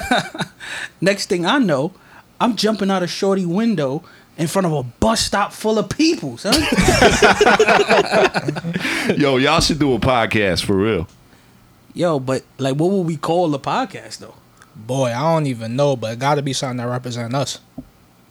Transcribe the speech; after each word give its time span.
Next 1.00 1.28
thing 1.28 1.46
I 1.46 1.58
know, 1.58 1.92
I'm 2.40 2.56
jumping 2.56 2.90
out 2.90 3.02
a 3.02 3.06
shorty 3.06 3.46
window 3.46 4.02
in 4.36 4.46
front 4.46 4.66
of 4.66 4.72
a 4.72 4.82
bus 4.82 5.20
stop 5.20 5.52
full 5.52 5.78
of 5.78 5.88
people, 5.88 6.36
son. 6.38 6.54
Yo, 9.16 9.36
y'all 9.36 9.60
should 9.60 9.78
do 9.78 9.94
a 9.94 9.98
podcast 9.98 10.64
for 10.64 10.76
real. 10.76 11.06
Yo, 11.94 12.18
but 12.18 12.42
like, 12.58 12.76
what 12.76 12.90
would 12.90 13.06
we 13.06 13.16
call 13.16 13.48
the 13.48 13.58
podcast 13.58 14.18
though? 14.18 14.34
Boy, 14.74 15.10
I 15.10 15.34
don't 15.34 15.46
even 15.46 15.76
know, 15.76 15.96
but 15.96 16.14
it 16.14 16.18
got 16.18 16.36
to 16.36 16.42
be 16.42 16.54
something 16.54 16.78
that 16.78 16.88
represents 16.88 17.34
us. 17.34 17.60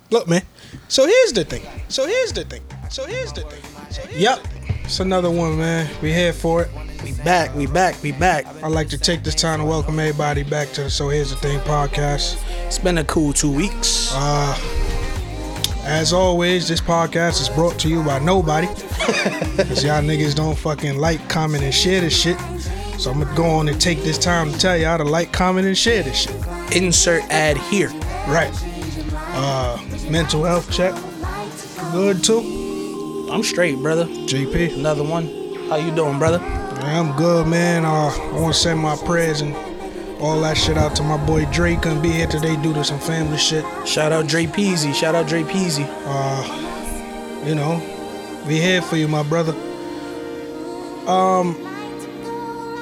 Look, 0.09 0.27
man. 0.27 0.41
So 0.87 1.05
here's 1.05 1.33
the 1.33 1.45
thing. 1.45 1.63
So 1.87 2.07
here's 2.07 2.33
the 2.33 2.43
thing. 2.43 2.63
So 2.89 3.05
here's 3.05 3.31
the 3.31 3.41
thing. 3.41 3.61
So 3.91 4.01
here's 4.01 4.21
yep. 4.21 4.45
It's 4.91 4.99
another 4.99 5.31
one, 5.31 5.57
man. 5.57 5.89
We 6.01 6.11
here 6.11 6.33
for 6.33 6.63
it. 6.63 6.69
We 7.01 7.13
back. 7.13 7.55
We 7.55 7.65
back. 7.65 8.03
We 8.03 8.11
back. 8.11 8.45
I'd 8.61 8.73
like 8.73 8.89
to 8.89 8.97
take 8.97 9.23
this 9.23 9.35
time 9.35 9.59
to 9.59 9.65
welcome 9.65 9.97
everybody 9.97 10.43
back 10.43 10.73
to 10.73 10.83
the 10.83 10.89
So 10.89 11.07
Here's 11.07 11.29
the 11.29 11.37
Thing 11.37 11.59
podcast. 11.61 12.37
It's 12.65 12.77
been 12.77 12.97
a 12.97 13.05
cool 13.05 13.31
two 13.31 13.49
weeks. 13.49 14.11
Uh, 14.13 14.53
as 15.85 16.11
always, 16.11 16.67
this 16.67 16.81
podcast 16.81 17.39
is 17.39 17.47
brought 17.47 17.79
to 17.79 17.87
you 17.87 18.03
by 18.03 18.19
nobody. 18.19 18.67
Cause 18.67 19.81
y'all 19.81 20.03
niggas 20.03 20.35
don't 20.35 20.57
fucking 20.57 20.97
like, 20.97 21.25
comment, 21.29 21.63
and 21.63 21.73
share 21.73 22.01
this 22.01 22.21
shit. 22.21 22.37
So 22.99 23.11
I'm 23.11 23.21
gonna 23.21 23.33
go 23.33 23.45
on 23.45 23.69
and 23.69 23.79
take 23.79 23.99
this 23.99 24.17
time 24.17 24.51
to 24.51 24.59
tell 24.59 24.75
y'all 24.75 24.97
to 24.97 25.05
like, 25.05 25.31
comment, 25.31 25.67
and 25.67 25.77
share 25.77 26.03
this 26.03 26.23
shit. 26.23 26.75
Insert 26.75 27.23
ad 27.29 27.55
here. 27.55 27.91
Right. 28.27 28.51
Uh, 29.13 29.81
mental 30.09 30.43
health 30.43 30.69
check. 30.69 30.93
Good 31.93 32.25
too. 32.25 32.60
I'm 33.31 33.43
straight, 33.43 33.77
brother. 33.77 34.05
JP. 34.05 34.75
Another 34.75 35.03
one. 35.03 35.25
How 35.69 35.77
you 35.77 35.95
doing, 35.95 36.19
brother? 36.19 36.39
I'm 36.39 37.15
good, 37.15 37.47
man. 37.47 37.85
Uh, 37.85 38.09
I 38.09 38.31
want 38.33 38.53
to 38.53 38.59
send 38.59 38.77
my 38.77 38.97
prayers 38.97 39.39
and 39.39 39.55
all 40.19 40.41
that 40.41 40.57
shit 40.57 40.77
out 40.77 40.97
to 40.97 41.03
my 41.03 41.15
boy 41.25 41.45
Dre. 41.45 41.77
Couldn't 41.77 42.01
be 42.01 42.11
here 42.11 42.27
today 42.27 42.61
due 42.61 42.73
to 42.73 42.83
some 42.83 42.99
family 42.99 43.37
shit. 43.37 43.63
Shout 43.87 44.11
out 44.11 44.27
Dre 44.27 44.47
Peasy. 44.47 44.93
Shout 44.93 45.15
out 45.15 45.27
Dre 45.27 45.43
Peasy. 45.43 45.87
Uh, 46.05 47.45
you 47.47 47.55
know, 47.55 47.81
we 48.45 48.59
here 48.59 48.81
for 48.81 48.97
you, 48.97 49.07
my 49.07 49.23
brother. 49.23 49.53
Um, 51.09 51.55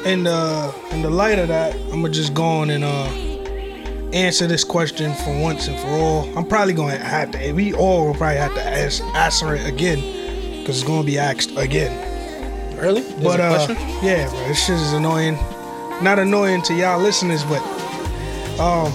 in 0.04 0.24
the 0.24 0.74
in 0.90 1.04
the 1.04 1.12
light 1.12 1.38
of 1.38 1.50
that, 1.50 1.76
I'm 1.76 2.02
gonna 2.02 2.10
just 2.10 2.34
go 2.34 2.44
on 2.44 2.72
and 2.72 2.84
uh 2.84 3.06
answer 4.14 4.48
this 4.48 4.64
question 4.64 5.14
for 5.14 5.40
once 5.40 5.68
and 5.68 5.78
for 5.80 5.90
all. 5.90 6.38
I'm 6.38 6.46
probably 6.46 6.74
gonna 6.74 6.98
have 6.98 7.30
to. 7.32 7.54
We 7.54 7.72
all 7.76 8.08
will 8.08 8.16
probably 8.16 8.38
have 8.38 8.56
to 8.56 8.64
ask, 8.64 9.04
answer 9.14 9.54
it 9.54 9.68
again 9.68 10.19
because 10.60 10.80
it's 10.80 10.88
gonna 10.88 11.04
be 11.04 11.18
asked 11.18 11.56
again. 11.58 12.08
Really? 12.78 13.02
There's 13.02 13.24
but 13.24 13.40
a 13.40 13.44
uh, 13.44 13.68
yeah, 14.02 14.30
bro, 14.30 14.40
this 14.48 14.66
shit 14.66 14.76
is 14.76 14.94
annoying. 14.94 15.36
Not 16.02 16.18
annoying 16.20 16.62
to 16.64 16.74
y'all 16.74 17.00
listeners, 17.00 17.44
but 17.44 17.62
um. 18.60 18.92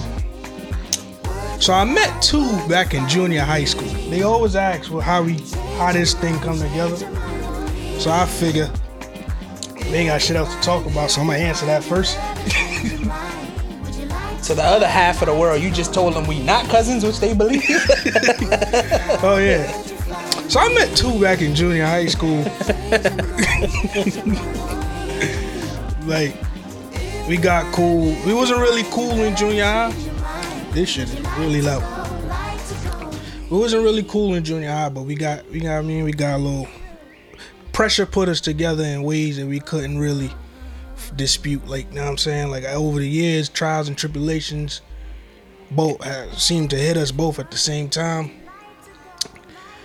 So 1.61 1.73
I 1.73 1.85
met 1.85 2.23
two 2.23 2.45
back 2.69 2.95
in 2.95 3.09
junior 3.09 3.41
high 3.41 3.65
school. 3.65 3.89
They 4.11 4.23
always 4.23 4.55
ask 4.57 4.91
well, 4.91 5.01
how 5.01 5.23
we 5.23 5.39
how 5.77 5.93
this 5.93 6.15
thing 6.15 6.39
come 6.41 6.59
together. 6.59 6.97
So 7.99 8.11
I 8.11 8.27
figure 8.27 8.71
they 9.85 10.01
ain't 10.01 10.09
got 10.09 10.21
shit 10.21 10.37
else 10.37 10.55
to 10.55 10.61
talk 10.61 10.85
about, 10.87 11.11
so 11.11 11.21
I'm 11.21 11.27
gonna 11.27 11.39
answer 11.39 11.67
that 11.67 11.85
first. 11.85 12.19
To 14.45 14.55
the 14.55 14.63
other 14.63 14.87
half 14.87 15.23
of 15.23 15.29
the 15.29 15.35
world, 15.35 15.63
you 15.63 15.71
just 15.71 15.95
told 15.95 16.13
them 16.13 16.27
we 16.27 16.39
not 16.39 16.69
cousins, 16.69 17.03
which 17.03 17.19
they 17.19 17.33
believe. 17.33 17.65
Oh 19.23 19.39
yeah. 19.39 19.94
So 20.49 20.61
I 20.61 20.73
met 20.75 20.97
two 20.97 21.21
back 21.21 21.41
in 21.41 21.55
junior 21.55 21.87
high 21.87 22.07
school. 22.07 22.39
like 26.07 26.35
we 27.29 27.37
got 27.37 27.73
cool. 27.73 28.15
We 28.27 28.35
wasn't 28.35 28.61
really 28.61 28.85
cool 28.91 29.13
in 29.13 29.37
junior 29.37 29.65
high. 29.65 29.93
This 30.73 30.91
shit 30.91 31.09
is 31.09 31.21
really 31.39 31.63
loud. 31.63 31.83
We 33.51 33.59
wasn't 33.59 33.85
really 33.85 34.03
cool 34.03 34.35
in 34.35 34.45
junior 34.45 34.71
high, 34.71 34.91
but 34.91 35.03
we 35.03 35.15
got 35.15 35.51
you 35.53 35.63
know 35.63 35.73
what 35.73 35.79
I 35.79 35.83
mean 35.83 36.05
we 36.05 36.13
got 36.13 36.37
a 36.37 36.39
little 36.39 36.69
pressure 37.73 38.07
put 38.07 38.29
us 38.29 38.41
together 38.41 38.85
in 38.85 39.03
ways 39.03 39.37
that 39.37 39.47
we 39.47 39.61
couldn't 39.61 39.99
really 39.99 40.31
dispute. 41.17 41.67
Like, 41.67 41.89
you 41.89 41.97
know 41.97 42.05
what 42.05 42.11
I'm 42.11 42.19
saying? 42.19 42.51
Like 42.51 42.65
over 42.65 43.01
the 43.01 43.09
years, 43.09 43.49
trials 43.49 43.89
and 43.89 43.99
tribulations 43.99 44.81
both 45.71 46.05
seemed 46.39 46.71
to 46.71 46.77
hit 46.77 46.97
us 46.97 47.11
both 47.11 47.39
at 47.39 47.51
the 47.51 47.57
same 47.57 47.89
time. 47.89 48.31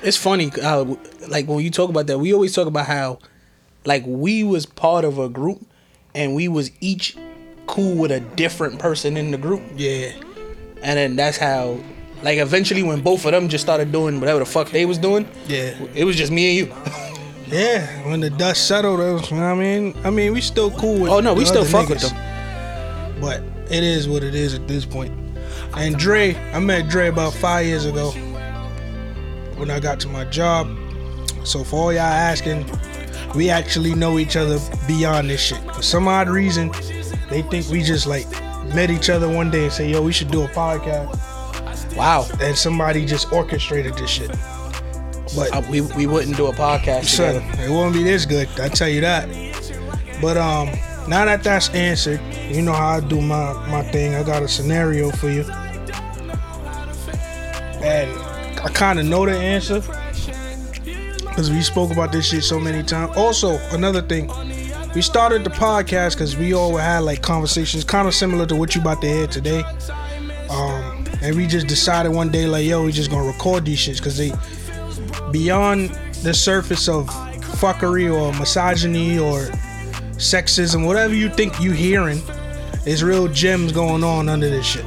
It's 0.04 0.18
funny 0.18 0.52
how, 0.62 0.98
like, 1.28 1.48
when 1.48 1.60
you 1.60 1.70
talk 1.72 1.90
about 1.90 2.08
that, 2.08 2.18
we 2.20 2.34
always 2.34 2.54
talk 2.54 2.68
about 2.68 2.86
how, 2.86 3.20
like, 3.86 4.04
we 4.06 4.44
was 4.44 4.66
part 4.66 5.06
of 5.06 5.20
a 5.20 5.30
group, 5.30 5.66
and 6.16 6.36
we 6.36 6.48
was 6.48 6.72
each 6.82 7.18
cool 7.68 7.96
with 7.96 8.12
a 8.12 8.20
different 8.20 8.80
person 8.80 9.18
in 9.18 9.32
the 9.32 9.38
group, 9.38 9.62
Yeah. 9.76 10.12
and 10.82 10.98
then 10.98 11.16
that's 11.16 11.38
how, 11.38 11.78
like, 12.24 12.40
eventually 12.40 12.84
when 12.84 13.02
both 13.02 13.26
of 13.26 13.32
them 13.32 13.48
just 13.50 13.64
started 13.64 13.92
doing 13.92 14.20
whatever 14.20 14.40
the 14.40 14.46
fuck 14.46 14.72
they 14.72 14.86
was 14.86 14.98
doing, 14.98 15.28
Yeah. 15.48 15.76
it 15.94 16.04
was 16.06 16.16
just 16.16 16.32
me 16.32 16.60
and 16.60 16.70
you. 16.70 16.76
Yeah, 17.52 17.88
when 18.08 18.20
the 18.20 18.30
dust 18.30 18.68
settled, 18.68 19.00
was, 19.00 19.32
you 19.32 19.38
know 19.38 19.42
what 19.44 19.54
I 19.54 19.56
mean, 19.56 19.96
I 20.04 20.12
mean, 20.12 20.34
we 20.34 20.40
still 20.42 20.70
cool 20.70 21.00
with. 21.00 21.10
Oh, 21.12 21.20
no, 21.20 21.34
we 21.34 21.46
still 21.46 21.66
fuck 21.66 21.90
with 21.90 22.00
them. 22.00 22.16
But 23.20 23.42
it 23.72 23.84
is 23.84 24.08
what 24.08 24.22
it 24.24 24.36
is 24.36 24.54
at 24.54 24.68
this 24.68 24.86
point. 24.86 25.12
And 25.76 25.98
Dre, 25.98 26.36
I 26.54 26.60
met 26.60 26.90
Dre 26.90 27.08
about 27.08 27.34
five 27.34 27.66
years 27.66 27.86
ago 27.86 28.14
when 29.60 29.70
I 29.70 29.80
got 29.80 30.00
to 30.02 30.08
my 30.08 30.26
job. 30.26 30.68
So 31.44 31.64
for 31.64 31.76
all 31.80 31.94
y'all 31.94 32.02
asking, 32.02 32.66
we 33.36 33.50
actually 33.50 33.94
know 33.96 34.18
each 34.20 34.36
other 34.36 34.60
beyond 34.88 35.30
this 35.30 35.42
shit. 35.42 35.60
For 35.76 35.82
some 35.84 36.08
odd 36.08 36.30
reason, 36.30 36.72
they 37.30 37.42
think 37.44 37.68
we 37.70 37.84
just 37.84 38.08
like 38.08 38.28
met 38.74 38.90
each 38.90 39.10
other 39.10 39.28
one 39.30 39.50
day 39.52 39.64
and 39.66 39.74
say, 39.74 39.90
"Yo, 39.90 40.02
we 40.02 40.12
should 40.12 40.32
do 40.32 40.44
a 40.44 40.48
podcast," 40.50 41.16
Wow, 41.96 42.26
and 42.42 42.58
somebody 42.58 43.06
just 43.06 43.32
orchestrated 43.32 43.96
this 43.96 44.10
shit. 44.10 44.32
But 45.36 45.54
Uh, 45.54 45.62
we 45.70 45.82
we 45.82 46.08
wouldn't 46.08 46.38
do 46.38 46.48
a 46.48 46.54
podcast 46.54 47.06
Son, 47.06 47.36
together. 47.36 47.64
it 47.64 47.70
won't 47.70 47.94
be 47.94 48.04
this 48.04 48.26
good. 48.26 48.48
I 48.60 48.68
tell 48.70 48.90
you 48.90 49.02
that. 49.02 49.28
But 50.22 50.38
um, 50.38 50.70
now 51.08 51.26
that 51.26 51.44
that's 51.44 51.70
answered, 51.70 52.20
you 52.50 52.62
know 52.62 52.74
how 52.74 52.98
I 52.98 53.00
do 53.00 53.22
my 53.22 53.54
my 53.68 53.84
thing. 53.92 54.16
I 54.16 54.24
got 54.24 54.42
a 54.44 54.48
scenario 54.48 55.12
for 55.12 55.30
you, 55.30 55.44
and 57.82 58.10
I 58.64 58.70
kind 58.70 59.00
of 59.00 59.06
know 59.06 59.26
the 59.26 59.36
answer 59.36 59.82
because 61.22 61.50
we 61.50 61.62
spoke 61.62 61.92
about 61.92 62.12
this 62.12 62.28
shit 62.28 62.44
so 62.44 62.60
many 62.60 62.84
times. 62.84 63.16
Also, 63.16 63.58
another 63.72 64.02
thing, 64.02 64.30
we 64.94 65.02
started 65.02 65.44
the 65.44 65.50
podcast 65.50 66.14
because 66.14 66.36
we 66.36 66.54
all 66.54 66.76
had 66.76 67.00
like 67.00 67.22
conversations 67.22 67.84
kind 67.84 68.08
of 68.08 68.14
similar 68.14 68.46
to 68.48 68.56
what 68.56 68.76
you 68.76 68.82
about 68.82 69.02
to 69.02 69.08
hear 69.08 69.28
today. 69.28 69.64
Um, 70.50 71.06
and 71.22 71.36
we 71.36 71.48
just 71.48 71.68
decided 71.68 72.12
one 72.12 72.30
day 72.30 72.46
like, 72.46 72.66
yo, 72.66 72.84
we 72.84 72.92
just 72.92 73.10
gonna 73.10 73.28
record 73.28 73.66
these 73.66 73.80
shits 73.80 73.98
because 73.98 74.18
they 74.18 74.32
beyond 75.32 75.92
the 76.24 76.34
surface 76.34 76.90
of 76.90 77.08
fuckery 77.60 78.14
or 78.14 78.38
misogyny 78.38 79.18
or 79.18 79.42
sexism, 80.18 80.86
whatever 80.86 81.14
you 81.14 81.30
think 81.30 81.60
you 81.62 81.72
hearing, 81.72 82.22
is 82.86 83.04
real 83.04 83.28
gems 83.28 83.72
going 83.72 84.04
on 84.04 84.28
under 84.28 84.50
this 84.50 84.66
shit. 84.66 84.86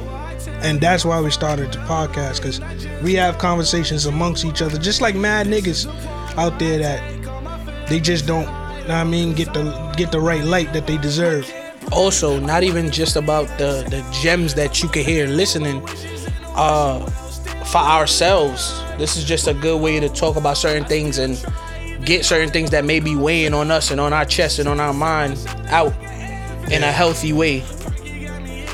And 0.63 0.79
that's 0.79 1.03
why 1.03 1.19
we 1.19 1.29
started 1.29 1.73
the 1.73 1.79
podcast, 1.79 2.37
because 2.37 2.59
we 3.03 3.13
have 3.15 3.37
conversations 3.37 4.05
amongst 4.05 4.45
each 4.45 4.61
other, 4.61 4.77
just 4.77 5.01
like 5.01 5.13
mad 5.13 5.47
niggas 5.47 5.87
out 6.37 6.57
there 6.57 6.79
that 6.79 7.87
they 7.89 7.99
just 7.99 8.25
don't, 8.25 8.45
know 8.45 8.51
what 8.79 8.91
I 8.91 9.03
mean, 9.03 9.33
get 9.33 9.53
the 9.53 9.93
get 9.97 10.11
the 10.11 10.19
right 10.21 10.43
light 10.43 10.71
that 10.73 10.87
they 10.87 10.97
deserve. 10.97 11.51
also 11.91 12.39
not 12.39 12.63
even 12.63 12.89
just 12.89 13.15
about 13.17 13.45
the 13.57 13.85
the 13.89 14.01
gems 14.21 14.53
that 14.55 14.81
you 14.81 14.89
can 14.89 15.03
hear 15.03 15.27
listening 15.27 15.83
uh 16.55 16.99
for 17.65 17.79
ourselves. 17.79 18.73
This 18.97 19.17
is 19.17 19.25
just 19.25 19.47
a 19.47 19.53
good 19.53 19.81
way 19.81 19.99
to 19.99 20.09
talk 20.09 20.35
about 20.37 20.57
certain 20.57 20.85
things 20.85 21.17
and 21.17 21.37
get 22.05 22.25
certain 22.25 22.49
things 22.49 22.69
that 22.71 22.85
may 22.85 22.99
be 22.99 23.15
weighing 23.15 23.53
on 23.53 23.71
us 23.71 23.91
and 23.91 23.99
on 23.99 24.13
our 24.13 24.25
chest 24.25 24.59
and 24.59 24.67
on 24.69 24.79
our 24.79 24.93
mind 24.93 25.37
out 25.67 25.93
in 26.71 26.83
a 26.83 26.91
healthy 26.91 27.33
way 27.33 27.63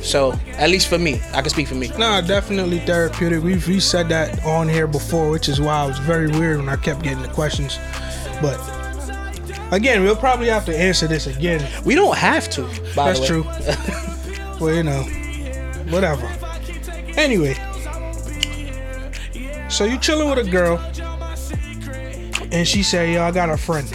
so 0.10 0.34
at 0.58 0.70
least 0.70 0.88
for 0.88 0.98
me 0.98 1.22
i 1.34 1.42
can 1.42 1.50
speak 1.50 1.68
for 1.68 1.76
me 1.76 1.88
Nah, 1.98 2.22
definitely 2.22 2.80
therapeutic. 2.80 3.44
We've 3.44 3.66
we 3.68 3.80
said 3.80 4.10
that 4.10 4.44
on 4.44 4.68
here 4.68 4.88
before, 4.88 5.30
which 5.30 5.48
is 5.50 5.60
why 5.62 5.86
it 5.86 5.88
was 5.90 6.00
very 6.00 6.28
weird 6.28 6.58
when 6.58 6.70
I 6.70 6.76
kept 6.78 7.04
getting 7.04 7.22
the 7.22 7.28
questions. 7.30 7.78
But 8.42 8.58
again, 9.72 10.02
we'll 10.04 10.16
probably 10.16 10.48
have 10.48 10.66
to 10.66 10.76
answer 10.78 11.08
this 11.08 11.28
again. 11.28 11.62
we 11.86 11.94
don't 11.96 12.18
have 12.18 12.50
to 12.52 12.64
by 12.96 13.12
That's 13.14 13.20
the 13.20 13.22
way. 13.22 13.28
true. 13.28 13.44
well, 14.66 14.74
you 14.76 14.84
know, 14.84 15.04
whatever. 15.94 16.26
Anyway, 17.18 17.54
so 19.70 19.84
you 19.86 19.98
chilling 20.00 20.30
with 20.30 20.40
a 20.48 20.50
girl, 20.50 20.78
and 22.52 22.68
she 22.68 22.82
say, 22.84 23.14
"Yo, 23.14 23.24
I 23.24 23.32
got 23.32 23.50
a 23.50 23.58
friend." 23.58 23.88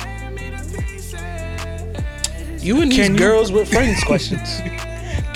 you 2.60 2.80
and 2.80 2.90
these 2.90 2.98
Can 3.00 3.12
you- 3.12 3.18
girls 3.18 3.52
with 3.52 3.68
friends 3.70 4.02
questions 4.10 4.60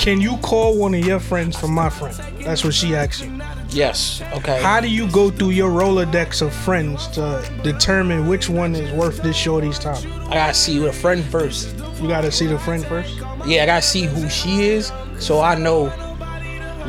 Can 0.09 0.23
you 0.23 0.39
call 0.39 0.75
one 0.79 0.95
of 0.95 1.05
your 1.05 1.21
friends 1.21 1.55
for 1.55 1.69
my 1.69 1.91
friend? 1.91 2.17
That's 2.41 2.65
what 2.65 2.73
she 2.73 2.95
asked 2.97 3.23
you. 3.23 3.39
yes 3.69 4.23
okay 4.33 4.59
How 4.63 4.81
do 4.81 4.89
you 4.89 5.07
go 5.13 5.31
through 5.31 5.51
your 5.51 5.71
Rolodex 5.71 6.41
of 6.41 6.51
friends 6.51 7.09
to 7.09 7.47
determine 7.63 8.27
which 8.27 8.49
one 8.49 8.75
is 8.75 8.91
worth 8.93 9.23
this 9.23 9.37
shorty's 9.37 9.79
time? 9.79 10.03
i 10.31 10.33
gotta 10.33 10.55
see 10.55 10.83
a 10.87 10.91
friend 10.95 11.23
first 11.27 11.77
You 12.01 12.09
gotta 12.09 12.33
see 12.33 12.47
the 12.47 12.59
friend 12.59 12.83
first. 12.87 13.17
yeah, 13.45 13.65
I 13.65 13.67
gotta 13.67 13.83
see 13.83 14.05
who 14.05 14.31
she 14.31 14.69
is, 14.69 14.91
so 15.19 15.43
I 15.43 15.57
know 15.57 15.91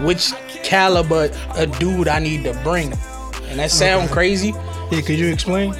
which 0.05 0.31
caliber 0.63 1.29
a 1.55 1.67
dude 1.67 2.07
I 2.07 2.19
need 2.19 2.45
to 2.45 2.53
bring. 2.63 2.93
And 3.49 3.59
that 3.59 3.69
sound 3.69 4.11
crazy 4.11 4.53
Yeah, 4.91 5.01
could 5.01 5.19
you 5.19 5.27
explain? 5.27 5.73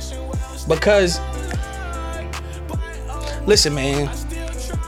because 0.67 1.21
listen, 3.47 3.73
man, 3.73 4.09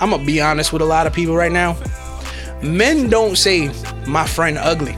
I'm 0.01 0.09
gonna 0.09 0.25
be 0.25 0.42
honest 0.42 0.74
with 0.74 0.81
a 0.81 0.86
lot 0.97 1.07
of 1.07 1.13
people 1.13 1.33
right 1.38 1.54
now. 1.54 1.77
Men 2.63 3.09
don't 3.09 3.37
say 3.37 3.71
my 4.05 4.25
friend 4.25 4.57
ugly. 4.57 4.95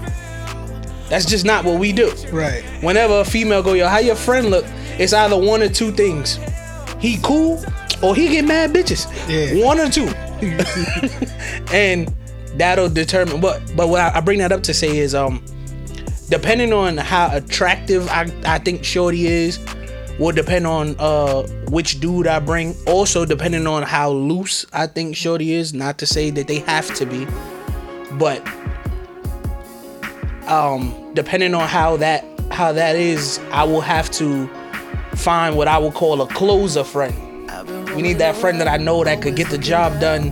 That's 1.10 1.26
just 1.26 1.46
not 1.46 1.64
what 1.64 1.80
we 1.80 1.92
do. 1.92 2.12
Right. 2.32 2.64
Whenever 2.82 3.20
a 3.20 3.26
female 3.26 3.62
go, 3.62 3.74
yo, 3.74 3.88
how 3.88 4.00
your 4.00 4.16
friend 4.16 4.50
look? 4.50 4.66
It's 4.98 5.14
either 5.14 5.38
one 5.38 5.62
or 5.62 5.70
two 5.70 5.92
things. 5.92 6.40
He 7.00 7.20
cool 7.22 7.64
or 8.02 8.16
he 8.16 8.30
get 8.30 8.46
mad 8.46 8.74
bitches. 8.74 9.08
Yeah. 9.30 9.64
One 9.66 9.80
or 9.80 9.90
two. 9.90 10.08
and 11.74 12.14
that'll 12.58 12.90
determine 12.90 13.42
what 13.42 13.62
but 13.76 13.90
what 13.90 14.16
I, 14.16 14.20
bring 14.20 14.40
that 14.40 14.52
up 14.52 14.64
to 14.64 14.74
say 14.74 14.98
is 14.98 15.16
um 15.16 15.44
depending 16.30 16.74
on 16.74 16.98
how 16.98 17.36
attractive 17.36 18.08
I, 18.10 18.32
I 18.46 18.60
think 18.60 18.84
Shorty 18.84 19.28
is 19.28 19.60
will 20.20 20.32
depend 20.32 20.68
on 20.68 20.96
uh 21.00 21.44
which 21.70 22.00
dude 22.00 22.28
I 22.28 22.40
bring. 22.40 22.76
Also 22.88 23.26
depending 23.26 23.68
on 23.68 23.84
how 23.84 24.10
loose 24.12 24.66
I 24.74 24.88
think 24.88 25.16
Shorty 25.16 25.54
is. 25.54 25.74
Not 25.74 25.98
to 26.00 26.06
say 26.06 26.30
that 26.32 26.48
they 26.48 26.60
have 26.60 26.94
to 26.96 27.06
be, 27.06 27.26
but 28.18 28.46
um 30.48 31.12
depending 31.14 31.54
on 31.54 31.68
how 31.68 31.98
that 31.98 32.26
how 32.52 32.72
that 32.72 32.96
is, 32.96 33.40
I 33.52 33.64
will 33.64 33.82
have 33.82 34.12
to 34.12 34.48
find 35.16 35.56
what 35.56 35.68
I 35.68 35.78
would 35.80 35.94
call 35.96 36.22
a 36.22 36.28
closer 36.28 36.84
friend. 36.84 37.16
We 37.96 38.02
need 38.04 38.20
that 38.20 38.36
friend 38.36 38.60
that 38.62 38.68
I 38.68 38.78
know 38.78 39.04
that 39.04 39.22
could 39.24 39.36
get 39.36 39.50
the 39.50 39.58
job 39.58 40.00
done. 40.00 40.30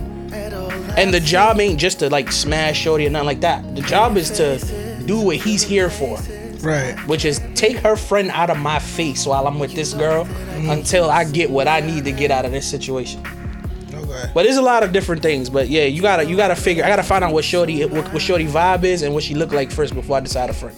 And 0.96 1.12
the 1.12 1.20
job 1.20 1.58
ain't 1.58 1.80
just 1.80 1.98
to 2.00 2.10
like 2.10 2.30
smash 2.30 2.78
shorty 2.78 3.06
or 3.06 3.10
nothing 3.10 3.26
like 3.26 3.40
that. 3.40 3.74
The 3.74 3.80
job 3.82 4.16
is 4.16 4.30
to 4.32 4.58
do 5.06 5.20
what 5.20 5.36
he's 5.36 5.62
here 5.62 5.88
for, 5.90 6.18
Right. 6.60 6.94
which 7.08 7.24
is 7.24 7.40
take 7.54 7.78
her 7.78 7.96
friend 7.96 8.30
out 8.30 8.50
of 8.50 8.58
my 8.58 8.78
face 8.78 9.26
while 9.26 9.46
I'm 9.48 9.58
with 9.58 9.74
this 9.74 9.94
girl 9.94 10.28
until 10.70 11.10
I 11.10 11.24
get 11.24 11.50
what 11.50 11.66
I 11.66 11.80
need 11.80 12.04
to 12.04 12.12
get 12.12 12.30
out 12.30 12.44
of 12.44 12.52
this 12.52 12.66
situation. 12.68 13.24
Okay. 14.12 14.30
But 14.34 14.42
there's 14.44 14.56
a 14.56 14.62
lot 14.62 14.82
of 14.82 14.92
different 14.92 15.22
things. 15.22 15.48
But 15.48 15.68
yeah, 15.68 15.84
you 15.84 16.02
gotta 16.02 16.24
you 16.24 16.36
gotta 16.36 16.56
figure. 16.56 16.84
I 16.84 16.88
gotta 16.88 17.02
find 17.02 17.24
out 17.24 17.32
what 17.32 17.44
shorty 17.44 17.84
what, 17.86 18.12
what 18.12 18.22
shorty 18.22 18.46
vibe 18.46 18.84
is 18.84 19.02
and 19.02 19.14
what 19.14 19.22
she 19.22 19.34
look 19.34 19.52
like 19.52 19.70
first 19.70 19.94
before 19.94 20.16
I 20.16 20.20
decide 20.20 20.50
a 20.50 20.52
friend. 20.52 20.76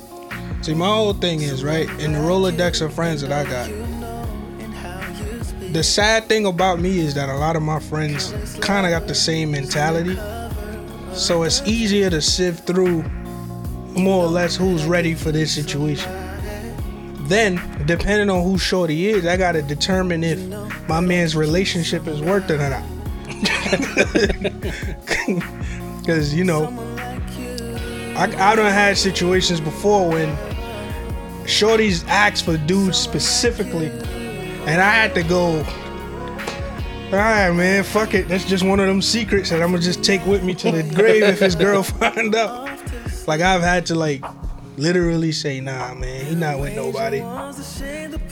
See, 0.62 0.75
my 0.75 0.86
whole 0.86 1.12
thing 1.12 1.42
is 1.42 1.64
right 1.64 1.88
in 2.00 2.12
the 2.12 2.19
Rolodex 2.19 2.81
of 2.81 2.94
friends 2.94 3.20
that 3.22 3.32
I 3.32 3.44
got. 3.44 3.70
The 5.72 5.82
sad 5.82 6.28
thing 6.28 6.46
about 6.46 6.78
me 6.78 7.00
is 7.00 7.14
that 7.14 7.28
a 7.28 7.34
lot 7.36 7.56
of 7.56 7.62
my 7.62 7.81
friends 7.81 8.32
kind 8.60 8.86
of 8.86 8.90
got 8.90 9.08
the 9.08 9.14
same 9.14 9.50
mentality, 9.50 10.14
so 11.12 11.42
it's 11.42 11.62
easier 11.66 12.08
to 12.10 12.22
sift 12.22 12.66
through 12.66 13.02
more 13.92 14.25
or 14.25 14.28
less 14.28 14.54
who's 14.54 14.84
ready 14.84 15.14
for 15.14 15.32
this 15.32 15.52
situation. 15.52 16.12
Then, 17.26 17.60
depending 17.87 18.30
on 18.30 18.44
who 18.44 18.56
Shorty 18.56 19.08
is, 19.08 19.26
I 19.26 19.37
gotta 19.37 19.62
determine 19.62 20.22
if 20.22 20.38
my 20.88 21.00
man's 21.00 21.34
relationship 21.34 22.06
is 22.06 22.20
worth 22.20 22.48
it 22.50 22.60
or 22.60 22.70
not. 22.70 22.94
Because 26.05 26.34
you 26.34 26.44
know, 26.44 26.64
I 28.14 28.25
I 28.25 28.56
done 28.56 28.70
had 28.70 28.99
situations 28.99 29.58
before 29.58 30.11
when 30.11 30.37
shorties 31.44 32.06
asked 32.08 32.44
for 32.44 32.58
dudes 32.58 32.99
specifically, 32.99 33.87
and 34.66 34.82
I 34.82 34.90
had 34.90 35.14
to 35.14 35.22
go. 35.22 35.64
All 37.06 37.20
right, 37.20 37.50
man, 37.52 37.84
fuck 37.84 38.12
it. 38.12 38.28
That's 38.28 38.44
just 38.44 38.64
one 38.64 38.81
of 38.81 38.87
them 38.87 39.00
secrets 39.00 39.49
that 39.49 39.62
I'm 39.62 39.70
gonna 39.70 39.82
just 39.82 40.05
take 40.05 40.26
with 40.26 40.44
me 40.44 40.52
to 40.56 40.72
the 40.72 40.82
grave 40.94 41.22
if 41.22 41.38
his 41.38 41.55
girl 41.55 41.82
find 41.82 42.34
out. 42.34 42.69
Like 43.26 43.40
I've 43.40 43.62
had 43.62 43.87
to 43.87 43.94
like 43.94 44.22
literally 44.76 45.32
say, 45.32 45.61
nah, 45.61 45.94
man, 45.94 46.26
he 46.26 46.35
not 46.35 46.59
with 46.61 46.75
nobody. 46.75 47.21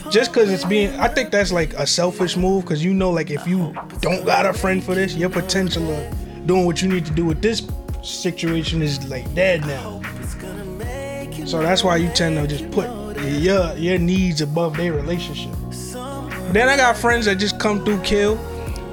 Just 0.09 0.33
cause 0.33 0.51
it's 0.51 0.65
being, 0.65 0.93
I 0.99 1.07
think 1.07 1.31
that's 1.31 1.51
like 1.51 1.73
a 1.73 1.87
selfish 1.87 2.35
move. 2.35 2.65
Cause 2.65 2.83
you 2.83 2.93
know, 2.93 3.11
like 3.11 3.31
if 3.31 3.47
you 3.47 3.73
don't 4.01 4.25
got 4.25 4.45
a 4.45 4.53
friend 4.53 4.83
for 4.83 4.95
this, 4.95 5.15
your 5.15 5.29
potential 5.29 5.89
of 5.91 6.47
doing 6.47 6.65
what 6.65 6.81
you 6.81 6.89
need 6.89 7.05
to 7.05 7.11
do 7.11 7.25
with 7.25 7.41
this 7.41 7.65
situation 8.01 8.81
is 8.81 9.07
like 9.07 9.33
dead 9.33 9.61
now. 9.61 10.01
So 11.45 11.61
that's 11.61 11.83
why 11.83 11.97
you 11.97 12.09
tend 12.09 12.37
to 12.37 12.47
just 12.47 12.69
put 12.71 12.89
your 13.21 13.73
your 13.75 13.97
needs 13.97 14.41
above 14.41 14.77
their 14.77 14.93
relationship. 14.93 15.51
Then 16.51 16.69
I 16.69 16.77
got 16.77 16.97
friends 16.97 17.25
that 17.25 17.35
just 17.35 17.59
come 17.59 17.83
through 17.83 18.01
kill, 18.01 18.37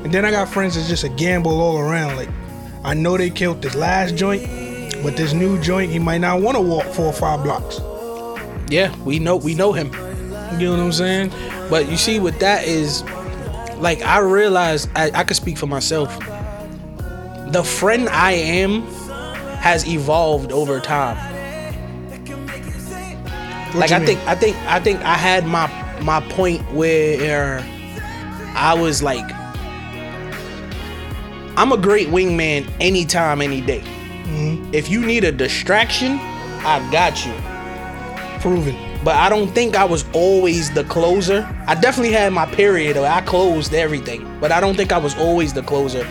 and 0.05 0.12
then 0.12 0.25
I 0.25 0.31
got 0.31 0.49
friends 0.49 0.75
that's 0.75 0.88
just 0.88 1.05
a 1.05 1.08
gamble 1.08 1.61
all 1.61 1.79
around. 1.79 2.17
Like 2.17 2.29
I 2.85 2.94
know 2.94 3.17
they 3.17 3.31
killed 3.31 3.62
this 3.62 3.75
last 3.75 4.17
joint, 4.17 4.43
but 5.02 5.17
this 5.17 5.32
new 5.32 5.61
joint 5.61 5.91
he 5.91 5.99
might 5.99 6.19
not 6.20 6.41
want 6.41 6.56
to 6.56 6.61
walk 6.61 6.85
four 6.87 7.06
or 7.06 7.12
five 7.12 7.43
blocks. 7.43 7.81
Yeah, 8.69 8.94
we 9.02 9.19
know 9.19 9.37
we 9.37 9.55
know 9.55 9.73
him. 9.73 9.93
You 10.58 10.67
know 10.67 10.73
what 10.73 10.81
I'm 10.81 10.93
saying? 10.93 11.32
But 11.70 11.88
you 11.88 11.97
see, 11.97 12.19
what 12.19 12.38
that 12.41 12.64
is, 12.64 13.02
like, 13.76 14.02
I 14.02 14.19
realized 14.19 14.91
I, 14.97 15.11
I 15.14 15.25
could 15.25 15.37
speak 15.37 15.56
for 15.56 15.67
myself. 15.67 16.19
The 17.49 17.62
friend 17.64 18.08
I 18.08 18.32
am 18.32 18.82
has 19.58 19.87
evolved 19.87 20.52
over 20.52 20.81
time. 20.81 21.17
What 23.69 23.76
like 23.76 23.93
I 23.93 23.99
mean? 23.99 24.06
think, 24.06 24.20
I 24.26 24.35
think, 24.35 24.56
I 24.67 24.81
think 24.81 25.00
I 25.02 25.14
had 25.14 25.47
my 25.47 25.69
my 26.00 26.20
point 26.31 26.61
where 26.73 27.61
I 28.56 28.75
was 28.75 29.02
like, 29.02 29.31
I'm 31.56 31.73
a 31.73 31.76
great 31.76 32.08
wingman 32.08 32.69
anytime, 32.81 33.41
any 33.41 33.61
day. 33.61 33.85
Mm-hmm. 34.30 34.74
If 34.74 34.88
you 34.88 35.04
need 35.04 35.24
a 35.24 35.32
distraction, 35.32 36.18
I've 36.64 36.90
got 36.92 37.24
you 37.26 37.32
proven. 38.40 38.76
but 39.04 39.16
I 39.16 39.28
don't 39.28 39.48
think 39.54 39.76
I 39.76 39.84
was 39.84 40.04
always 40.12 40.70
the 40.72 40.84
closer. 40.84 41.46
I 41.66 41.74
definitely 41.74 42.12
had 42.12 42.32
my 42.32 42.46
period 42.46 42.96
where 42.96 43.10
I 43.10 43.20
closed 43.22 43.74
everything, 43.74 44.26
but 44.40 44.52
I 44.52 44.60
don't 44.60 44.76
think 44.76 44.92
I 44.92 44.98
was 44.98 45.16
always 45.16 45.52
the 45.52 45.62
closer. 45.62 46.06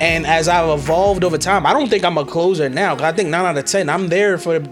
And 0.00 0.26
as 0.26 0.46
I've 0.48 0.68
evolved 0.78 1.24
over 1.24 1.36
time, 1.38 1.66
I 1.66 1.72
don't 1.72 1.88
think 1.90 2.04
I'm 2.04 2.16
a 2.18 2.24
closer 2.24 2.68
now. 2.68 2.96
I 2.98 3.12
think 3.12 3.28
nine 3.30 3.44
out 3.44 3.58
of 3.58 3.64
ten, 3.64 3.88
I'm 3.88 4.08
there 4.08 4.38
for. 4.38 4.62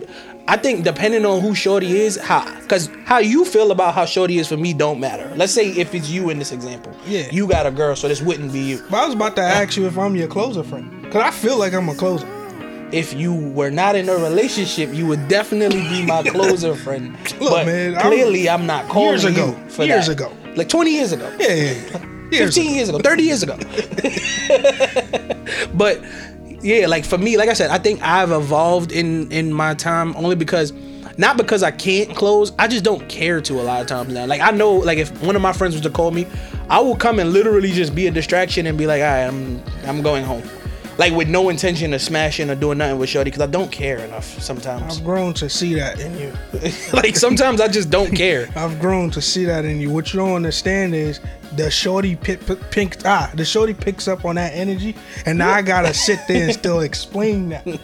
I 0.49 0.57
think 0.57 0.85
depending 0.85 1.27
on 1.27 1.41
who 1.41 1.57
Shorty 1.57 1.99
is, 2.03 2.17
how, 2.19 2.45
cause 2.69 2.89
how 3.05 3.19
you 3.19 3.45
feel 3.45 3.73
about 3.73 3.95
how 3.95 4.05
Shorty 4.05 4.39
is 4.39 4.47
for 4.47 4.57
me 4.57 4.73
don't 4.73 5.01
matter. 5.01 5.29
Let's 5.35 5.53
say 5.53 5.71
if 5.71 5.93
it's 5.93 6.09
you 6.09 6.31
in 6.31 6.39
this 6.39 6.53
example, 6.53 6.95
Yeah. 7.05 7.27
you 7.33 7.49
got 7.49 7.67
a 7.67 7.71
girl, 7.73 7.97
so 7.97 8.07
this 8.07 8.23
wouldn't 8.23 8.53
be 8.53 8.61
you. 8.61 8.81
But 8.89 8.99
I 8.99 9.07
was 9.07 9.15
about 9.17 9.35
to 9.37 9.43
ask 9.43 9.77
you 9.77 9.87
if 9.89 9.99
I'm 9.99 10.15
your 10.15 10.29
closer 10.29 10.63
friend, 10.63 11.03
cause 11.11 11.21
I 11.23 11.33
feel 11.33 11.59
like 11.59 11.73
I'm 11.75 11.89
a 11.89 11.97
closer. 11.97 12.29
If 12.93 13.15
you 13.15 13.35
were 13.35 13.71
not 13.71 13.97
in 13.97 14.09
a 14.09 14.15
relationship, 14.17 14.95
you 14.95 15.07
would 15.07 15.27
definitely 15.29 15.81
be 15.89 16.07
my 16.07 16.23
closer 16.35 16.75
friend. 16.75 17.13
Look, 17.41 17.51
but 17.51 17.67
man, 17.67 17.95
I'm- 17.97 18.07
clearly, 18.07 18.49
I'm 18.49 18.67
not 18.67 18.89
calling 18.89 19.09
Years 19.11 19.25
ago. 19.25 19.47
you 19.49 19.69
for 19.71 19.85
Years 19.85 20.07
that. 20.07 20.13
ago. 20.13 20.33
like 20.55 20.69
20 20.69 20.91
years 20.93 21.13
ago. 21.13 21.29
Yeah, 21.41 21.53
yeah, 21.53 21.73
yeah. 21.73 22.31
Years 22.31 22.55
15 22.57 22.75
years 22.75 22.89
ago, 22.89 22.99
30 22.99 23.23
years 23.23 23.43
ago. 23.43 23.57
but 25.75 26.01
yeah, 26.63 26.87
like 26.87 27.05
for 27.05 27.19
me, 27.19 27.37
like 27.37 27.49
I 27.49 27.53
said, 27.53 27.71
I 27.71 27.79
think 27.79 28.03
I've 28.03 28.33
evolved 28.33 28.93
in 28.93 29.31
in 29.31 29.53
my 29.53 29.75
time 29.75 30.15
only 30.17 30.37
because 30.37 30.73
not 31.19 31.37
because 31.37 31.63
I 31.63 31.71
can't 31.71 32.15
close, 32.17 32.53
I 32.59 32.69
just 32.69 32.85
don't 32.85 33.09
care 33.09 33.41
to 33.41 33.61
a 33.61 33.63
lot 33.63 33.81
of 33.81 33.87
times 33.87 34.13
now. 34.13 34.27
Like 34.27 34.41
I 34.41 34.51
know 34.51 34.73
like 34.75 34.99
if 34.99 35.11
one 35.23 35.37
of 35.37 35.43
my 35.43 35.53
friends 35.53 35.75
was 35.75 35.83
to 35.83 35.91
call 35.91 36.11
me, 36.11 36.27
I 36.69 36.81
will 36.81 36.97
come 36.97 37.19
and 37.19 37.33
literally 37.33 37.73
just 37.73 37.95
be 37.95 38.07
a 38.07 38.11
distraction 38.11 38.67
and 38.67 38.77
be 38.77 38.87
like, 38.87 39.03
"All 39.03 39.09
right, 39.09 39.25
I'm 39.27 39.63
I'm 39.85 40.03
going 40.03 40.25
home." 40.25 40.43
Like 40.99 41.13
with 41.13 41.29
no 41.29 41.49
intention 41.51 41.93
of 41.93 42.01
smashing 42.01 42.49
or 42.49 42.55
doing 42.55 42.79
nothing 42.79 42.99
with 42.99 43.11
Shorty 43.11 43.31
because 43.31 43.43
I 43.43 43.51
don't 43.51 43.71
care 43.71 43.99
enough 43.99 44.25
sometimes. 44.41 44.99
I've 44.99 45.05
grown 45.05 45.35
to 45.35 45.49
see 45.49 45.75
that 45.75 46.01
in 46.01 46.17
you. 46.19 46.33
like 46.93 47.17
sometimes 47.17 47.61
I 47.61 47.69
just 47.69 47.91
don't 47.91 48.15
care. 48.15 48.49
I've 48.57 48.81
grown 48.81 49.11
to 49.11 49.21
see 49.21 49.45
that 49.45 49.65
in 49.65 49.81
you. 49.81 49.91
What 49.91 50.13
you 50.13 50.21
don't 50.21 50.35
understand 50.35 50.95
is 50.95 51.21
the 51.57 51.71
shorty 51.71 52.17
pick, 52.17 52.41
pink 52.71 52.97
ah 53.05 53.31
the 53.35 53.45
shorty 53.45 53.75
picks 53.75 54.09
up 54.09 54.25
on 54.25 54.35
that 54.37 54.53
energy, 54.55 54.97
and 55.27 55.39
now 55.39 55.53
I 55.53 55.63
gotta 55.63 55.95
sit 55.95 56.21
there 56.29 56.45
and 56.45 56.53
still 56.53 56.81
explain 56.81 57.51
that. 57.51 57.67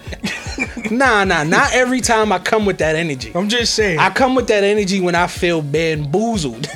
Nah, 0.91 1.25
nah, 1.25 1.43
not 1.43 1.73
every 1.73 2.03
time 2.03 2.31
I 2.31 2.39
come 2.39 2.67
with 2.67 2.77
that 2.79 2.95
energy. 2.95 3.33
I'm 3.35 3.49
just 3.49 3.73
saying. 3.75 3.99
I 3.99 4.11
come 4.11 4.35
with 4.35 4.49
that 4.49 4.63
energy 4.63 5.01
when 5.01 5.15
I 5.15 5.27
feel 5.27 5.63
bamboozled. 5.63 6.67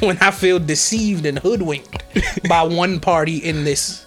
when 0.00 0.16
I 0.18 0.30
feel 0.30 0.58
deceived 0.58 1.26
and 1.26 1.38
hoodwinked 1.38 2.02
by 2.48 2.62
one 2.62 3.00
party 3.00 3.36
in 3.38 3.64
this. 3.64 4.06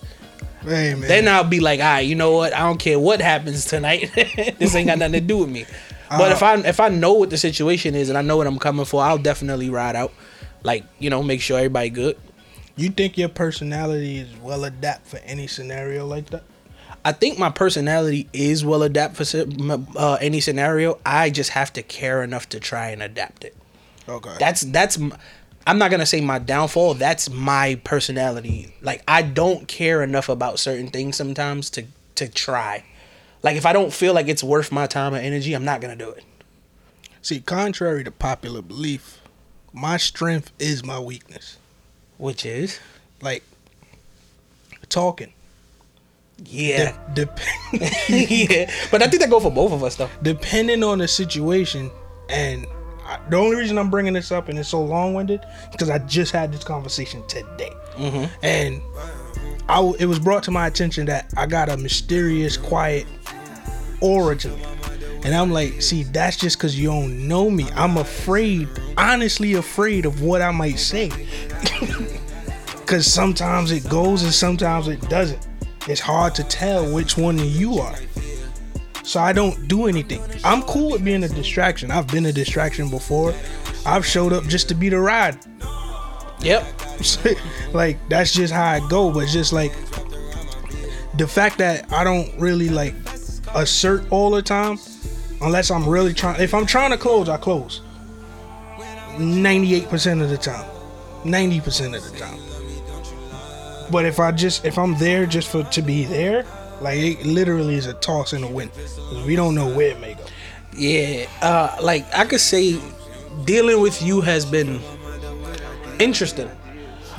Hey. 0.63 0.93
Then 0.93 1.27
I'll 1.27 1.43
be 1.43 1.59
like, 1.59 1.79
all 1.79 1.85
right, 1.85 1.99
you 1.99 2.15
know 2.15 2.31
what? 2.31 2.55
I 2.55 2.59
don't 2.59 2.79
care 2.79 2.99
what 2.99 3.21
happens 3.21 3.65
tonight. 3.65 4.11
this 4.59 4.75
ain't 4.75 4.87
got 4.87 4.97
nothing 4.97 5.13
to 5.13 5.21
do 5.21 5.39
with 5.39 5.49
me. 5.49 5.65
But 6.15 6.31
if 6.31 6.43
I 6.43 6.57
if 6.57 6.79
I 6.79 6.89
know 6.89 7.13
what 7.13 7.31
the 7.31 7.39
situation 7.39 7.95
is 7.95 8.07
and 8.07 8.15
I 8.15 8.21
know 8.21 8.37
what 8.37 8.45
I'm 8.45 8.59
coming 8.59 8.85
for, 8.85 9.01
I'll 9.01 9.17
definitely 9.17 9.71
ride 9.71 9.95
out. 9.95 10.13
Like, 10.61 10.83
you 10.99 11.09
know, 11.09 11.23
make 11.23 11.41
sure 11.41 11.57
everybody 11.57 11.89
good. 11.89 12.17
you 12.75 12.89
think 12.89 13.17
your 13.17 13.29
personality 13.29 14.19
is 14.19 14.35
well 14.37 14.63
adapted 14.63 15.07
for 15.07 15.25
any 15.25 15.47
scenario 15.47 16.05
like 16.05 16.29
that? 16.29 16.43
I 17.03 17.13
think 17.13 17.37
my 17.37 17.49
personality 17.49 18.29
is 18.31 18.63
well 18.63 18.83
adapted 18.83 19.27
for 19.27 19.79
uh, 19.97 20.17
any 20.21 20.39
scenario. 20.39 20.99
I 21.03 21.31
just 21.31 21.49
have 21.51 21.73
to 21.73 21.81
care 21.81 22.21
enough 22.21 22.47
to 22.49 22.59
try 22.59 22.89
and 22.89 23.01
adapt 23.01 23.43
it. 23.43 23.55
Okay. 24.07 24.35
That's 24.39 24.61
that's 24.61 24.99
I'm 25.65 25.77
not 25.77 25.91
gonna 25.91 26.05
say 26.05 26.19
my 26.21 26.39
downfall. 26.39 26.95
That's 26.95 27.29
my 27.29 27.79
personality. 27.83 28.73
Like 28.81 29.03
I 29.07 29.21
don't 29.21 29.67
care 29.67 30.03
enough 30.03 30.29
about 30.29 30.59
certain 30.59 30.87
things 30.89 31.15
sometimes 31.15 31.69
to 31.71 31.85
to 32.15 32.27
try. 32.27 32.83
Like 33.41 33.55
if 33.57 33.65
I 33.65 33.73
don't 33.73 33.93
feel 33.93 34.13
like 34.13 34.27
it's 34.27 34.43
worth 34.43 34.71
my 34.71 34.87
time 34.87 35.13
or 35.13 35.17
energy, 35.17 35.53
I'm 35.53 35.65
not 35.65 35.81
gonna 35.81 35.95
do 35.95 36.09
it. 36.09 36.23
See, 37.21 37.39
contrary 37.39 38.03
to 38.03 38.11
popular 38.11 38.61
belief, 38.61 39.21
my 39.71 39.95
strength 39.97 40.51
is 40.59 40.83
my 40.83 40.99
weakness. 40.99 41.57
Which 42.17 42.45
is, 42.45 42.79
Like 43.21 43.43
talking. 44.89 45.33
yeah, 46.45 46.97
De- 47.13 47.25
dep- 47.25 47.39
yeah. 48.09 48.69
But 48.91 49.01
I 49.01 49.07
think 49.07 49.21
that 49.21 49.29
go 49.29 49.39
for 49.39 49.51
both 49.51 49.71
of 49.71 49.83
us 49.83 49.95
though. 49.95 50.09
depending 50.21 50.83
on 50.83 50.99
the 50.99 51.07
situation, 51.07 51.89
and 52.29 52.65
I, 53.05 53.19
the 53.29 53.37
only 53.37 53.55
reason 53.55 53.77
I'm 53.77 53.89
bringing 53.89 54.13
this 54.13 54.31
up 54.31 54.49
and 54.49 54.57
it's 54.57 54.69
so 54.69 54.83
long-winded 54.83 55.41
because 55.71 55.89
I 55.89 55.99
just 55.99 56.31
had 56.31 56.51
this 56.51 56.63
conversation 56.63 57.25
today, 57.27 57.71
mm-hmm. 57.95 58.25
and 58.43 58.81
I 59.69 59.75
w- 59.75 59.95
it 59.99 60.05
was 60.05 60.19
brought 60.19 60.43
to 60.43 60.51
my 60.51 60.67
attention 60.67 61.05
that 61.07 61.33
I 61.37 61.45
got 61.45 61.69
a 61.69 61.77
mysterious, 61.77 62.57
quiet 62.57 63.05
aura 64.01 64.35
to 64.37 64.49
me. 64.49 64.63
And 65.23 65.33
I'm 65.33 65.51
like, 65.51 65.81
see, 65.81 66.03
that's 66.03 66.35
just 66.35 66.57
because 66.57 66.77
you 66.77 66.87
don't 66.87 67.27
know 67.27 67.49
me. 67.49 67.65
I'm 67.75 67.95
afraid, 67.95 68.67
honestly 68.97 69.53
afraid 69.53 70.05
of 70.05 70.21
what 70.21 70.41
I 70.41 70.51
might 70.51 70.79
say. 70.79 71.09
Because 72.83 73.11
sometimes 73.11 73.71
it 73.71 73.89
goes 73.89 74.23
and 74.23 74.33
sometimes 74.33 74.89
it 74.89 74.99
doesn't. 75.09 75.47
It's 75.87 76.01
hard 76.01 76.35
to 76.35 76.43
tell 76.43 76.93
which 76.93 77.17
one 77.17 77.39
you 77.39 77.79
are. 77.79 77.95
So 79.03 79.19
I 79.19 79.33
don't 79.33 79.67
do 79.67 79.87
anything. 79.87 80.21
I'm 80.43 80.61
cool 80.63 80.91
with 80.91 81.03
being 81.03 81.23
a 81.23 81.29
distraction. 81.29 81.91
I've 81.91 82.07
been 82.07 82.25
a 82.25 82.33
distraction 82.33 82.89
before. 82.89 83.33
I've 83.85 84.05
showed 84.05 84.33
up 84.33 84.45
just 84.45 84.69
to 84.69 84.75
be 84.75 84.89
the 84.89 84.99
ride. 84.99 85.37
Yep. 86.39 86.65
like 87.73 87.97
that's 88.09 88.33
just 88.33 88.53
how 88.53 88.65
I 88.65 88.87
go. 88.87 89.11
But 89.11 89.27
just 89.27 89.53
like 89.53 89.73
the 91.17 91.27
fact 91.27 91.57
that 91.59 91.91
I 91.91 92.03
don't 92.03 92.37
really 92.39 92.69
like 92.69 92.95
assert 93.53 94.09
all 94.11 94.31
the 94.31 94.41
time, 94.41 94.77
unless 95.41 95.69
I'm 95.69 95.87
really 95.87 96.13
trying. 96.13 96.41
If 96.41 96.53
I'm 96.53 96.65
trying 96.65 96.91
to 96.91 96.97
close, 96.97 97.29
I 97.29 97.37
close. 97.37 97.81
Ninety-eight 99.17 99.89
percent 99.89 100.21
of 100.21 100.29
the 100.29 100.37
time, 100.37 100.65
ninety 101.23 101.61
percent 101.61 101.95
of 101.95 102.03
the 102.09 102.17
time. 102.17 102.39
But 103.91 104.05
if 104.05 104.19
I 104.19 104.31
just 104.31 104.65
if 104.65 104.77
I'm 104.77 104.97
there 104.97 105.25
just 105.25 105.49
for 105.49 105.63
to 105.63 105.81
be 105.81 106.05
there, 106.05 106.45
like 106.83 106.97
it 106.99 107.25
literally 107.25 107.75
is 107.75 107.87
a 107.87 107.93
toss 107.93 108.33
in 108.33 108.41
the 108.41 108.47
wind. 108.47 108.71
We 109.25 109.35
don't 109.35 109.55
know 109.55 109.73
where 109.73 109.91
it 109.91 109.99
may 109.99 110.13
go. 110.15 110.23
Yeah, 110.75 111.27
uh, 111.41 111.77
like 111.81 112.05
I 112.13 112.25
could 112.25 112.41
say, 112.41 112.79
dealing 113.45 113.79
with 113.81 114.01
you 114.01 114.21
has 114.21 114.45
been 114.45 114.79
interesting 115.99 116.49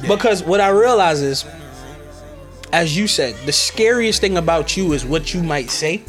because 0.06 0.42
what 0.42 0.61
I 0.61 0.68
realize 0.68 1.23
is, 1.23 1.44
as 2.73 2.97
you 2.97 3.06
said, 3.06 3.35
the 3.47 3.52
scariest 3.52 4.21
thing 4.21 4.37
about 4.37 4.76
you 4.76 4.92
is 4.92 5.04
what 5.04 5.33
you 5.33 5.42
might 5.42 5.71
say. 5.71 6.02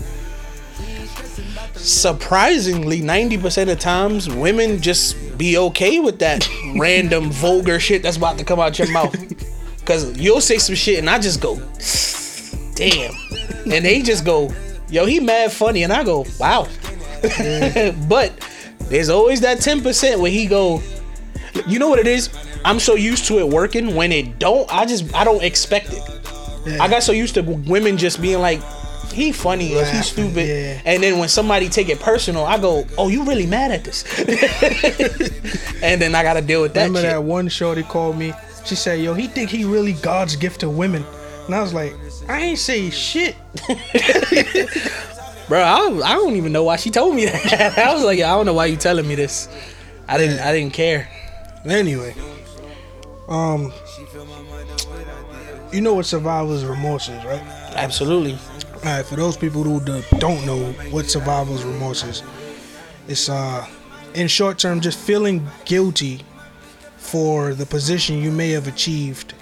Surprisingly, 1.75 3.01
ninety 3.01 3.38
percent 3.38 3.69
of 3.69 3.79
times, 3.79 4.29
women 4.29 4.81
just 4.81 5.38
be 5.38 5.57
okay 5.57 6.00
with 6.00 6.19
that 6.19 6.47
random 6.77 7.29
vulgar 7.31 7.79
shit 7.79 8.01
that's 8.03 8.17
about 8.17 8.38
to 8.39 8.43
come 8.43 8.59
out 8.59 8.77
your 8.79 8.91
mouth. 8.91 9.15
Cause 9.85 10.17
you'll 10.17 10.41
say 10.41 10.57
some 10.57 10.74
shit 10.74 10.97
and 10.97 11.07
I 11.07 11.19
just 11.19 11.39
go, 11.39 11.57
damn, 12.74 13.13
and 13.72 13.86
they 13.86 14.02
just 14.02 14.25
go, 14.25 14.52
yo, 14.90 15.06
he 15.06 15.20
mad 15.20 15.52
funny, 15.52 15.84
and 15.84 15.92
I 15.94 16.04
go, 16.04 16.25
wow. 16.40 16.68
but 18.08 18.32
there's 18.90 19.10
always 19.10 19.42
that 19.42 19.58
10% 19.60 20.20
where 20.20 20.32
he 20.32 20.46
go, 20.46 20.82
you 21.68 21.80
know 21.80 21.90
what 21.90 22.00
it 22.00 22.08
is? 22.08 22.30
I'm 22.64 22.80
so 22.80 22.96
used 22.96 23.25
to 23.25 23.40
it 23.40 23.48
working. 23.48 23.96
When 23.96 24.12
it 24.12 24.40
don't, 24.40 24.72
I 24.74 24.86
just 24.86 25.14
I 25.16 25.24
don't 25.24 25.44
expect 25.44 25.90
it. 25.92 26.82
I 26.82 26.88
got 26.88 27.04
so 27.04 27.12
used 27.12 27.36
to 27.36 27.42
women 27.44 27.98
just 27.98 28.22
being 28.22 28.40
like, 28.40 28.62
he 29.14 29.32
funny 29.32 29.75
or 29.75 29.86
he 29.86 30.02
stupid. 30.02 30.48
yeah. 30.48 30.82
And 30.84 31.02
then 31.02 31.20
when 31.20 31.30
somebody 31.30 31.70
take 31.70 31.90
it 31.90 32.00
personal, 32.00 32.44
I 32.44 32.58
go, 32.58 32.86
oh, 32.98 33.08
you 33.08 33.24
really 33.24 33.46
mad 33.46 33.72
at 33.72 33.84
this? 33.84 34.04
and 35.82 36.02
then 36.02 36.16
I 36.16 36.24
gotta 36.24 36.42
deal 36.42 36.62
with 36.62 36.74
that 36.74 36.88
Remember 36.88 37.02
shit. 37.02 37.12
that 37.12 37.24
one 37.24 37.48
shorty 37.48 37.84
called 37.84 38.18
me? 38.18 38.34
She 38.66 38.75
said, 38.75 39.00
"Yo, 39.00 39.14
he 39.14 39.28
think 39.28 39.52
he 39.52 39.64
really 39.64 39.94
God's 39.94 40.36
gift 40.36 40.62
to 40.62 40.70
women," 40.70 41.06
and 41.46 41.54
I 41.56 41.62
was 41.62 41.72
like, 41.74 41.94
"I 42.27 42.41
ain't 42.41 42.60
say 42.60 42.89
shit." 42.89 43.36
Bro, 45.48 45.62
I 45.63 45.77
don't, 45.77 46.01
I 46.03 46.13
don't 46.13 46.36
even 46.36 46.51
know 46.51 46.63
why 46.63 46.75
she 46.77 46.89
told 46.89 47.15
me 47.15 47.25
that. 47.25 47.77
I 47.77 47.94
was 47.94 48.03
like, 48.03 48.17
I 48.20 48.29
don't 48.36 48.46
know 48.48 48.53
why 48.53 48.65
you 48.65 48.77
telling 48.77 49.08
me 49.08 49.13
this. 49.15 49.48
I 50.08 50.17
didn't 50.17 50.39
I 50.39 50.51
didn't 50.51 50.74
care. 50.74 51.08
Anyway, 51.65 52.15
um, 53.27 53.72
you 55.72 55.82
know 55.82 55.94
what 55.96 56.05
survivor's 56.05 56.63
remorse 56.65 57.10
is, 57.10 57.24
right? 57.25 57.41
Absolutely. 57.75 58.34
All 58.75 58.82
right, 58.84 59.05
for 59.05 59.15
those 59.15 59.36
people 59.36 59.63
who 59.63 59.79
do- 59.82 60.03
don't 60.20 60.46
know 60.46 60.72
what 60.91 61.10
survivor's 61.10 61.63
remorse 61.63 62.03
is, 62.03 62.24
it's 63.08 63.29
uh, 63.29 63.65
in 64.13 64.27
short 64.27 64.60
term, 64.60 64.79
just 64.79 65.00
feeling 65.00 65.48
guilty 65.65 66.22
for 66.98 67.53
the 67.53 67.65
position 67.65 68.17
you 68.17 68.32
may 68.32 68.50
have 68.51 68.67
achieved 68.67 69.34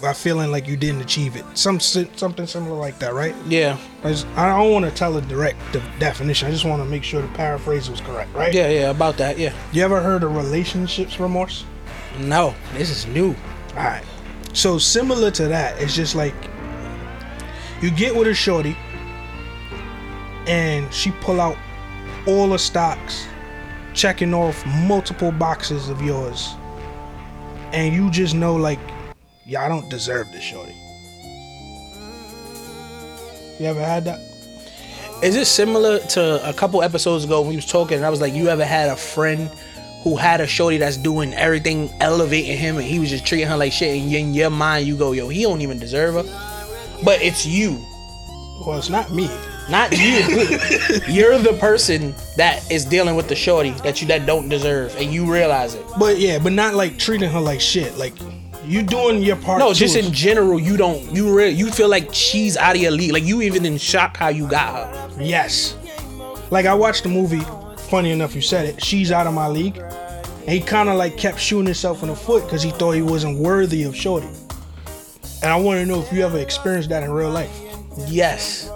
by 0.00 0.12
feeling 0.12 0.50
like 0.50 0.68
you 0.68 0.76
didn't 0.76 1.00
achieve 1.00 1.36
it. 1.36 1.44
Some 1.54 1.80
something 1.80 2.46
similar 2.46 2.76
like 2.76 2.98
that, 3.00 3.14
right? 3.14 3.34
Yeah. 3.46 3.76
I, 4.04 4.10
just, 4.10 4.26
I 4.36 4.56
don't 4.56 4.72
want 4.72 4.84
to 4.84 4.90
tell 4.90 5.16
a 5.16 5.22
direct 5.22 5.58
definition. 5.98 6.48
I 6.48 6.50
just 6.50 6.64
want 6.64 6.82
to 6.82 6.88
make 6.88 7.02
sure 7.02 7.20
the 7.20 7.28
paraphrase 7.28 7.90
was 7.90 8.00
correct, 8.00 8.32
right? 8.34 8.54
Yeah, 8.54 8.68
yeah, 8.68 8.90
about 8.90 9.16
that, 9.16 9.38
yeah. 9.38 9.52
You 9.72 9.82
ever 9.82 10.00
heard 10.00 10.22
of 10.22 10.36
relationships 10.36 11.18
remorse? 11.18 11.64
No, 12.20 12.54
this 12.74 12.90
is 12.90 13.06
new. 13.06 13.34
All 13.70 13.84
right. 13.84 14.04
So 14.52 14.78
similar 14.78 15.30
to 15.32 15.48
that, 15.48 15.80
it's 15.80 15.94
just 15.94 16.14
like 16.14 16.34
you 17.80 17.90
get 17.90 18.14
with 18.14 18.28
a 18.28 18.34
shorty, 18.34 18.76
and 20.46 20.92
she 20.92 21.10
pull 21.20 21.40
out 21.40 21.56
all 22.26 22.48
the 22.48 22.58
stocks, 22.58 23.26
checking 23.94 24.32
off 24.32 24.64
multiple 24.66 25.32
boxes 25.32 25.88
of 25.88 26.00
yours, 26.02 26.54
and 27.72 27.94
you 27.94 28.10
just 28.10 28.34
know 28.34 28.56
like, 28.56 28.80
yeah, 29.48 29.64
I 29.64 29.68
don't 29.68 29.88
deserve 29.88 30.30
this 30.30 30.42
shorty. 30.42 30.74
You 33.58 33.66
ever 33.66 33.80
had 33.82 34.04
that? 34.04 34.20
Is 35.22 35.34
it 35.34 35.46
similar 35.46 35.98
to 35.98 36.48
a 36.48 36.52
couple 36.52 36.80
episodes 36.82 37.24
ago 37.24 37.40
when 37.40 37.50
we 37.50 37.56
was 37.56 37.66
talking 37.66 37.96
and 37.96 38.06
I 38.06 38.10
was 38.10 38.20
like, 38.20 38.34
you 38.34 38.48
ever 38.48 38.64
had 38.64 38.88
a 38.88 38.94
friend 38.96 39.50
who 40.04 40.14
had 40.16 40.40
a 40.40 40.46
shorty 40.46 40.76
that's 40.78 40.96
doing 40.96 41.34
everything 41.34 41.90
elevating 42.00 42.56
him 42.56 42.76
and 42.76 42.84
he 42.86 43.00
was 43.00 43.10
just 43.10 43.26
treating 43.26 43.48
her 43.48 43.56
like 43.56 43.72
shit 43.72 44.00
and 44.00 44.12
in 44.14 44.32
your 44.32 44.50
mind 44.50 44.86
you 44.86 44.96
go, 44.96 45.10
yo, 45.10 45.28
he 45.28 45.42
don't 45.42 45.60
even 45.60 45.78
deserve 45.80 46.14
her. 46.14 46.22
But 47.04 47.20
it's 47.20 47.44
you, 47.44 47.84
Well, 48.64 48.78
it's 48.78 48.90
not 48.90 49.10
me. 49.12 49.28
not 49.68 49.90
you. 49.90 50.58
You're 51.08 51.38
the 51.38 51.56
person 51.58 52.14
that 52.36 52.70
is 52.70 52.84
dealing 52.84 53.16
with 53.16 53.26
the 53.28 53.34
shorty 53.34 53.70
that 53.82 54.00
you 54.00 54.06
that 54.08 54.24
don't 54.24 54.48
deserve 54.48 54.94
and 54.98 55.12
you 55.12 55.30
realize 55.32 55.74
it. 55.74 55.84
But 55.98 56.18
yeah, 56.18 56.38
but 56.38 56.52
not 56.52 56.74
like 56.74 56.96
treating 56.96 57.28
her 57.30 57.40
like 57.40 57.60
shit. 57.60 57.96
Like 57.98 58.14
you 58.68 58.82
doing 58.82 59.22
your 59.22 59.36
part. 59.36 59.58
No, 59.58 59.72
just 59.72 59.96
in 59.96 60.12
general, 60.12 60.60
you 60.60 60.76
don't 60.76 61.02
you 61.14 61.36
real 61.36 61.50
you 61.50 61.70
feel 61.70 61.88
like 61.88 62.12
she's 62.12 62.56
out 62.56 62.76
of 62.76 62.82
your 62.82 62.90
league. 62.90 63.12
Like 63.12 63.24
you 63.24 63.42
even 63.42 63.64
in 63.64 63.78
shock 63.78 64.16
how 64.16 64.28
you 64.28 64.48
got 64.48 64.94
her. 64.94 65.22
Yes. 65.22 65.76
Like 66.50 66.66
I 66.66 66.74
watched 66.74 67.02
the 67.02 67.08
movie. 67.08 67.42
Funny 67.88 68.10
enough, 68.10 68.34
you 68.34 68.42
said 68.42 68.66
it. 68.66 68.84
She's 68.84 69.10
out 69.10 69.26
of 69.26 69.32
my 69.32 69.48
league. 69.48 69.78
And 69.78 70.50
he 70.50 70.60
kind 70.60 70.88
of 70.88 70.96
like 70.96 71.16
kept 71.16 71.38
shooting 71.38 71.66
himself 71.66 72.02
in 72.02 72.08
the 72.08 72.16
foot 72.16 72.44
because 72.44 72.62
he 72.62 72.70
thought 72.70 72.92
he 72.92 73.02
wasn't 73.02 73.38
worthy 73.38 73.84
of 73.84 73.96
Shorty. 73.96 74.28
And 75.42 75.52
I 75.52 75.56
want 75.56 75.78
to 75.78 75.86
know 75.86 76.00
if 76.00 76.12
you 76.12 76.22
ever 76.24 76.38
experienced 76.38 76.88
that 76.88 77.02
in 77.02 77.10
real 77.10 77.30
life. 77.30 77.54
Yes. 78.08 78.70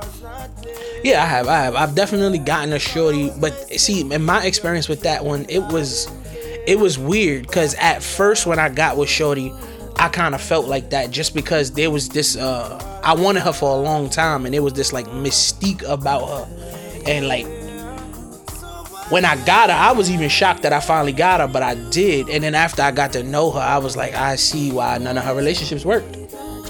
Yeah, 1.02 1.22
I 1.22 1.26
have. 1.26 1.49
I 1.49 1.58
have. 1.58 1.75
I've 1.75 1.94
definitely 1.94 2.38
gotten 2.38 2.72
a 2.72 2.78
shorty, 2.78 3.30
but 3.40 3.52
see, 3.80 4.00
in 4.00 4.25
my 4.25 4.44
experience 4.46 4.88
with 4.88 5.00
that 5.02 5.25
one, 5.25 5.46
it 5.49 5.61
was, 5.61 6.08
it 6.66 6.78
was 6.78 6.99
weird 6.99 7.46
because 7.46 7.75
at 7.75 8.02
first 8.02 8.46
when 8.46 8.61
I 8.61 8.68
got 8.68 8.96
with 8.96 9.08
shorty, 9.08 9.52
I 10.02 10.09
kind 10.09 10.35
of 10.35 10.40
felt 10.40 10.66
like 10.66 10.90
that 10.90 11.12
just 11.12 11.32
because 11.32 11.71
there 11.71 11.90
was 11.90 12.09
this. 12.09 12.37
uh 12.37 13.00
I 13.04 13.14
wanted 13.14 13.44
her 13.44 13.52
for 13.52 13.71
a 13.71 13.80
long 13.80 14.11
time, 14.11 14.44
and 14.44 14.52
there 14.52 14.62
was 14.62 14.73
this 14.73 14.92
like 14.92 15.06
mystique 15.06 15.82
about 15.88 16.26
her, 16.26 17.02
and 17.06 17.28
like 17.28 17.47
when 19.11 19.25
I 19.25 19.37
got 19.44 19.71
her, 19.71 19.76
I 19.76 19.92
was 19.92 20.11
even 20.11 20.28
shocked 20.28 20.62
that 20.62 20.73
I 20.73 20.80
finally 20.80 21.12
got 21.12 21.40
her, 21.40 21.47
but 21.47 21.62
I 21.62 21.75
did. 21.90 22.28
And 22.30 22.42
then 22.42 22.54
after 22.54 22.82
I 22.82 22.90
got 22.90 23.12
to 23.12 23.23
know 23.23 23.50
her, 23.50 23.61
I 23.61 23.78
was 23.78 23.97
like, 23.97 24.14
I 24.14 24.37
see 24.37 24.73
why 24.73 24.99
none 24.99 25.18
of 25.18 25.25
her 25.25 25.35
relationships 25.35 25.85
worked 25.85 26.16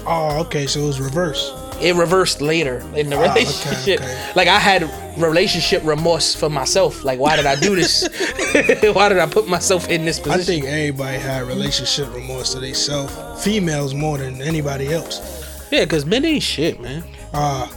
Oh, 0.05 0.41
okay. 0.41 0.67
So 0.67 0.81
it 0.81 0.87
was 0.87 0.99
reverse. 0.99 1.53
It 1.83 1.95
reversed 1.95 2.41
later 2.41 2.79
in 2.95 3.09
the 3.09 3.17
Ah, 3.17 3.31
okay, 3.31 3.41
relationship. 3.41 4.01
okay. 4.01 4.31
Like 4.35 4.47
I 4.47 4.57
had 4.59 4.89
relationship 5.17 5.83
remorse 5.85 6.33
for 6.33 6.49
myself. 6.49 7.03
Like 7.03 7.19
why 7.19 7.35
did 7.35 7.45
I 7.45 7.55
do 7.55 7.75
this? 7.75 8.07
why 8.93 9.09
did 9.09 9.19
I 9.19 9.27
put 9.27 9.47
myself 9.47 9.89
in 9.89 10.05
this 10.05 10.19
position? 10.19 10.41
I 10.41 10.43
think 10.43 10.65
everybody 10.65 11.17
had 11.17 11.43
relationship 11.47 12.13
remorse 12.13 12.53
to 12.53 12.59
themselves. 12.59 13.43
Females 13.43 13.93
more 13.93 14.17
than 14.17 14.41
anybody 14.41 14.91
else. 14.93 15.67
yeah, 15.71 15.85
cause 15.85 16.05
men 16.05 16.25
ain't 16.25 16.41
shit, 16.43 16.79
man. 16.81 17.03
Uh, 17.33 17.67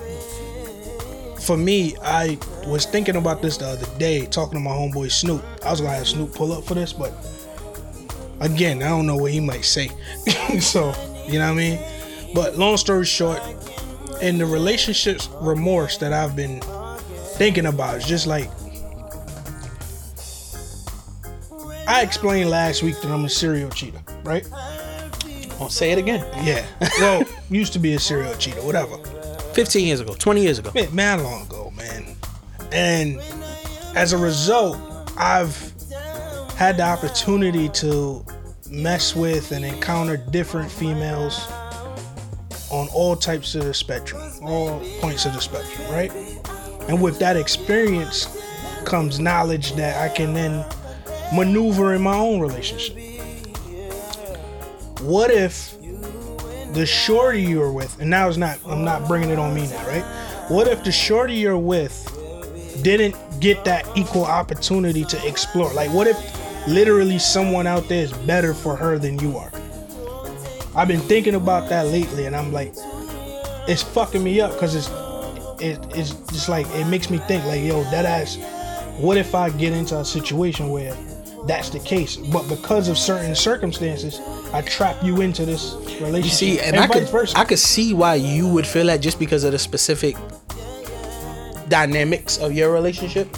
for 1.41 1.57
me, 1.57 1.95
I 2.03 2.39
was 2.67 2.87
thinking 2.87 3.17
about 3.17 3.41
this 3.43 3.57
the 3.59 3.67
other 3.67 3.87
day, 3.99 4.27
talking 4.27 4.55
to 4.55 4.61
my 4.61 4.71
homeboy 4.73 5.11
Snoop. 5.13 5.45
I 5.65 5.71
was 5.71 5.81
gonna 5.81 5.95
have 5.95 6.09
Snoop 6.09 6.35
pull 6.35 6.53
up 6.53 6.65
for 6.65 6.75
this, 6.75 6.93
but 6.93 7.13
again, 8.41 8.83
I 8.83 8.89
don't 8.89 9.07
know 9.07 9.17
what 9.17 9.31
he 9.31 9.41
might 9.41 9.65
say. 9.65 9.89
so, 10.61 10.93
you 11.29 11.39
know 11.39 11.47
what 11.47 11.53
I 11.53 11.55
mean? 11.55 11.79
But 12.35 12.57
long 12.59 12.77
story 12.77 13.05
short, 13.05 13.41
in 14.21 14.39
the 14.39 14.47
relationships 14.47 15.29
remorse 15.41 15.99
that 15.99 16.13
I've 16.13 16.35
been 16.37 16.61
thinking 17.37 17.67
about. 17.67 17.97
It's 17.97 18.07
just 18.07 18.27
like 18.27 18.51
I 21.87 22.03
explained 22.03 22.51
last 22.51 22.83
week 22.83 23.01
that 23.01 23.11
I'm 23.11 23.25
a 23.25 23.29
serial 23.29 23.71
cheater, 23.71 24.01
right? 24.25 24.47
I'll 25.61 25.69
say 25.69 25.93
it 25.93 25.99
again. 25.99 26.25
Yeah. 26.45 26.67
Well, 27.01 27.25
used 27.51 27.73
to 27.75 27.79
be 27.79 27.95
a 27.95 27.99
serial 27.99 28.35
cheater, 28.35 28.63
whatever. 28.63 28.97
15 29.55 29.87
years 29.87 30.01
ago, 30.01 30.15
20 30.15 30.43
years 30.43 30.59
ago. 30.59 30.71
Man, 30.75 30.95
man 30.95 31.23
long 31.23 31.43
ago, 31.47 31.73
man. 31.77 32.17
And 32.73 33.21
as 33.95 34.13
a 34.13 34.19
result, 34.19 34.79
I've 35.17 35.73
had 36.57 36.79
the 36.79 36.83
opportunity 36.83 37.69
to 37.69 38.25
mess 38.71 39.15
with 39.15 39.53
and 39.53 39.65
encounter 39.65 40.17
different 40.17 40.71
females 40.71 41.47
on 42.76 42.88
all 42.88 43.16
types 43.16 43.54
of 43.54 43.64
the 43.64 43.73
spectrum, 43.73 44.23
all 44.42 44.80
points 45.00 45.25
of 45.25 45.33
the 45.33 45.40
spectrum, 45.40 45.90
right? 45.90 46.12
And 46.88 47.00
with 47.00 47.18
that 47.18 47.37
experience 47.37 48.28
comes 48.85 49.18
knowledge 49.18 49.73
that 49.73 49.97
I 49.99 50.14
can 50.14 50.35
then 50.35 50.64
maneuver 51.35 51.95
in 51.95 52.02
my 52.02 52.16
own 52.16 52.38
relationship. 52.40 52.97
What 55.00 55.30
if 55.30 55.75
the 56.75 56.85
shorty 56.85 57.42
you're 57.42 57.73
with, 57.73 57.99
and 58.00 58.11
now 58.11 58.28
it's 58.28 58.37
not, 58.37 58.59
I'm 58.66 58.85
not 58.85 59.09
bringing 59.09 59.30
it 59.30 59.38
on 59.38 59.54
me 59.54 59.66
now, 59.66 59.87
right? 59.87 60.04
What 60.49 60.68
if 60.68 60.85
the 60.85 60.92
shorty 60.92 61.35
you're 61.35 61.56
with 61.56 62.12
didn't 62.83 63.16
get 63.40 63.64
that 63.64 63.88
equal 63.97 64.26
opportunity 64.26 65.04
to 65.06 65.26
explore? 65.26 65.73
Like, 65.73 65.90
what 65.92 66.06
if 66.06 66.68
literally 66.68 67.18
someone 67.18 67.66
out 67.66 67.88
there 67.88 68.02
is 68.04 68.12
better 68.12 68.52
for 68.52 68.76
her 68.76 68.99
than 68.99 69.18
you 69.18 69.38
are? 69.38 69.50
I've 70.76 70.88
been 70.88 71.00
thinking 71.00 71.35
about 71.35 71.71
that 71.71 71.87
lately, 71.87 72.26
and 72.26 72.37
I'm 72.37 72.52
like, 72.52 72.75
it's 73.66 73.83
fucking 73.83 74.23
me 74.23 74.40
up 74.40 74.52
because 74.52 74.75
it's 74.75 74.88
it, 75.61 75.78
it's 75.97 76.12
just 76.30 76.49
like 76.50 76.66
it 76.75 76.87
makes 76.87 77.09
me 77.09 77.18
think 77.18 77.45
like, 77.47 77.62
yo, 77.62 77.83
that 77.85 78.04
ass. 78.04 78.37
What 78.99 79.16
if 79.16 79.35
I 79.35 79.50
get 79.50 79.73
into 79.73 79.99
a 79.99 80.04
situation 80.04 80.71
where 80.71 80.95
that's 81.47 81.71
the 81.71 81.80
case, 81.80 82.16
but 82.16 82.49
because 82.49 82.88
of 82.88 82.99
certain 82.99 83.35
circumstances, 83.35 84.21
I 84.52 84.62
trap 84.62 85.02
you 85.02 85.21
into 85.23 85.45
this 85.45 85.75
relationship? 86.00 86.25
You 86.25 86.30
see, 86.30 86.61
and, 86.61 86.76
I 86.76 86.87
vice 86.87 87.00
could 87.00 87.09
versa. 87.09 87.38
I 87.38 87.45
could 87.45 87.59
see 87.59 87.95
why 87.95 88.14
you 88.14 88.49
would 88.49 88.66
feel 88.66 88.87
that 88.87 89.00
just 89.00 89.18
because 89.18 89.45
of 89.45 89.52
the 89.52 89.59
specific 89.59 90.16
dynamics 91.68 92.38
of 92.38 92.52
your 92.52 92.73
relationship. 92.73 93.28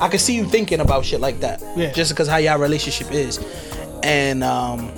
I 0.00 0.08
could 0.08 0.20
see 0.20 0.36
you 0.36 0.44
thinking 0.44 0.80
about 0.80 1.04
shit 1.04 1.20
like 1.20 1.40
that. 1.40 1.62
Yeah. 1.76 1.92
Just 1.92 2.12
because 2.12 2.28
how 2.28 2.36
your 2.36 2.56
relationship 2.58 3.12
is. 3.12 3.38
And 4.02 4.44
um 4.44 4.92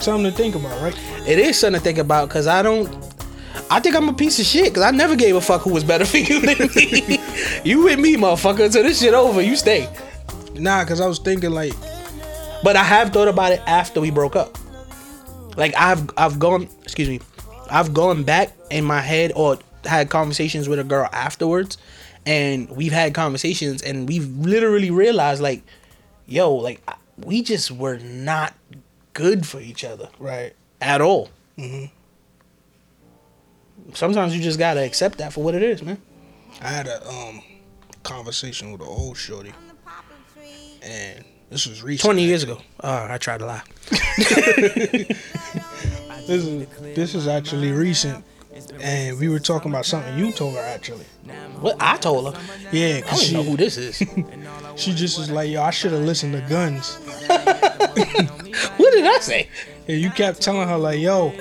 Something 0.00 0.30
to 0.30 0.36
think 0.36 0.54
about, 0.54 0.80
right? 0.82 0.96
it 1.26 1.38
is 1.38 1.58
something 1.58 1.80
to 1.80 1.84
think 1.84 1.98
about 1.98 2.28
because 2.28 2.46
I 2.46 2.62
don't 2.62 2.88
I 3.70 3.80
think 3.80 3.96
I'm 3.96 4.08
a 4.08 4.12
piece 4.12 4.38
of 4.38 4.44
shit 4.44 4.66
because 4.66 4.82
I 4.82 4.90
never 4.90 5.16
gave 5.16 5.34
a 5.34 5.40
fuck 5.40 5.62
who 5.62 5.72
was 5.72 5.82
better 5.82 6.04
for 6.04 6.18
you 6.18 6.40
than 6.40 6.68
me. 6.74 7.18
you 7.64 7.82
with 7.82 7.98
me, 7.98 8.16
motherfucker. 8.16 8.66
Until 8.66 8.84
this 8.84 9.00
shit 9.00 9.14
over, 9.14 9.42
you 9.42 9.56
stay. 9.56 9.88
Nah, 10.54 10.84
because 10.84 11.00
I 11.00 11.06
was 11.06 11.18
thinking 11.18 11.50
like, 11.50 11.72
But 12.62 12.76
I 12.76 12.84
have 12.84 13.12
thought 13.12 13.28
about 13.28 13.52
it 13.52 13.60
after 13.66 14.00
we 14.00 14.10
broke 14.10 14.36
up. 14.36 14.56
Like 15.56 15.74
I've 15.76 16.08
I've 16.16 16.38
gone 16.38 16.68
excuse 16.82 17.08
me, 17.08 17.20
I've 17.70 17.92
gone 17.94 18.22
back 18.22 18.52
in 18.70 18.84
my 18.84 19.00
head 19.00 19.32
or 19.34 19.58
had 19.84 20.10
conversations 20.10 20.68
with 20.68 20.78
a 20.78 20.84
girl 20.84 21.08
afterwards, 21.12 21.78
and 22.24 22.68
we've 22.70 22.92
had 22.92 23.14
conversations 23.14 23.82
and 23.82 24.08
we've 24.08 24.28
literally 24.36 24.90
realized 24.90 25.42
like, 25.42 25.62
yo, 26.26 26.54
like 26.54 26.86
we 27.16 27.42
just 27.42 27.70
were 27.70 27.98
not 27.98 28.52
good 29.16 29.46
for 29.46 29.60
each 29.60 29.82
other 29.82 30.08
right? 30.18 30.52
at 30.80 31.00
all. 31.00 31.30
Sometimes 33.94 34.36
you 34.36 34.42
just 34.42 34.58
gotta 34.58 34.84
accept 34.84 35.18
that 35.18 35.32
for 35.32 35.42
what 35.42 35.54
it 35.54 35.62
is, 35.62 35.82
man. 35.82 36.00
I 36.60 36.68
had 36.68 36.86
a 36.86 37.08
um 37.08 37.42
conversation 38.02 38.72
with 38.72 38.80
an 38.82 38.86
old 38.88 39.16
shorty, 39.16 39.52
and 40.82 41.24
this 41.50 41.66
was 41.66 41.82
recent. 41.82 42.04
Twenty 42.04 42.24
years 42.24 42.42
ago. 42.42 42.60
Oh, 42.82 43.06
I 43.08 43.18
tried 43.18 43.38
to 43.38 43.46
lie. 43.46 43.62
This 46.26 46.44
is 46.44 46.66
this 46.96 47.14
is 47.14 47.28
actually 47.28 47.70
recent, 47.70 48.24
and 48.80 49.18
we 49.18 49.28
were 49.28 49.38
talking 49.38 49.70
about 49.70 49.86
something 49.86 50.16
you 50.18 50.32
told 50.32 50.54
her 50.54 50.60
actually. 50.60 51.04
What 51.60 51.76
I 51.80 51.96
told 51.96 52.34
her. 52.34 52.42
Yeah, 52.72 52.86
I 52.86 53.00
don't 53.00 53.08
cause 53.08 53.32
even 53.32 53.34
know 53.34 53.42
who 53.42 53.50
she 53.52 53.56
this 53.56 53.78
is. 53.78 53.96
she 54.76 54.92
just 54.92 55.18
was 55.18 55.30
like, 55.30 55.50
yo, 55.50 55.62
I 55.62 55.70
should 55.70 55.92
have 55.92 56.02
listened 56.02 56.34
to 56.34 56.40
Guns. 56.48 56.96
what 57.26 58.92
did 58.92 59.06
I 59.06 59.18
say? 59.20 59.48
And 59.88 60.00
you 60.00 60.10
kept 60.10 60.40
telling 60.40 60.68
her 60.68 60.76
like, 60.76 61.00
yo, 61.00 61.32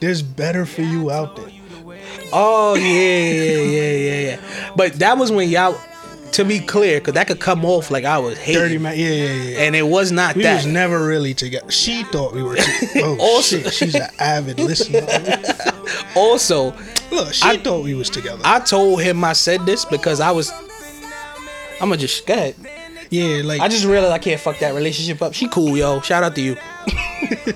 there's 0.00 0.22
better 0.22 0.66
for 0.66 0.82
you 0.82 1.10
out 1.10 1.36
there. 1.36 1.50
Oh 2.32 2.74
yeah, 2.74 2.82
yeah, 2.82 3.62
yeah, 3.62 3.92
yeah, 3.92 4.20
yeah. 4.30 4.72
But 4.76 4.94
that 4.94 5.16
was 5.16 5.30
when 5.30 5.48
y'all, 5.48 5.78
to 6.36 6.44
be 6.44 6.60
clear, 6.60 7.00
because 7.00 7.14
that 7.14 7.26
could 7.26 7.40
come 7.40 7.64
off 7.64 7.90
like 7.90 8.04
I 8.04 8.18
was 8.18 8.38
hating, 8.38 8.62
Dirty 8.62 8.78
man, 8.78 8.98
yeah, 8.98 9.08
yeah, 9.08 9.32
yeah. 9.50 9.58
and 9.62 9.74
it 9.76 9.82
was 9.86 10.12
not 10.12 10.36
We 10.36 10.42
that. 10.44 10.56
was 10.56 10.66
never 10.66 11.06
really 11.06 11.34
together. 11.34 11.70
She 11.70 12.02
thought 12.04 12.32
we 12.34 12.42
were. 12.42 12.54
Together. 12.56 12.88
Oh 12.96 13.16
Also- 13.20 13.58
shit, 13.58 13.72
she's 13.74 13.94
an 13.94 14.08
avid 14.18 14.58
listener. 14.60 15.06
also, 16.16 16.74
Look, 17.10 17.32
she 17.34 17.46
I- 17.48 17.56
thought 17.58 17.84
we 17.84 17.94
was 17.94 18.10
together. 18.10 18.40
I 18.44 18.60
told 18.60 19.02
him 19.02 19.22
I 19.24 19.32
said 19.32 19.64
this 19.66 19.84
because 19.84 20.20
I 20.20 20.30
was. 20.30 20.50
I'm 21.80 21.88
gonna 21.90 21.96
just 21.98 22.26
go 22.26 22.32
ahead. 22.34 22.54
yeah, 23.10 23.42
like 23.44 23.60
I 23.60 23.68
just 23.68 23.84
realized 23.84 24.12
I 24.12 24.18
can't 24.18 24.40
fuck 24.40 24.58
that 24.60 24.74
relationship 24.74 25.20
up. 25.22 25.34
She 25.34 25.46
cool, 25.48 25.76
yo. 25.76 26.00
Shout 26.00 26.22
out 26.22 26.34
to 26.36 26.40
you. 26.40 26.56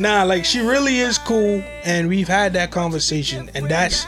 Nah, 0.00 0.22
like 0.22 0.44
she 0.44 0.60
really 0.60 1.00
is 1.00 1.18
cool, 1.18 1.60
and 1.82 2.08
we've 2.08 2.28
had 2.28 2.52
that 2.52 2.70
conversation, 2.70 3.50
and 3.54 3.68
that's 3.68 4.04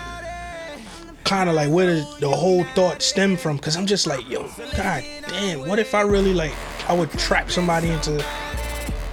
kind 1.30 1.48
of 1.48 1.54
like 1.54 1.70
where 1.70 1.86
the, 1.86 2.16
the 2.18 2.28
whole 2.28 2.64
thought 2.74 3.00
stemmed 3.00 3.38
from. 3.38 3.56
Cause 3.56 3.76
I'm 3.76 3.86
just 3.86 4.04
like, 4.08 4.28
yo, 4.28 4.48
god 4.76 5.04
damn, 5.28 5.60
what 5.60 5.78
if 5.78 5.94
I 5.94 6.00
really 6.00 6.34
like 6.34 6.52
I 6.88 6.92
would 6.92 7.08
trap 7.12 7.52
somebody 7.52 7.88
into 7.88 8.18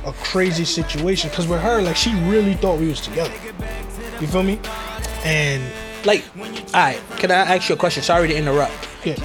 a 0.04 0.12
crazy 0.14 0.66
situation? 0.66 1.30
Cause 1.30 1.48
with 1.48 1.62
her, 1.62 1.80
like 1.80 1.96
she 1.96 2.16
really 2.22 2.56
thought 2.56 2.80
we 2.80 2.88
was 2.88 3.02
together. 3.02 3.36
You 4.20 4.26
feel 4.26 4.42
me? 4.42 4.60
And 5.24 5.62
Like, 6.06 6.26
all 6.40 6.46
right, 6.74 7.00
can 7.18 7.30
I 7.30 7.36
ask 7.56 7.70
you 7.70 7.76
a 7.76 7.78
question? 7.78 8.02
Sorry 8.02 8.28
to 8.30 8.36
interrupt. 8.36 8.74
yeah, 9.06 9.16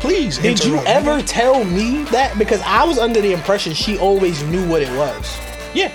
please. 0.00 0.38
Did 0.38 0.64
you 0.64 0.78
ever 0.78 1.22
tell 1.22 1.62
me 1.62 2.02
that? 2.10 2.36
Because 2.36 2.60
I 2.62 2.82
was 2.84 2.98
under 2.98 3.20
the 3.20 3.32
impression 3.32 3.74
she 3.74 3.96
always 3.96 4.42
knew 4.42 4.68
what 4.68 4.82
it 4.82 4.90
was. 4.98 5.38
Yeah. 5.72 5.92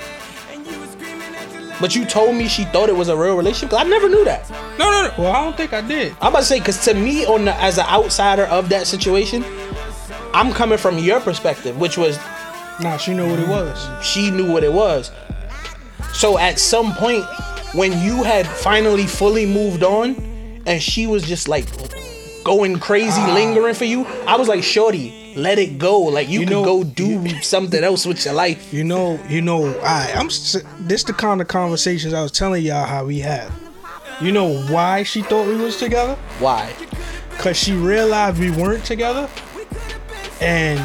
But 1.79 1.95
you 1.95 2.05
told 2.05 2.35
me 2.35 2.47
she 2.47 2.65
thought 2.65 2.89
it 2.89 2.95
was 2.95 3.07
a 3.09 3.15
real 3.15 3.35
relationship. 3.35 3.69
'Cause 3.71 3.85
I 3.85 3.87
never 3.89 4.09
knew 4.09 4.25
that. 4.25 4.49
No, 4.79 4.89
no, 4.89 5.03
no. 5.03 5.11
Well, 5.17 5.31
I 5.31 5.43
don't 5.43 5.55
think 5.57 5.73
I 5.73 5.81
did. 5.81 6.15
I'm 6.21 6.29
about 6.29 6.39
to 6.39 6.45
say, 6.45 6.59
because 6.59 6.83
to 6.85 6.93
me, 6.93 7.25
on 7.25 7.45
the, 7.45 7.53
as 7.61 7.77
an 7.77 7.85
outsider 7.87 8.45
of 8.45 8.69
that 8.69 8.87
situation, 8.87 9.43
I'm 10.33 10.51
coming 10.53 10.77
from 10.77 10.97
your 10.97 11.19
perspective, 11.19 11.77
which 11.77 11.97
was 11.97 12.17
Nah, 12.79 12.97
she 12.97 13.13
knew 13.13 13.29
what 13.29 13.39
it 13.39 13.47
was. 13.47 13.77
she 14.03 14.29
knew 14.31 14.51
what 14.51 14.63
it 14.63 14.71
was. 14.73 15.11
So 16.13 16.37
at 16.37 16.59
some 16.59 16.93
point, 16.93 17.25
when 17.73 17.99
you 18.01 18.23
had 18.23 18.47
finally 18.47 19.05
fully 19.07 19.45
moved 19.45 19.83
on, 19.83 20.15
and 20.65 20.81
she 20.81 21.07
was 21.07 21.23
just 21.23 21.47
like 21.47 21.65
going 22.43 22.79
crazy, 22.79 23.19
Ah. 23.21 23.33
lingering 23.33 23.73
for 23.75 23.85
you, 23.85 24.05
I 24.27 24.35
was 24.35 24.47
like, 24.47 24.63
"Shorty, 24.63 25.26
let 25.37 25.59
it 25.59 25.77
go. 25.77 25.99
Like 25.99 26.27
you, 26.27 26.41
You 26.41 26.45
can 26.45 26.53
know- 26.55 26.65
go 26.65 26.83
do 26.83 27.27
something 27.41 27.83
else 27.83 28.05
with 28.05 28.23
your 28.25 28.33
life." 28.33 28.73
You 28.77 28.83
know, 28.83 29.19
you 29.29 29.41
know, 29.41 29.67
I 29.81 30.11
I'm 30.15 30.27
this 30.79 31.03
the 31.03 31.13
kind 31.13 31.41
of 31.41 31.47
conversations 31.47 32.13
I 32.13 32.21
was 32.21 32.31
telling 32.31 32.63
y'all 32.63 32.85
how 32.85 33.05
we 33.05 33.19
have. 33.19 33.51
You 34.19 34.31
know 34.31 34.61
why 34.63 35.03
she 35.03 35.21
thought 35.21 35.47
we 35.47 35.55
was 35.55 35.77
together? 35.77 36.15
Why? 36.39 36.73
Cause 37.37 37.55
she 37.55 37.73
realized 37.73 38.39
we 38.39 38.49
weren't 38.51 38.83
together, 38.83 39.29
and 40.41 40.81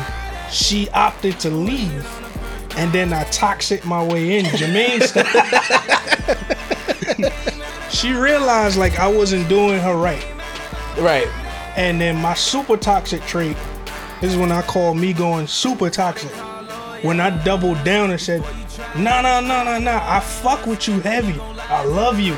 she 0.50 0.88
opted 0.90 1.40
to 1.40 1.50
leave. 1.50 2.06
And 2.76 2.90
then 2.92 3.12
I 3.12 3.24
toxic 3.24 3.84
my 3.84 4.02
way 4.02 4.38
in, 4.38 4.46
Jermaine 4.46 5.02
she 7.90 8.12
realized 8.12 8.78
like 8.78 8.98
I 8.98 9.08
wasn't 9.08 9.48
doing 9.48 9.78
her 9.80 9.94
right. 9.96 10.24
Right. 10.98 11.28
And 11.76 12.00
then 12.00 12.16
my 12.16 12.34
super 12.34 12.76
toxic 12.76 13.22
trait 13.22 13.56
this 14.22 14.32
is 14.32 14.36
when 14.38 14.50
I 14.50 14.62
call 14.62 14.94
me 14.94 15.12
going 15.12 15.46
super 15.46 15.90
toxic. 15.90 16.30
When 17.04 17.20
I 17.20 17.30
doubled 17.44 17.82
down 17.84 18.10
and 18.12 18.20
said, 18.20 18.40
nah, 18.96 19.20
nah, 19.20 19.40
nah, 19.40 19.64
nah, 19.64 19.78
nah, 19.78 20.00
I 20.02 20.20
fuck 20.20 20.64
with 20.66 20.86
you 20.88 21.00
heavy. 21.00 21.38
I 21.68 21.84
love 21.84 22.18
you. 22.18 22.34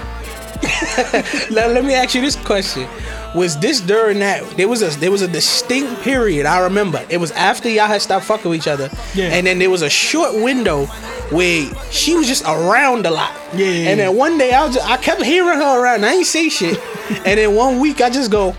Now 1.51 1.67
let 1.67 1.85
me 1.85 1.95
ask 1.95 2.15
you 2.15 2.21
this 2.23 2.37
question: 2.37 2.89
Was 3.35 3.59
this 3.59 3.81
during 3.81 4.19
that? 4.21 4.43
There 4.57 4.69
was 4.69 4.81
a 4.83 4.89
there 5.01 5.11
was 5.11 5.21
a 5.23 5.29
distinct 5.29 6.01
period 6.03 6.47
I 6.47 6.61
remember. 6.63 7.05
It 7.11 7.19
was 7.19 7.33
after 7.33 7.69
y'all 7.69 7.87
had 7.87 8.01
stopped 8.01 8.25
fucking 8.27 8.51
with 8.51 8.61
each 8.61 8.69
other, 8.69 8.89
Yeah. 9.15 9.27
and 9.35 9.47
then 9.47 9.59
there 9.59 9.69
was 9.71 9.83
a 9.83 9.91
short 9.91 10.35
window 10.35 10.87
where 11.31 11.67
she 11.91 12.15
was 12.15 12.27
just 12.27 12.45
around 12.45 13.05
a 13.07 13.11
lot. 13.11 13.33
Yeah, 13.55 13.67
yeah, 13.67 13.91
And 13.91 14.01
then 14.01 14.17
one 14.17 14.39
day 14.39 14.53
I 14.53 14.65
was 14.65 14.77
just, 14.77 14.89
I 14.89 14.97
kept 14.97 15.23
hearing 15.23 15.59
her 15.59 15.83
around. 15.83 16.05
I 16.05 16.15
ain't 16.15 16.27
say 16.27 16.49
shit, 16.49 16.79
and 17.27 17.39
then 17.39 17.55
one 17.55 17.79
week 17.81 18.01
I 18.01 18.09
just 18.09 18.31
go, 18.31 18.55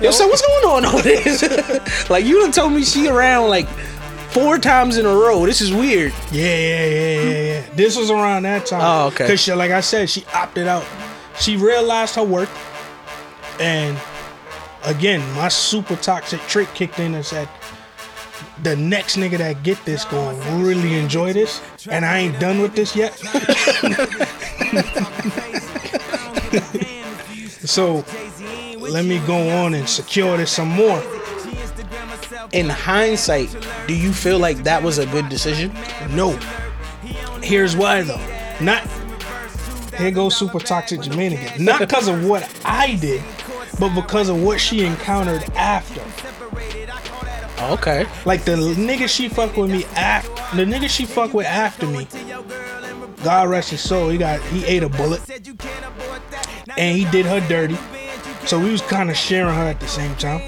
"Yo, 0.00 0.10
so 0.10 0.28
what's 0.28 0.42
going 0.42 0.64
on 0.64 0.86
over 0.86 1.02
this? 1.02 1.42
like 2.10 2.24
you 2.24 2.40
done 2.40 2.52
told 2.52 2.72
me 2.72 2.84
she 2.84 3.08
around 3.08 3.48
like 3.48 3.68
four 4.30 4.58
times 4.58 4.96
in 4.96 5.06
a 5.06 5.14
row. 5.14 5.46
This 5.46 5.60
is 5.60 5.72
weird. 5.72 6.12
Yeah, 6.30 6.44
yeah, 6.44 6.86
yeah, 6.86 7.22
yeah, 7.22 7.30
yeah. 7.30 7.62
This 7.74 7.96
was 7.96 8.10
around 8.10 8.44
that 8.44 8.66
time. 8.66 8.80
Oh, 8.82 9.06
okay. 9.08 9.26
Cause 9.26 9.40
she, 9.40 9.52
like 9.52 9.70
I 9.70 9.80
said, 9.80 10.08
she 10.08 10.24
opted 10.34 10.68
out. 10.68 10.84
She 11.40 11.56
realized 11.56 12.16
her 12.16 12.24
worth, 12.24 12.50
And 13.60 13.96
again, 14.84 15.20
my 15.34 15.48
super 15.48 15.96
toxic 15.96 16.40
trick 16.42 16.72
kicked 16.74 16.98
in 16.98 17.14
and 17.14 17.24
said, 17.24 17.48
the 18.62 18.76
next 18.76 19.16
nigga 19.16 19.38
that 19.38 19.62
get 19.62 19.82
this 19.84 20.04
going 20.04 20.38
really 20.60 20.98
enjoy 20.98 21.32
this, 21.32 21.62
and 21.90 22.04
I 22.04 22.18
ain't 22.18 22.40
done 22.40 22.60
with 22.60 22.74
this 22.74 22.96
yet. 22.96 23.16
so 27.64 28.04
let 28.90 29.04
me 29.04 29.18
go 29.26 29.48
on 29.64 29.74
and 29.74 29.88
secure 29.88 30.36
this 30.36 30.50
some 30.50 30.68
more. 30.68 31.02
In 32.52 32.68
hindsight, 32.68 33.54
do 33.86 33.94
you 33.94 34.12
feel 34.12 34.38
like 34.38 34.64
that 34.64 34.82
was 34.82 34.98
a 34.98 35.06
good 35.06 35.28
decision? 35.28 35.72
No. 36.10 36.38
Here's 37.42 37.76
why 37.76 38.02
though. 38.02 38.20
Not 38.60 38.86
here 39.98 40.10
goes 40.12 40.36
super 40.36 40.60
toxic 40.60 41.00
Jermaine 41.00 41.32
again. 41.32 41.64
Not 41.64 41.80
because 41.80 42.08
of 42.08 42.24
what 42.24 42.48
I 42.64 42.94
did, 42.96 43.22
but 43.80 43.94
because 43.94 44.28
of 44.28 44.42
what 44.42 44.60
she 44.60 44.84
encountered 44.84 45.42
after. 45.54 46.00
Okay. 47.72 48.06
Like 48.24 48.44
the 48.44 48.52
nigga 48.52 49.08
she 49.08 49.28
fucked 49.28 49.56
with 49.56 49.70
me 49.70 49.84
after 49.96 50.56
the 50.56 50.64
nigga 50.64 50.88
she 50.88 51.04
fuck 51.04 51.34
with 51.34 51.46
after 51.46 51.86
me. 51.86 52.06
God 53.24 53.48
rest 53.48 53.70
his 53.70 53.80
soul. 53.80 54.08
He 54.08 54.18
got 54.18 54.40
he 54.42 54.64
ate 54.64 54.82
a 54.82 54.88
bullet. 54.88 55.20
And 56.76 56.96
he 56.96 57.04
did 57.10 57.26
her 57.26 57.40
dirty. 57.48 57.76
So 58.48 58.58
we 58.58 58.70
was 58.70 58.80
kind 58.80 59.10
of 59.10 59.16
sharing 59.18 59.54
her 59.54 59.64
at 59.64 59.78
the 59.78 59.86
same 59.86 60.14
time. 60.16 60.40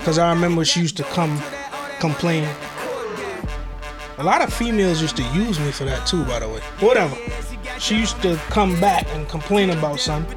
Cause 0.00 0.18
I 0.18 0.28
remember 0.32 0.64
she 0.64 0.80
used 0.80 0.96
to 0.96 1.04
come 1.04 1.40
complain. 2.00 2.48
A 4.18 4.24
lot 4.24 4.42
of 4.42 4.52
females 4.52 5.00
used 5.00 5.16
to 5.18 5.22
use 5.32 5.60
me 5.60 5.70
for 5.70 5.84
that 5.84 6.04
too, 6.04 6.24
by 6.24 6.40
the 6.40 6.48
way. 6.48 6.58
Whatever. 6.80 7.16
She 7.78 7.96
used 7.96 8.20
to 8.22 8.34
come 8.48 8.80
back 8.80 9.06
and 9.10 9.28
complain 9.28 9.70
about 9.70 10.00
something. 10.00 10.36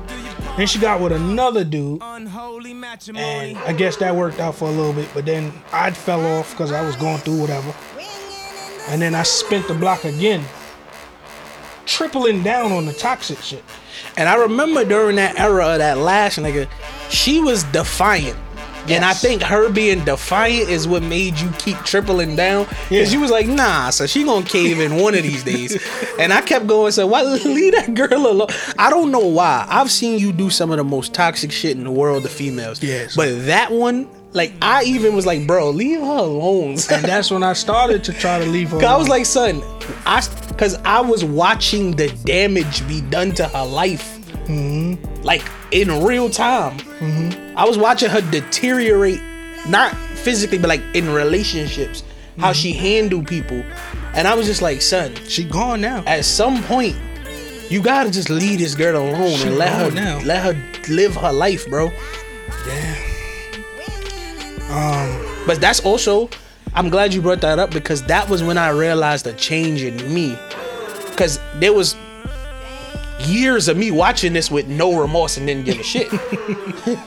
Then 0.56 0.68
she 0.68 0.78
got 0.78 1.02
with 1.02 1.13
another 1.13 1.63
dude. 1.63 2.04
And 2.04 3.58
I 3.58 3.74
guess 3.74 3.98
that 3.98 4.16
worked 4.16 4.39
out 4.39 4.54
for 4.54 4.66
a 4.66 4.72
little 4.72 4.94
bit, 4.94 5.10
but 5.16 5.26
then 5.26 5.52
I 5.72 5.89
fell 5.89 6.24
off 6.38 6.52
because 6.52 6.72
I 6.72 6.86
was 6.86 6.96
going 6.98 7.18
through 7.18 7.42
whatever. 7.42 7.74
And 8.89 9.02
then 9.02 9.16
I 9.16 9.24
spent 9.24 9.68
the 9.68 9.74
block 9.74 10.04
again, 10.04 10.46
tripling 11.86 12.43
down 12.43 12.72
on 12.72 12.86
the 12.86 12.93
toxic 12.93 13.39
shit. 13.39 13.63
And 14.17 14.28
I 14.30 14.36
remember 14.36 14.84
during 14.86 15.15
that 15.17 15.39
era 15.39 15.74
of 15.74 15.78
that 15.80 15.98
last 15.98 16.38
nigga, 16.39 16.67
she 17.10 17.39
was 17.39 17.63
defiant. 17.65 18.38
And 18.89 19.06
I 19.06 19.13
think 19.13 19.41
her 19.41 19.69
being 19.72 20.04
defiant 20.04 20.67
is 20.69 20.89
what 20.89 21.04
made 21.04 21.39
you 21.39 21.50
keep 21.58 21.78
tripling 21.84 22.36
down. 22.36 22.65
Because 22.89 22.89
Yeah. 22.91 23.17
you 23.17 23.22
was 23.22 23.32
like, 23.32 23.48
nah, 23.48 23.91
so 23.91 24.06
she 24.06 24.26
gonna 24.26 24.46
cave 24.46 24.78
in 24.82 24.98
one 24.98 25.15
of 25.15 25.24
these 25.24 25.41
days. 25.43 25.82
And 26.19 26.34
I 26.34 26.41
kept 26.41 26.67
going, 26.67 26.91
so 26.91 27.08
why 27.08 27.22
leave 27.24 27.72
that 27.74 27.93
girl 27.93 28.28
alone? 28.28 28.50
I 28.78 28.89
don't 28.89 29.10
know 29.12 29.19
why. 29.26 29.65
I've 29.69 29.89
seen 29.89 30.19
you 30.19 30.34
do 30.34 30.50
some 30.50 30.69
of 30.69 30.78
the 30.78 30.84
most 30.84 31.13
toxic 31.13 31.52
shit 31.52 31.78
in 31.78 31.86
the 31.86 31.91
world 31.91 32.24
to 32.24 32.30
females. 32.30 32.84
Yes. 32.84 33.15
But 33.15 33.46
that 33.46 33.72
one, 33.72 34.08
like 34.34 34.54
I 34.62 34.84
even 34.84 35.15
was 35.15 35.26
like, 35.26 35.46
bro, 35.46 35.69
leave 35.69 36.00
her 36.00 36.06
alone. 36.06 36.72
And 36.72 37.06
that's 37.06 37.32
when 37.32 37.43
I 37.43 37.54
started 37.54 38.04
to 38.06 38.13
try 38.13 38.39
to 38.39 38.46
leave 38.46 38.72
her. 38.72 38.84
I 38.84 38.98
was 38.98 39.08
like, 39.08 39.26
son, 39.26 39.62
I 40.06 40.26
because 40.48 40.76
I 40.84 41.02
was 41.02 41.24
watching 41.24 41.96
the 41.96 42.10
damage 42.26 42.88
be 42.88 43.02
done 43.02 43.32
to 43.34 43.48
her 43.48 43.65
life, 43.65 44.19
mm-hmm. 44.46 45.24
like 45.24 45.43
in 45.72 46.04
real 46.04 46.30
time. 46.30 46.78
Mm-hmm. 46.80 47.58
I 47.58 47.65
was 47.65 47.78
watching 47.78 48.10
her 48.10 48.22
deteriorate, 48.32 49.22
not 49.67 49.96
physically, 49.96 50.58
but 50.58 50.67
like 50.67 50.82
in 50.93 51.10
relationships, 51.12 52.04
how 52.38 52.52
mm-hmm. 52.52 52.54
she 52.54 52.74
handled 52.74 53.28
people, 53.28 53.63
and 54.15 54.28
I 54.28 54.34
was 54.34 54.48
just 54.48 54.62
like, 54.62 54.82
son, 54.82 55.15
she 55.28 55.43
gone 55.43 55.82
now. 55.82 56.04
at 56.08 56.26
some 56.26 56.63
point, 56.63 56.96
you 57.69 57.82
gotta 57.82 58.10
just 58.10 58.30
leave 58.30 58.60
this 58.60 58.74
girl 58.74 59.02
alone 59.02 59.38
She 59.38 59.48
and 59.48 59.58
let 59.58 59.74
her 59.74 59.91
now. 59.91 60.19
let 60.24 60.43
her 60.43 60.91
live 60.91 61.15
her 61.15 61.32
life, 61.32 61.67
bro. 61.69 61.91
Yeah. 62.67 63.12
Um, 64.73 65.45
But 65.45 65.62
that's 65.62 65.79
also, 65.81 66.29
I'm 66.73 66.89
glad 66.89 67.13
you 67.13 67.21
brought 67.21 67.41
that 67.41 67.59
up 67.59 67.71
because 67.71 68.03
that 68.03 68.29
was 68.29 68.41
when 68.43 68.57
I 68.57 68.69
realized 68.69 69.27
a 69.27 69.33
change 69.33 69.81
in 69.83 70.13
me. 70.13 70.38
Because 71.09 71.39
there 71.59 71.73
was 71.73 71.95
years 73.19 73.67
of 73.67 73.77
me 73.77 73.91
watching 73.91 74.33
this 74.33 74.49
with 74.49 74.67
no 74.67 74.99
remorse 74.99 75.38
and 75.38 75.45
didn't 75.47 75.65
give 75.65 75.79
a 75.79 75.83
shit. 75.83 76.07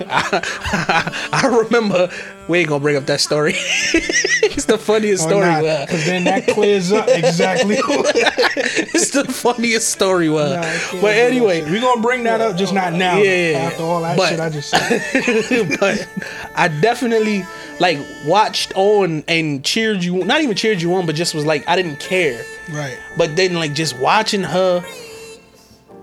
I, 0.09 1.29
I 1.33 1.47
remember, 1.65 2.09
we 2.49 2.59
ain't 2.59 2.69
gonna 2.69 2.81
bring 2.81 2.97
up 2.97 3.07
that 3.07 3.21
story. 3.21 3.53
it's 3.57 4.65
the 4.67 4.79
funniest 4.79 5.25
story. 5.25 5.45
uh, 5.45 5.85
because 5.87 6.05
then 6.07 6.25
that 6.25 6.47
clears 6.47 6.93
up 6.93 7.09
exactly. 7.09 7.77
it's 7.81 9.11
the 9.11 9.25
funniest 9.25 9.89
story. 9.91 10.29
Uh, 10.29 10.61
Nah, 10.61 11.01
but 11.01 11.15
anyway, 11.17 11.61
shit. 11.63 11.71
we 11.71 11.81
gonna 11.81 12.01
bring 12.01 12.23
that 12.25 12.41
up, 12.41 12.57
just 12.57 12.73
not 12.73 12.93
now. 12.93 13.17
Yeah, 13.19 13.25
yeah, 13.25 13.51
yeah. 13.51 13.59
After 13.59 13.83
all 13.83 14.01
that 14.03 14.17
But- 14.17 14.31
shit 14.31 14.41
I 14.41 14.49
just 14.51 14.71
said. 14.71 15.77
but 15.81 16.09
I 16.55 16.69
definitely 16.69 17.45
like 17.81 17.99
watched 18.25 18.73
on 18.75 19.23
and 19.29 19.63
cheered 19.65 20.03
you 20.03 20.25
not 20.25 20.41
even 20.41 20.57
cheered 20.57 20.81
you 20.81 20.95
on 20.95 21.05
but 21.05 21.15
just 21.15 21.35
was 21.35 21.45
like 21.45 21.69
I 21.69 21.77
didn't 21.77 22.01
care 22.01 22.43
right. 22.71 22.99
but 23.19 23.37
then 23.37 23.53
like 23.53 23.75
just 23.75 23.99
watching 23.99 24.43
her 24.43 24.83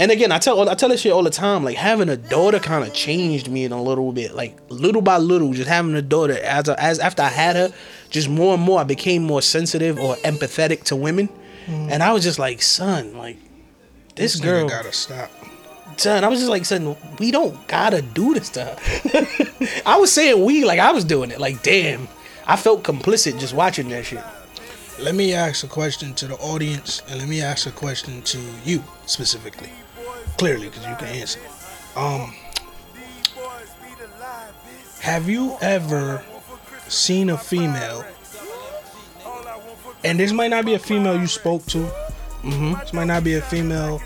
and 0.03 0.11
again 0.11 0.31
I 0.31 0.37
tell 0.37 0.69
I 0.69 0.75
tell 0.75 0.89
this 0.89 1.01
shit 1.01 1.13
all 1.13 1.23
the 1.23 1.29
time 1.29 1.63
like 1.63 1.77
having 1.77 2.09
a 2.09 2.17
daughter 2.17 2.59
kind 2.59 2.85
of 2.85 2.93
changed 2.93 3.49
me 3.49 3.63
in 3.63 3.71
a 3.71 3.81
little 3.81 4.11
bit 4.11 4.35
like 4.35 4.59
little 4.69 5.01
by 5.01 5.17
little 5.17 5.53
just 5.53 5.69
having 5.69 5.95
a 5.95 6.01
daughter 6.01 6.37
as 6.43 6.67
a, 6.67 6.81
as 6.81 6.99
after 6.99 7.21
I 7.23 7.29
had 7.29 7.55
her 7.55 7.73
just 8.09 8.27
more 8.27 8.53
and 8.55 8.63
more 8.63 8.81
I 8.81 8.83
became 8.83 9.23
more 9.23 9.41
sensitive 9.41 9.97
or 9.97 10.15
empathetic 10.17 10.83
to 10.85 10.95
women 10.95 11.29
mm. 11.65 11.91
and 11.91 12.03
I 12.03 12.11
was 12.11 12.23
just 12.23 12.37
like 12.37 12.61
son 12.61 13.17
like 13.17 13.37
this, 14.15 14.33
This 14.33 14.41
girl 14.41 14.69
gotta 14.69 14.93
stop. 14.93 15.31
son, 15.97 16.23
I 16.23 16.27
was 16.27 16.39
just 16.39 16.49
like, 16.51 16.65
son, 16.65 16.95
we 17.19 17.31
don't 17.31 17.67
gotta 17.67 18.01
do 18.01 18.35
this 18.35 18.49
to 18.51 18.63
her. 18.63 19.77
I 19.85 19.97
was 19.97 20.11
saying 20.11 20.43
we 20.43 20.65
like 20.65 20.79
I 20.79 20.91
was 20.91 21.03
doing 21.03 21.31
it. 21.31 21.39
Like, 21.39 21.63
damn, 21.63 22.07
I 22.45 22.55
felt 22.55 22.83
complicit 22.83 23.39
just 23.39 23.55
watching 23.55 23.89
that 23.89 24.05
shit. 24.05 24.23
Let 24.99 25.15
me 25.15 25.33
ask 25.33 25.63
a 25.63 25.67
question 25.67 26.13
to 26.15 26.27
the 26.27 26.35
audience, 26.35 27.01
and 27.09 27.19
let 27.19 27.27
me 27.27 27.41
ask 27.41 27.65
a 27.65 27.71
question 27.71 28.21
to 28.21 28.39
you 28.63 28.83
specifically, 29.07 29.71
clearly, 30.37 30.69
because 30.69 30.85
you 30.85 30.95
can 30.95 31.07
answer. 31.07 31.39
Um, 31.95 32.33
have 35.01 35.29
you 35.29 35.57
ever 35.61 36.23
seen 36.87 37.29
a 37.29 37.37
female? 37.37 38.05
And 40.03 40.19
this 40.19 40.31
might 40.31 40.49
not 40.49 40.65
be 40.65 40.73
a 40.73 40.79
female 40.79 41.19
you 41.19 41.27
spoke 41.27 41.65
to. 41.67 41.79
Mm-hmm. 42.43 42.73
This 42.79 42.93
might 42.93 43.05
not 43.05 43.23
be 43.23 43.35
a 43.35 43.41
female 43.41 44.01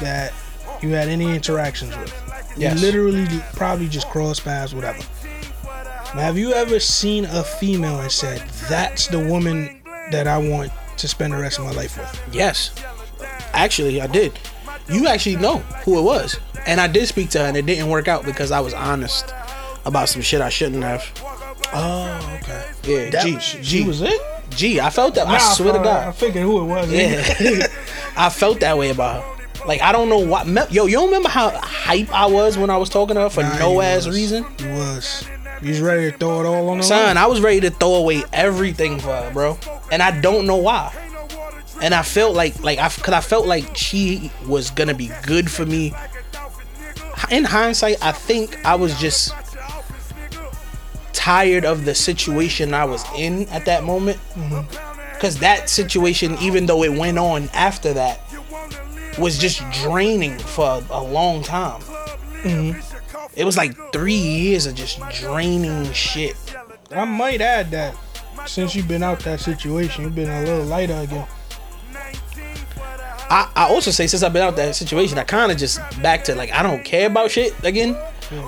that 0.00 0.32
you 0.80 0.90
had 0.90 1.08
any 1.08 1.34
interactions 1.34 1.96
with. 1.96 2.14
Yes. 2.56 2.80
You 2.80 2.86
literally 2.86 3.26
probably 3.54 3.88
just 3.88 4.08
crossed 4.08 4.44
paths, 4.44 4.74
whatever. 4.74 5.02
Now, 6.14 6.22
have 6.22 6.38
you 6.38 6.52
ever 6.52 6.80
seen 6.80 7.24
a 7.26 7.42
female 7.42 8.00
and 8.00 8.10
said, 8.10 8.48
"That's 8.68 9.08
the 9.08 9.18
woman 9.18 9.80
that 10.10 10.26
I 10.26 10.38
want 10.38 10.72
to 10.96 11.08
spend 11.08 11.32
the 11.32 11.38
rest 11.38 11.58
of 11.58 11.64
my 11.64 11.72
life 11.72 11.98
with"? 11.98 12.34
Yes, 12.34 12.70
actually, 13.52 14.00
I 14.00 14.06
did. 14.06 14.38
You 14.90 15.06
actually 15.06 15.36
know 15.36 15.58
who 15.84 15.98
it 15.98 16.02
was, 16.02 16.38
and 16.66 16.80
I 16.80 16.86
did 16.88 17.06
speak 17.08 17.30
to 17.30 17.40
her, 17.40 17.44
and 17.46 17.56
it 17.56 17.66
didn't 17.66 17.88
work 17.88 18.08
out 18.08 18.24
because 18.24 18.50
I 18.52 18.60
was 18.60 18.72
honest 18.74 19.32
about 19.84 20.08
some 20.08 20.22
shit 20.22 20.40
I 20.40 20.48
shouldn't 20.48 20.82
have. 20.82 21.04
Oh, 21.72 22.38
okay. 22.42 22.64
Yeah, 22.84 23.10
That 23.10 23.24
G, 23.26 23.34
was, 23.34 23.44
G, 23.52 23.62
she 23.62 23.84
was 23.84 24.00
it? 24.02 24.20
G. 24.50 24.80
I 24.80 24.88
felt 24.90 25.14
that. 25.16 25.26
I 25.26 25.32
Nah, 25.32 25.38
swear 25.38 25.72
to 25.74 25.78
I- 25.80 25.84
God. 25.84 26.08
I 26.08 26.12
figured 26.12 26.42
who 26.42 26.60
it 26.62 26.64
was. 26.64 26.90
Yeah, 26.90 27.66
I 28.16 28.30
felt 28.30 28.60
that 28.60 28.78
way 28.78 28.88
about 28.90 29.22
her. 29.22 29.66
Like 29.66 29.82
I 29.82 29.92
don't 29.92 30.08
know 30.08 30.18
what. 30.20 30.46
Yo, 30.72 30.86
you 30.86 30.94
don't 30.96 31.06
remember 31.06 31.28
how 31.28 31.50
hype 31.50 32.10
I 32.14 32.24
was 32.26 32.56
when 32.56 32.70
I 32.70 32.76
was 32.78 32.88
talking 32.88 33.16
to 33.16 33.22
her 33.22 33.28
for 33.30 33.42
Nah, 33.42 33.58
no 33.58 33.80
ass 33.82 34.06
was. 34.06 34.16
reason? 34.16 34.46
You 34.60 34.68
was. 34.70 35.28
You 35.60 35.70
was 35.70 35.80
ready 35.80 36.12
to 36.12 36.16
throw 36.16 36.40
it 36.40 36.46
all 36.46 36.68
on 36.70 36.78
the 36.78 36.84
Son, 36.84 37.04
line? 37.08 37.16
I 37.18 37.26
was 37.26 37.40
ready 37.40 37.60
to 37.62 37.70
throw 37.70 37.96
away 37.96 38.22
everything 38.32 39.00
for 39.00 39.08
her, 39.14 39.30
bro, 39.32 39.58
and 39.90 40.00
I 40.02 40.18
don't 40.20 40.46
know 40.46 40.56
why. 40.56 40.94
And 41.80 41.94
I 41.94 42.02
felt 42.02 42.34
like, 42.34 42.60
like, 42.62 42.78
I, 42.78 42.88
cause 42.88 43.14
I 43.14 43.20
felt 43.20 43.46
like 43.46 43.76
she 43.76 44.32
was 44.46 44.70
gonna 44.70 44.94
be 44.94 45.10
good 45.22 45.50
for 45.50 45.64
me. 45.64 45.92
In 47.30 47.44
hindsight, 47.44 47.96
I 48.02 48.12
think 48.12 48.64
I 48.64 48.74
was 48.74 48.98
just 48.98 49.32
tired 51.12 51.64
of 51.64 51.84
the 51.84 51.94
situation 51.94 52.74
I 52.74 52.84
was 52.84 53.04
in 53.16 53.48
at 53.50 53.64
that 53.66 53.84
moment. 53.84 54.18
Mm-hmm. 54.34 55.18
Cause 55.20 55.38
that 55.40 55.68
situation, 55.68 56.36
even 56.40 56.66
though 56.66 56.82
it 56.84 56.92
went 56.92 57.18
on 57.18 57.48
after 57.52 57.92
that, 57.92 58.20
was 59.18 59.38
just 59.38 59.62
draining 59.82 60.38
for 60.38 60.82
a 60.90 61.02
long 61.02 61.42
time. 61.42 61.80
Mm-hmm. 62.42 62.80
It 63.36 63.44
was 63.44 63.56
like 63.56 63.76
three 63.92 64.14
years 64.14 64.66
of 64.66 64.74
just 64.74 65.00
draining 65.10 65.92
shit. 65.92 66.36
I 66.90 67.04
might 67.04 67.40
add 67.40 67.70
that 67.72 67.96
since 68.46 68.74
you've 68.74 68.88
been 68.88 69.02
out 69.02 69.20
that 69.20 69.40
situation, 69.40 70.04
you've 70.04 70.14
been 70.14 70.30
a 70.30 70.40
little 70.40 70.64
lighter 70.64 70.94
again. 70.94 71.26
I, 73.30 73.50
I 73.54 73.68
also 73.68 73.90
say 73.90 74.06
since 74.06 74.22
I've 74.22 74.32
been 74.32 74.42
out 74.42 74.56
that 74.56 74.74
situation, 74.74 75.18
I 75.18 75.24
kind 75.24 75.52
of 75.52 75.58
just 75.58 75.78
back 76.02 76.24
to 76.24 76.34
like 76.34 76.52
I 76.52 76.62
don't 76.62 76.84
care 76.84 77.06
about 77.06 77.30
shit 77.30 77.52
again. 77.64 77.96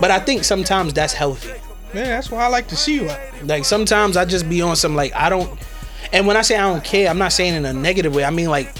But 0.01 0.11
I 0.11 0.19
think 0.19 0.45
sometimes 0.45 0.93
that's 0.93 1.13
healthy. 1.13 1.53
Man, 1.95 2.05
that's 2.05 2.31
why 2.31 2.45
I 2.45 2.49
like 2.49 2.69
to 2.69 2.77
see 2.77 2.95
you 2.95 3.09
at. 3.09 3.47
Like 3.47 3.65
sometimes 3.65 4.17
I 4.17 4.25
just 4.25 4.49
be 4.49 4.63
on 4.63 4.77
some 4.77 4.95
like 4.95 5.15
I 5.15 5.29
don't. 5.29 5.59
And 6.13 6.27
when 6.27 6.37
I 6.37 6.43
say 6.43 6.57
I 6.57 6.63
don't 6.63 6.85
care, 6.85 7.09
I'm 7.09 7.19
not 7.19 7.33
saying 7.33 7.55
in 7.55 7.65
a 7.65 7.73
negative 7.73 8.15
way. 8.15 8.25
I 8.25 8.31
mean 8.31 8.49
like 8.49 8.75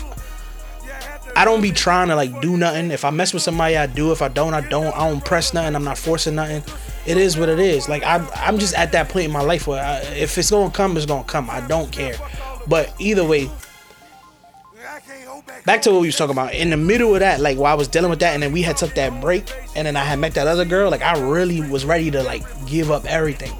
I 1.37 1.45
don't 1.45 1.63
be 1.63 1.73
trying 1.73 2.09
to 2.09 2.17
like 2.17 2.41
do 2.41 2.57
nothing. 2.57 2.91
If 2.91 3.05
I 3.05 3.11
mess 3.11 3.33
with 3.33 3.43
somebody, 3.43 3.77
I 3.77 3.87
do. 3.87 4.13
If 4.13 4.23
I 4.23 4.29
don't, 4.29 4.53
I 4.53 4.61
don't. 4.61 4.95
I 4.97 5.09
don't 5.09 5.25
press 5.25 5.55
nothing. 5.55 5.75
I'm 5.75 5.85
not 5.85 5.99
forcing 5.99 6.35
nothing. 6.35 6.63
It 7.07 7.17
is 7.17 7.39
what 7.39 7.49
it 7.49 7.59
is. 7.59 7.89
Like 7.89 8.03
I'm, 8.05 8.27
I'm 8.35 8.59
just 8.59 8.75
at 8.75 8.93
that 8.93 9.09
point 9.09 9.27
in 9.27 9.33
my 9.33 9.41
life 9.41 9.67
where 9.67 9.83
I, 9.83 9.99
if 10.15 10.37
it's 10.37 10.51
gonna 10.51 10.71
come, 10.71 10.97
it's 10.97 11.07
gonna 11.07 11.25
come. 11.25 11.49
I 11.49 11.67
don't 11.67 11.91
care. 11.91 12.15
But 12.67 12.95
either 12.99 13.25
way, 13.25 13.51
back 15.65 15.83
to 15.83 15.91
what 15.91 16.01
we 16.01 16.09
was 16.09 16.17
talking 16.17 16.33
about. 16.33 16.55
In 16.55 16.71
the 16.71 16.77
middle 16.77 17.15
of 17.15 17.21
that, 17.21 17.41
like 17.41 17.59
while 17.59 17.73
I 17.73 17.75
was 17.75 17.89
dealing 17.89 18.11
with 18.11 18.21
that, 18.21 18.35
and 18.35 18.43
then 18.43 18.53
we 18.53 18.63
had 18.63 18.77
took 18.77 18.95
that 18.95 19.21
break, 19.21 19.53
and 19.77 19.87
then 19.87 19.97
I 19.97 20.05
had 20.05 20.19
met 20.19 20.35
that 20.35 20.47
other 20.47 20.65
girl. 20.65 20.91
Like 20.91 21.03
I 21.03 21.19
really 21.21 21.61
was 21.61 21.85
ready 21.85 22.11
to 22.11 22.23
like 22.23 22.43
give 22.67 22.91
up 22.91 23.05
everything. 23.07 23.53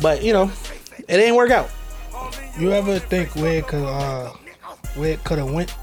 But 0.00 0.22
you 0.22 0.32
know, 0.32 0.50
it 1.08 1.16
didn't 1.16 1.36
work 1.36 1.50
out. 1.50 1.70
You 2.58 2.72
ever 2.72 2.98
think 2.98 3.34
where 3.36 3.58
it 3.58 3.66
could 3.66 3.84
uh 3.84 4.30
where 4.94 5.12
it 5.12 5.24
could 5.24 5.38
have 5.38 5.50
went? 5.50 5.74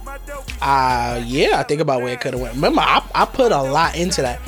Uh 0.62 1.22
yeah, 1.26 1.60
I 1.60 1.64
think 1.64 1.82
about 1.82 2.02
where 2.02 2.14
it 2.14 2.22
could 2.22 2.34
have 2.34 2.42
went. 2.42 2.56
Remember, 2.56 2.82
I, 2.82 3.04
I 3.14 3.26
put 3.26 3.52
a 3.52 3.62
lot 3.62 3.96
into 3.96 4.22
that. 4.22 4.40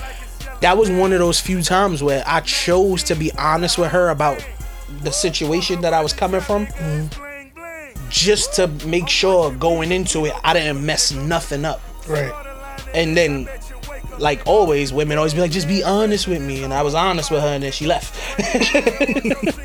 That 0.61 0.77
was 0.77 0.89
one 0.89 1.13
of 1.13 1.19
those 1.19 1.39
few 1.39 1.61
times 1.61 2.01
where 2.01 2.23
I 2.25 2.39
chose 2.41 3.03
to 3.03 3.15
be 3.15 3.31
honest 3.33 3.77
with 3.77 3.91
her 3.91 4.09
about 4.09 4.43
the 5.01 5.11
situation 5.11 5.81
that 5.81 5.93
I 5.93 6.01
was 6.01 6.13
coming 6.13 6.41
from. 6.41 6.67
Just 8.09 8.53
to 8.55 8.67
make 8.87 9.09
sure 9.09 9.51
going 9.51 9.91
into 9.91 10.25
it, 10.25 10.33
I 10.43 10.53
didn't 10.53 10.85
mess 10.85 11.11
nothing 11.11 11.65
up. 11.65 11.81
Right. 12.07 12.33
And 12.93 13.15
then, 13.17 13.49
like 14.19 14.41
always, 14.45 14.93
women 14.93 15.17
always 15.17 15.33
be 15.33 15.41
like, 15.41 15.51
just 15.51 15.67
be 15.67 15.83
honest 15.83 16.27
with 16.27 16.41
me. 16.41 16.63
And 16.63 16.73
I 16.73 16.81
was 16.81 16.95
honest 16.95 17.31
with 17.31 17.41
her, 17.41 17.47
and 17.47 17.63
then 17.63 17.71
she 17.71 17.85
left. 17.85 18.15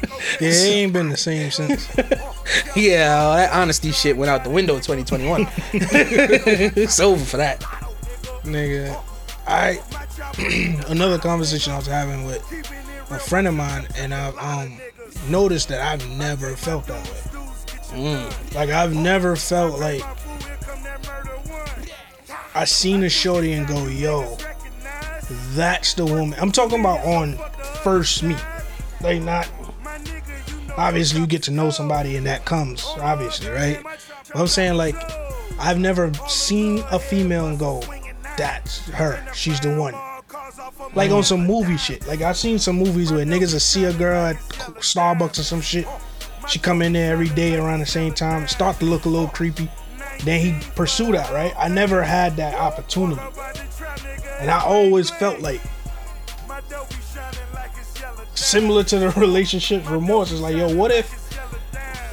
Yeah, 0.40 0.48
it 0.48 0.66
ain't 0.68 0.92
been 0.92 1.08
the 1.08 1.16
same 1.16 1.50
since. 1.50 1.88
yeah, 2.76 3.34
that 3.36 3.52
honesty 3.52 3.90
shit 3.90 4.16
went 4.16 4.30
out 4.30 4.44
the 4.44 4.50
window 4.50 4.74
in 4.74 4.80
2021. 4.80 5.46
it's 5.72 7.00
over 7.00 7.24
for 7.24 7.36
that. 7.38 7.60
Nigga. 8.44 9.02
I 9.46 9.80
another 10.90 11.18
conversation 11.18 11.72
I 11.72 11.76
was 11.76 11.86
having 11.86 12.24
with 12.24 12.42
a 13.10 13.18
friend 13.18 13.48
of 13.48 13.54
mine 13.54 13.88
and 13.96 14.14
I've 14.14 14.36
um 14.38 14.78
noticed 15.28 15.68
that 15.68 15.80
I've 15.80 16.08
never 16.10 16.54
felt 16.54 16.86
that 16.86 17.04
way. 17.04 17.29
Mm. 17.90 18.54
Like 18.54 18.70
I've 18.70 18.94
never 18.94 19.36
felt 19.36 19.78
like 19.78 20.02
I 22.54 22.64
seen 22.64 23.02
a 23.04 23.08
shorty 23.08 23.52
and 23.52 23.66
go, 23.66 23.86
yo, 23.86 24.36
that's 25.54 25.94
the 25.94 26.04
woman. 26.04 26.38
I'm 26.40 26.52
talking 26.52 26.80
about 26.80 27.04
on 27.04 27.38
first 27.82 28.22
meet. 28.22 28.42
Like 29.00 29.22
not 29.22 29.50
obviously 30.76 31.20
you 31.20 31.26
get 31.26 31.42
to 31.44 31.50
know 31.50 31.70
somebody 31.70 32.16
and 32.16 32.26
that 32.26 32.44
comes, 32.44 32.84
obviously, 33.00 33.50
right? 33.50 33.80
But 33.82 34.40
I'm 34.40 34.46
saying 34.46 34.74
like 34.74 34.96
I've 35.58 35.78
never 35.78 36.12
seen 36.28 36.82
a 36.90 36.98
female 36.98 37.46
and 37.46 37.58
go, 37.58 37.82
that's 38.36 38.88
her. 38.90 39.22
She's 39.34 39.60
the 39.60 39.76
one. 39.76 39.94
Like 40.94 41.10
on 41.10 41.22
some 41.22 41.46
movie 41.46 41.76
shit. 41.76 42.06
Like 42.06 42.22
I've 42.22 42.36
seen 42.36 42.58
some 42.58 42.76
movies 42.76 43.12
where 43.12 43.24
niggas 43.24 43.52
will 43.52 43.60
see 43.60 43.84
a 43.84 43.92
girl 43.92 44.26
at 44.26 44.36
Starbucks 44.78 45.38
or 45.38 45.42
some 45.42 45.60
shit. 45.60 45.86
She 46.50 46.58
come 46.58 46.82
in 46.82 46.94
there 46.94 47.12
every 47.12 47.28
day 47.28 47.54
around 47.54 47.78
the 47.78 47.86
same 47.86 48.12
time, 48.12 48.48
start 48.48 48.80
to 48.80 48.84
look 48.84 49.04
a 49.04 49.08
little 49.08 49.28
creepy. 49.28 49.70
Then 50.24 50.40
he 50.40 50.68
pursue 50.74 51.12
that, 51.12 51.32
right? 51.32 51.54
I 51.56 51.68
never 51.68 52.02
had 52.02 52.36
that 52.38 52.54
opportunity. 52.54 53.22
And 54.40 54.50
I 54.50 54.60
always 54.60 55.10
felt 55.10 55.38
like 55.38 55.60
similar 58.34 58.82
to 58.82 58.98
the 58.98 59.10
relationship 59.16 59.88
remorse. 59.88 60.32
It's 60.32 60.40
like, 60.40 60.56
yo, 60.56 60.74
what 60.74 60.90
if 60.90 61.12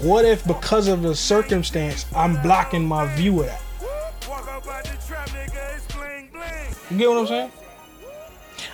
what 0.02 0.24
if 0.24 0.46
because 0.46 0.88
of 0.88 1.02
the 1.02 1.16
circumstance 1.16 2.06
I'm 2.16 2.40
blocking 2.44 2.86
my 2.86 3.08
view 3.16 3.40
of 3.40 3.48
that? 3.48 3.62
You 6.92 6.98
get 7.00 7.10
what 7.10 7.18
I'm 7.18 7.28
saying? 7.28 7.52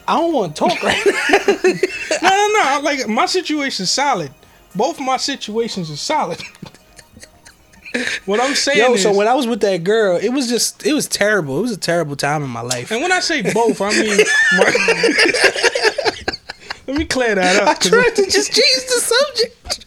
I 0.09 0.17
don't 0.17 0.33
want 0.33 0.57
to 0.57 0.59
talk 0.59 0.83
right 0.83 1.01
now. 1.05 1.73
No, 2.21 2.29
no, 2.29 2.47
no. 2.53 2.79
Like 2.83 3.07
my 3.07 3.25
situation's 3.25 3.89
solid. 3.89 4.33
Both 4.75 4.99
my 4.99 5.17
situations 5.17 5.91
are 5.91 5.95
solid. 5.97 6.41
what 8.25 8.39
I'm 8.39 8.55
saying 8.55 8.79
Yo, 8.79 8.93
is, 8.93 9.03
so 9.03 9.13
when 9.15 9.27
I 9.27 9.35
was 9.35 9.45
with 9.47 9.61
that 9.61 9.83
girl, 9.83 10.17
it 10.17 10.29
was 10.29 10.47
just, 10.49 10.85
it 10.85 10.93
was 10.93 11.07
terrible. 11.07 11.59
It 11.59 11.61
was 11.61 11.71
a 11.71 11.77
terrible 11.77 12.15
time 12.15 12.43
in 12.43 12.49
my 12.49 12.61
life. 12.61 12.91
and 12.91 13.01
when 13.01 13.11
I 13.11 13.19
say 13.19 13.41
both, 13.53 13.79
I 13.81 13.91
mean. 13.91 14.17
my- 14.57 14.73
let 16.87 16.97
me 16.97 17.05
clear 17.05 17.35
that 17.35 17.61
up. 17.61 17.67
I 17.69 17.73
'cause 17.75 17.89
tried 17.89 18.15
to 18.15 18.25
just 18.29 18.51
change 18.51 18.85
the 18.87 18.99
subject. 18.99 19.85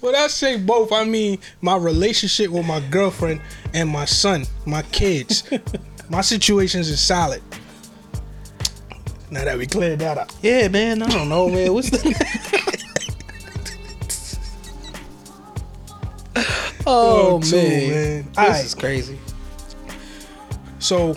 When 0.00 0.14
I 0.14 0.26
say 0.28 0.58
both, 0.58 0.92
I 0.92 1.04
mean 1.04 1.38
my 1.62 1.76
relationship 1.76 2.50
with 2.50 2.66
my 2.66 2.80
girlfriend 2.90 3.40
and 3.72 3.88
my 3.88 4.04
son, 4.04 4.44
my 4.66 4.82
kids. 4.82 5.42
my 6.10 6.20
situations 6.20 6.88
is 6.88 7.00
solid. 7.00 7.42
Now 9.30 9.44
that 9.44 9.56
we 9.58 9.66
cleared 9.66 9.98
that 10.00 10.18
up. 10.18 10.30
Yeah, 10.42 10.68
man. 10.68 11.02
I 11.02 11.08
don't 11.08 11.28
know, 11.28 11.48
man. 11.48 11.72
What's 11.72 11.90
the? 11.90 12.84
oh 16.86 17.36
Oh, 17.36 17.40
too, 17.40 17.56
man, 17.56 17.90
man. 17.90 18.24
this 18.28 18.38
Alright. 18.38 18.64
is 18.64 18.74
crazy. 18.74 19.18
So 20.78 21.16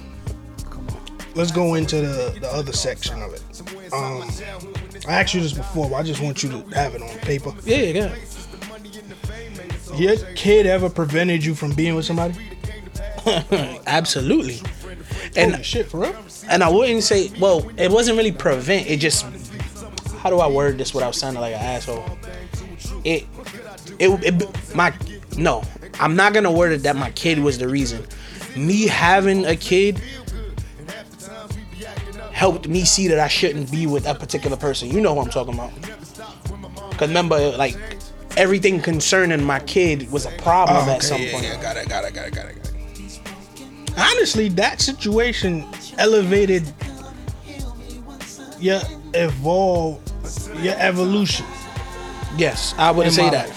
let's 1.36 1.52
go 1.52 1.76
into 1.76 1.98
the, 1.98 2.38
the 2.42 2.48
other 2.52 2.74
section 2.74 3.22
of 3.22 3.34
it. 3.34 3.44
Um, 3.94 4.30
I 5.08 5.22
asked 5.22 5.34
you 5.34 5.42
this 5.42 5.54
before, 5.54 5.90
but 5.90 5.96
I 5.98 6.04
just 6.04 6.22
want 6.22 6.44
you 6.44 6.50
to 6.50 6.62
have 6.76 6.96
it 6.96 7.02
on 7.02 7.10
paper. 7.20 7.54
Yeah, 7.66 7.78
yeah. 7.78 8.16
Your 9.96 10.16
kid 10.36 10.66
ever 10.66 10.90
prevented 10.90 11.44
you 11.44 11.56
from 11.56 11.74
being 11.74 11.96
with 11.96 12.06
somebody? 12.06 12.36
Absolutely. 13.88 14.62
And 15.36 15.52
Holy 15.52 15.64
shit, 15.64 15.88
for 15.88 16.02
real? 16.02 16.16
and 16.50 16.64
I 16.64 16.70
wouldn't 16.70 17.04
say 17.04 17.30
well, 17.40 17.70
it 17.78 17.92
wasn't 17.92 18.18
really 18.18 18.32
prevent. 18.32 18.88
It 18.88 18.98
just 18.98 19.26
how 20.20 20.30
do 20.30 20.40
I 20.40 20.48
word 20.48 20.78
this 20.78 20.94
without 20.94 21.16
sounding 21.16 21.42
like 21.42 21.54
an 21.54 21.62
asshole? 21.62 22.06
It 23.04 23.26
it, 24.00 24.10
it 24.24 24.76
my 24.76 24.94
no, 25.38 25.64
I'm 26.00 26.16
not 26.16 26.34
gonna 26.34 26.52
word 26.52 26.72
it 26.72 26.84
that 26.84 26.96
my 26.96 27.12
kid 27.12 27.40
was 27.40 27.58
the 27.58 27.68
reason. 27.68 28.06
Me 28.56 28.88
having 28.88 29.46
a 29.46 29.56
kid 29.56 30.02
helped 32.32 32.68
me 32.68 32.86
see 32.86 33.08
that 33.10 33.20
I 33.20 33.28
shouldn't 33.28 33.72
be 33.72 33.86
with 33.86 34.04
that 34.06 34.20
particular 34.20 34.58
person. 34.58 34.90
You 34.90 35.02
know 35.02 35.14
who 35.14 35.22
I'm 35.22 35.30
talking 35.30 35.54
about. 35.54 35.72
Cause 36.98 37.08
remember, 37.10 37.52
like 37.58 37.78
everything 38.38 38.82
concerning 38.82 39.44
my 39.44 39.60
kid 39.60 40.12
was 40.12 40.26
a 40.26 40.32
problem 40.38 40.78
Oh, 40.78 40.92
at 40.92 40.98
okay, 40.98 41.06
some 41.06 41.22
yeah, 41.22 41.32
point. 41.32 41.44
yeah, 41.46 41.62
got 41.62 41.78
it, 41.78 41.88
got 41.90 42.06
it, 42.06 42.14
got 42.14 42.28
it, 42.28 42.34
got 42.34 42.46
it, 42.50 42.56
got 42.56 42.68
it. 42.68 43.98
Honestly, 43.98 44.50
that 44.50 44.80
situation 44.82 45.66
elevated 45.98 46.64
your 48.60 48.82
evolve, 49.14 50.02
your 50.62 50.76
evolution. 50.78 51.46
Yes, 52.38 52.74
I 52.78 52.92
would 52.92 53.08
In 53.08 53.12
say 53.14 53.26
my 53.26 53.32
that. 53.32 53.50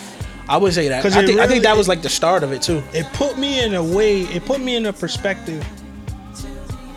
I 0.48 0.56
would 0.56 0.74
say 0.74 0.88
that. 0.88 1.04
I 1.04 1.24
think, 1.24 1.40
I 1.40 1.46
think 1.46 1.62
that 1.62 1.76
was 1.76 1.88
like 1.88 2.02
the 2.02 2.08
start 2.08 2.42
of 2.42 2.52
it 2.52 2.62
too. 2.62 2.82
It 2.92 3.06
put 3.12 3.38
me 3.38 3.62
in 3.64 3.74
a 3.74 3.82
way. 3.82 4.22
It 4.22 4.44
put 4.44 4.60
me 4.60 4.76
in 4.76 4.86
a 4.86 4.92
perspective 4.92 5.66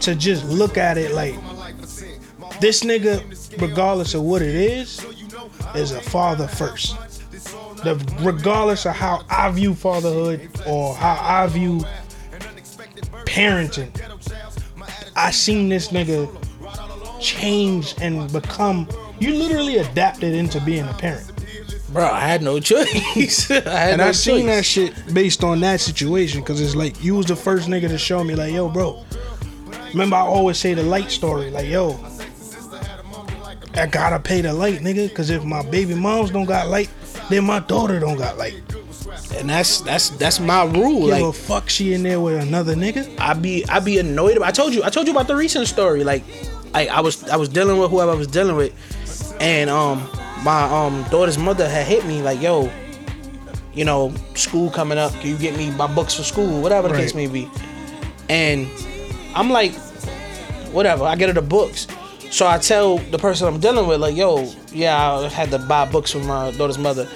to 0.02 0.16
just 0.16 0.46
look 0.46 0.78
at 0.78 0.98
it 0.98 1.12
like 1.12 1.36
this 2.60 2.84
nigga, 2.84 3.62
regardless 3.62 4.14
of 4.14 4.22
what 4.24 4.42
it 4.42 4.56
is, 4.56 5.06
is 5.76 5.92
a 5.92 6.02
father 6.02 6.48
first. 6.48 6.98
The, 7.84 7.96
regardless 8.22 8.86
of 8.86 8.96
how 8.96 9.24
I 9.30 9.52
view 9.52 9.76
fatherhood 9.76 10.50
or 10.66 10.96
how 10.96 11.18
I 11.22 11.48
view 11.48 11.82
parenting, 13.26 13.92
I 15.16 15.32
seen 15.32 15.70
this 15.70 15.90
nigga 15.90 16.30
change 17.22 17.96
and 18.02 18.32
become. 18.32 18.88
You 19.20 19.36
literally 19.36 19.78
adapted 19.78 20.34
into 20.34 20.60
being 20.62 20.86
a 20.88 20.94
parent. 20.94 21.32
Bro, 21.96 22.08
I 22.08 22.20
had 22.20 22.42
no 22.42 22.60
choice. 22.72 23.50
I 23.50 23.56
had 23.56 23.92
And 23.94 24.00
no 24.00 24.08
I 24.08 24.12
seen 24.12 24.48
that 24.48 24.66
shit 24.66 24.94
based 25.14 25.46
on 25.46 25.62
that 25.62 25.80
situation 25.80 26.42
because 26.42 26.60
it's 26.60 26.76
like 26.76 27.02
you 27.02 27.16
was 27.16 27.26
the 27.28 27.38
first 27.38 27.70
nigga 27.70 27.88
to 27.88 27.98
show 27.98 28.22
me 28.22 28.36
like, 28.36 28.52
yo, 28.54 28.68
bro. 28.68 29.02
Remember 29.94 30.18
I 30.18 30.22
always 30.22 30.58
say 30.58 30.74
the 30.74 30.84
light 30.84 31.10
story, 31.10 31.50
like, 31.52 31.68
yo, 31.70 31.98
I 33.76 33.86
gotta 33.88 34.20
pay 34.20 34.42
the 34.42 34.52
light, 34.54 34.80
nigga, 34.80 35.08
because 35.08 35.30
if 35.30 35.46
my 35.46 35.62
baby 35.70 35.96
moms 35.96 36.32
don't 36.32 36.44
got 36.46 36.68
light, 36.68 36.90
then 37.30 37.46
my 37.46 37.60
daughter 37.62 37.98
don't 38.00 38.18
got 38.18 38.38
light. 38.38 38.62
and 39.38 39.50
that's 39.50 39.80
that's 39.82 40.10
that's 40.12 40.40
my 40.42 40.66
rule. 40.66 41.08
Give 41.08 41.18
a 41.20 41.26
Like 41.28 41.36
fuck 41.36 41.70
she 41.70 41.94
in 41.94 42.04
there 42.04 42.20
with 42.20 42.42
another 42.44 42.76
nigga. 42.76 43.18
I 43.20 43.34
be 43.36 43.66
I 43.70 43.80
be 43.80 44.00
annoyed. 44.00 44.36
About, 44.36 44.50
I 44.50 44.52
told 44.52 44.74
you 44.74 44.84
I 44.84 44.90
told 44.90 45.08
you 45.08 45.14
about 45.14 45.28
the 45.28 45.36
recent 45.38 45.68
story. 45.68 46.04
Like 46.04 46.24
I 46.74 46.88
I 46.88 47.00
was 47.00 47.24
I 47.30 47.38
was 47.38 47.48
dealing 47.48 47.78
with 47.80 47.90
whoever 47.90 48.12
I 48.12 48.16
was 48.16 48.28
dealing 48.28 48.58
with, 48.58 48.74
and 49.40 49.70
um 49.70 50.06
my 50.46 50.64
um 50.66 51.04
daughter's 51.10 51.40
mother 51.40 51.68
had 51.68 51.88
hit 51.88 52.06
me 52.06 52.22
like, 52.22 52.40
yo, 52.40 52.72
you 53.74 53.84
know, 53.84 54.14
school 54.36 54.70
coming 54.70 55.00
up. 55.00 55.12
Can 55.14 55.32
you 55.32 55.38
get 55.38 55.58
me 55.58 55.72
my 55.72 55.94
books 55.94 56.14
for 56.14 56.24
school? 56.24 56.62
Whatever 56.62 56.88
the 56.88 56.94
case 56.94 57.16
may 57.16 57.26
be. 57.26 57.50
And 58.30 58.70
I'm 59.34 59.50
like, 59.50 59.74
whatever. 60.72 61.04
I 61.04 61.16
get 61.16 61.30
her 61.30 61.34
the 61.34 61.42
books. 61.42 61.88
So 62.30 62.48
I 62.48 62.60
tell 62.60 63.00
the 63.00 63.18
person 63.18 63.48
I'm 63.48 63.60
dealing 63.60 63.88
with, 63.88 64.02
like, 64.02 64.16
yo, 64.16 64.52
yeah, 64.72 65.14
I 65.14 65.28
had 65.30 65.50
to 65.52 65.60
buy 65.60 65.90
books 65.90 66.12
for 66.12 66.20
my 66.20 66.52
daughter's 66.52 66.78
mother. 66.78 67.08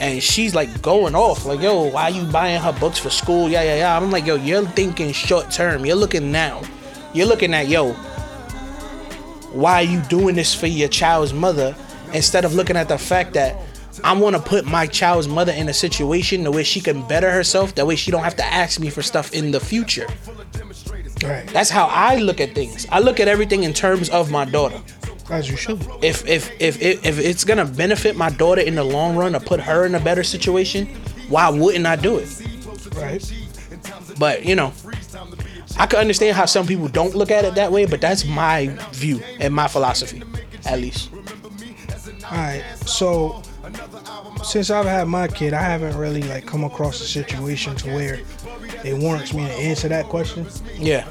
and 0.00 0.20
she's 0.20 0.52
like 0.52 0.82
going 0.82 1.14
off, 1.14 1.46
like, 1.46 1.60
yo, 1.60 1.84
why 1.84 2.08
you 2.08 2.24
buying 2.24 2.60
her 2.60 2.72
books 2.72 2.98
for 2.98 3.10
school? 3.10 3.48
Yeah, 3.48 3.62
yeah, 3.62 3.76
yeah. 3.76 3.96
I'm 3.96 4.10
like, 4.10 4.26
yo, 4.26 4.34
you're 4.34 4.66
thinking 4.66 5.12
short 5.12 5.50
term. 5.52 5.86
You're 5.86 5.96
looking 5.96 6.32
now. 6.32 6.62
You're 7.14 7.26
looking 7.26 7.54
at, 7.54 7.68
yo, 7.68 7.92
why 9.52 9.74
are 9.74 9.82
you 9.82 10.00
doing 10.02 10.34
this 10.34 10.54
for 10.54 10.66
your 10.66 10.88
child's 10.88 11.32
mother 11.32 11.76
instead 12.14 12.44
of 12.44 12.54
looking 12.54 12.76
at 12.76 12.88
the 12.88 12.98
fact 12.98 13.34
that 13.34 13.56
I 14.04 14.12
want 14.14 14.36
to 14.36 14.42
put 14.42 14.64
my 14.64 14.86
child's 14.86 15.28
mother 15.28 15.52
in 15.52 15.68
a 15.68 15.74
situation 15.74 16.44
the 16.44 16.50
way 16.50 16.62
she 16.62 16.80
can 16.80 17.06
better 17.06 17.30
herself, 17.30 17.74
that 17.74 17.86
way 17.86 17.96
she 17.96 18.10
don't 18.10 18.24
have 18.24 18.36
to 18.36 18.44
ask 18.44 18.80
me 18.80 18.90
for 18.90 19.02
stuff 19.02 19.32
in 19.32 19.50
the 19.50 19.60
future. 19.60 20.06
Right. 21.22 21.46
That's 21.48 21.70
how 21.70 21.86
I 21.86 22.16
look 22.16 22.40
at 22.40 22.54
things. 22.54 22.86
I 22.90 23.00
look 23.00 23.20
at 23.20 23.28
everything 23.28 23.62
in 23.64 23.72
terms 23.72 24.08
of 24.08 24.30
my 24.30 24.44
daughter. 24.44 24.80
As 25.30 25.48
you 25.48 25.56
should. 25.56 25.80
If 26.02 26.26
if 26.26 26.50
if 26.60 26.82
if, 26.82 27.04
if 27.04 27.18
it's 27.18 27.44
gonna 27.44 27.64
benefit 27.64 28.16
my 28.16 28.30
daughter 28.30 28.60
in 28.60 28.74
the 28.74 28.84
long 28.84 29.16
run 29.16 29.36
or 29.36 29.40
put 29.40 29.60
her 29.60 29.86
in 29.86 29.94
a 29.94 30.00
better 30.00 30.24
situation, 30.24 30.86
why 31.28 31.48
wouldn't 31.48 31.86
I 31.86 31.96
do 31.96 32.18
it? 32.18 32.28
Right. 32.96 33.32
But 34.18 34.44
you 34.44 34.56
know, 34.56 34.72
I 35.78 35.86
can 35.86 36.00
understand 36.00 36.36
how 36.36 36.46
some 36.46 36.66
people 36.66 36.88
don't 36.88 37.14
look 37.14 37.30
at 37.30 37.44
it 37.44 37.54
that 37.54 37.70
way, 37.70 37.86
but 37.86 38.00
that's 38.00 38.24
my 38.24 38.76
view 38.92 39.22
and 39.38 39.54
my 39.54 39.68
philosophy, 39.68 40.22
at 40.66 40.80
least. 40.80 41.10
All 42.32 42.38
right. 42.38 42.64
So 42.86 43.42
since 44.42 44.70
I've 44.70 44.86
had 44.86 45.06
my 45.06 45.28
kid, 45.28 45.52
I 45.52 45.60
haven't 45.62 45.96
really 45.98 46.22
like 46.22 46.46
come 46.46 46.64
across 46.64 47.00
a 47.00 47.04
situation 47.04 47.76
to 47.76 47.88
where 47.92 48.20
it 48.84 48.96
warrants 48.96 49.34
me 49.34 49.44
to 49.46 49.52
answer 49.52 49.88
that 49.88 50.06
question. 50.06 50.46
Yeah. 50.78 51.06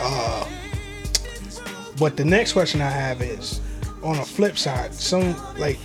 Uh, 0.00 0.46
but 1.98 2.16
the 2.16 2.24
next 2.24 2.52
question 2.52 2.80
I 2.80 2.90
have 2.90 3.22
is, 3.22 3.60
on 4.02 4.18
a 4.18 4.24
flip 4.24 4.58
side, 4.58 4.92
some 4.92 5.36
like, 5.56 5.76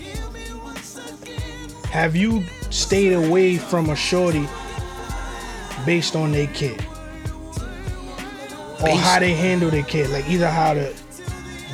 have 1.91 2.15
you 2.15 2.43
stayed 2.71 3.13
away 3.13 3.57
from 3.57 3.89
a 3.91 3.95
shorty 3.95 4.47
based 5.85 6.15
on 6.15 6.31
their 6.31 6.47
kid, 6.47 6.83
or 8.79 8.85
Based- 8.87 8.99
how 9.03 9.19
they 9.19 9.33
handle 9.33 9.69
their 9.69 9.83
kid? 9.83 10.09
Like 10.09 10.27
either 10.27 10.49
how 10.49 10.73
the 10.73 10.98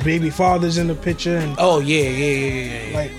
baby 0.04 0.30
father's 0.30 0.78
in 0.78 0.86
the 0.88 0.94
picture, 0.94 1.36
and 1.36 1.54
Oh 1.58 1.80
yeah, 1.80 2.02
yeah, 2.02 2.08
yeah, 2.10 2.46
yeah, 2.54 2.88
yeah. 2.90 2.96
like 2.98 3.10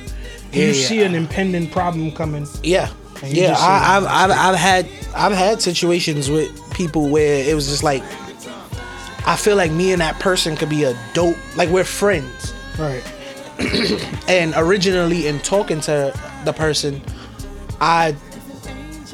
Yeah, 0.52 0.62
you 0.66 0.68
yeah. 0.72 0.88
see 0.88 1.04
an 1.04 1.16
impending 1.16 1.70
problem 1.70 2.12
coming. 2.12 2.48
Yeah, 2.64 2.90
yeah. 3.24 3.56
I, 3.58 3.98
I've, 3.98 4.06
I've 4.06 4.32
I've 4.32 4.56
had 4.56 4.88
I've 5.16 5.34
had 5.34 5.62
situations 5.62 6.30
with 6.30 6.50
people 6.74 7.10
where 7.10 7.44
it 7.48 7.54
was 7.56 7.68
just 7.68 7.84
like 7.84 8.04
I 9.26 9.36
feel 9.36 9.56
like 9.58 9.72
me 9.72 9.92
and 9.92 10.02
that 10.02 10.20
person 10.20 10.56
could 10.56 10.70
be 10.70 10.84
a 10.86 10.98
dope 11.14 11.36
like 11.56 11.70
we're 11.70 11.84
friends. 11.84 12.54
Right. 12.80 13.04
And 14.30 14.54
originally 14.58 15.26
in 15.28 15.40
talking 15.40 15.80
to 15.82 16.14
the 16.46 16.54
person, 16.54 17.02
I 17.82 18.16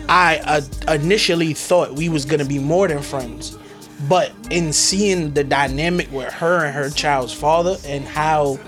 I 0.10 0.40
uh, 0.40 0.94
initially 0.94 1.54
thought 1.54 1.94
we 1.94 2.10
was 2.10 2.26
gonna 2.26 2.46
be 2.46 2.60
more 2.60 2.88
than 2.88 3.02
friends. 3.02 3.58
But 4.08 4.32
in 4.50 4.74
seeing 4.74 5.34
the 5.34 5.44
dynamic 5.44 6.12
with 6.12 6.32
her 6.34 6.66
and 6.66 6.76
her 6.76 6.90
child's 6.90 7.34
father 7.34 7.78
and 7.86 8.06
how 8.06 8.60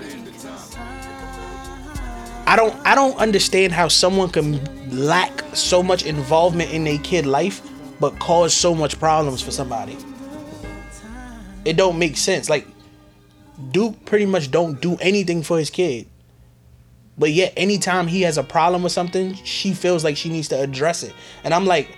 I 2.46 2.54
don't 2.56 2.74
I 2.86 2.94
don't 2.94 3.16
understand 3.18 3.72
how 3.72 3.88
someone 3.88 4.30
can 4.30 4.60
lack 4.90 5.42
so 5.52 5.82
much 5.82 6.04
involvement 6.04 6.70
in 6.70 6.86
a 6.86 6.98
kid 6.98 7.26
life 7.26 7.60
but 7.98 8.18
cause 8.18 8.54
so 8.54 8.74
much 8.74 8.98
problems 8.98 9.42
for 9.42 9.50
somebody. 9.50 9.96
It 11.64 11.76
don't 11.76 11.98
make 11.98 12.16
sense. 12.16 12.48
Like 12.48 12.66
Duke 13.72 14.04
pretty 14.04 14.26
much 14.26 14.50
don't 14.50 14.80
do 14.80 14.96
anything 15.00 15.42
for 15.42 15.58
his 15.58 15.70
kid. 15.70 16.06
But 17.18 17.32
yet 17.32 17.54
anytime 17.56 18.06
he 18.06 18.22
has 18.22 18.36
a 18.36 18.42
problem 18.42 18.82
with 18.82 18.92
something, 18.92 19.34
she 19.34 19.72
feels 19.72 20.04
like 20.04 20.16
she 20.16 20.28
needs 20.28 20.48
to 20.48 20.60
address 20.60 21.02
it. 21.02 21.14
And 21.44 21.54
I'm 21.54 21.64
like 21.64 21.95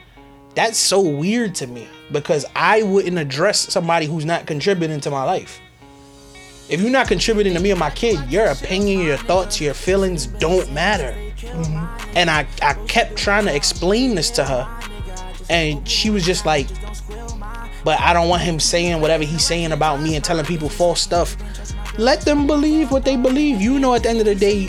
that's 0.59 0.77
so 0.77 1.01
weird 1.01 1.55
to 1.55 1.69
me 1.69 1.87
because 2.11 2.45
I 2.57 2.83
wouldn't 2.83 3.17
address 3.17 3.61
somebody 3.73 4.07
who's 4.07 4.25
not 4.25 4.45
contributing 4.45 4.99
to 5.03 5.11
my 5.11 5.23
life. 5.23 5.61
If 6.69 6.81
you're 6.81 6.91
not 6.91 7.07
contributing 7.07 7.55
to 7.55 7.61
me 7.61 7.71
or 7.71 7.77
my 7.77 7.91
kid, 7.91 8.19
your 8.29 8.47
opinion, 8.47 9.03
your 9.03 9.19
thoughts, 9.19 9.61
your 9.61 9.73
feelings 9.73 10.27
don't 10.27 10.71
matter. 10.73 11.15
Mm-hmm. 11.37 12.17
And 12.17 12.29
I, 12.29 12.45
I 12.61 12.75
kept 12.89 13.17
trying 13.17 13.45
to 13.45 13.55
explain 13.55 14.17
this 14.17 14.31
to 14.33 14.45
her. 14.45 14.69
And 15.49 15.89
she 15.89 16.11
was 16.11 16.27
just 16.27 16.45
like, 16.45 16.67
but 17.85 18.01
I 18.01 18.13
don't 18.13 18.29
want 18.29 18.43
him 18.43 18.59
saying 18.59 19.01
whatever 19.01 19.23
he's 19.23 19.45
saying 19.45 19.71
about 19.71 20.01
me 20.03 20.17
and 20.17 20.25
telling 20.25 20.45
people 20.45 20.69
false 20.69 21.01
stuff. 21.01 21.37
Let 21.99 22.23
them 22.23 22.49
believe 22.49 22.91
what 22.91 23.05
they 23.05 23.17
believe. 23.17 23.61
You 23.61 23.79
know, 23.79 23.95
at 23.95 24.03
the 24.03 24.09
end 24.09 24.19
of 24.19 24.25
the 24.27 24.35
day, 24.35 24.69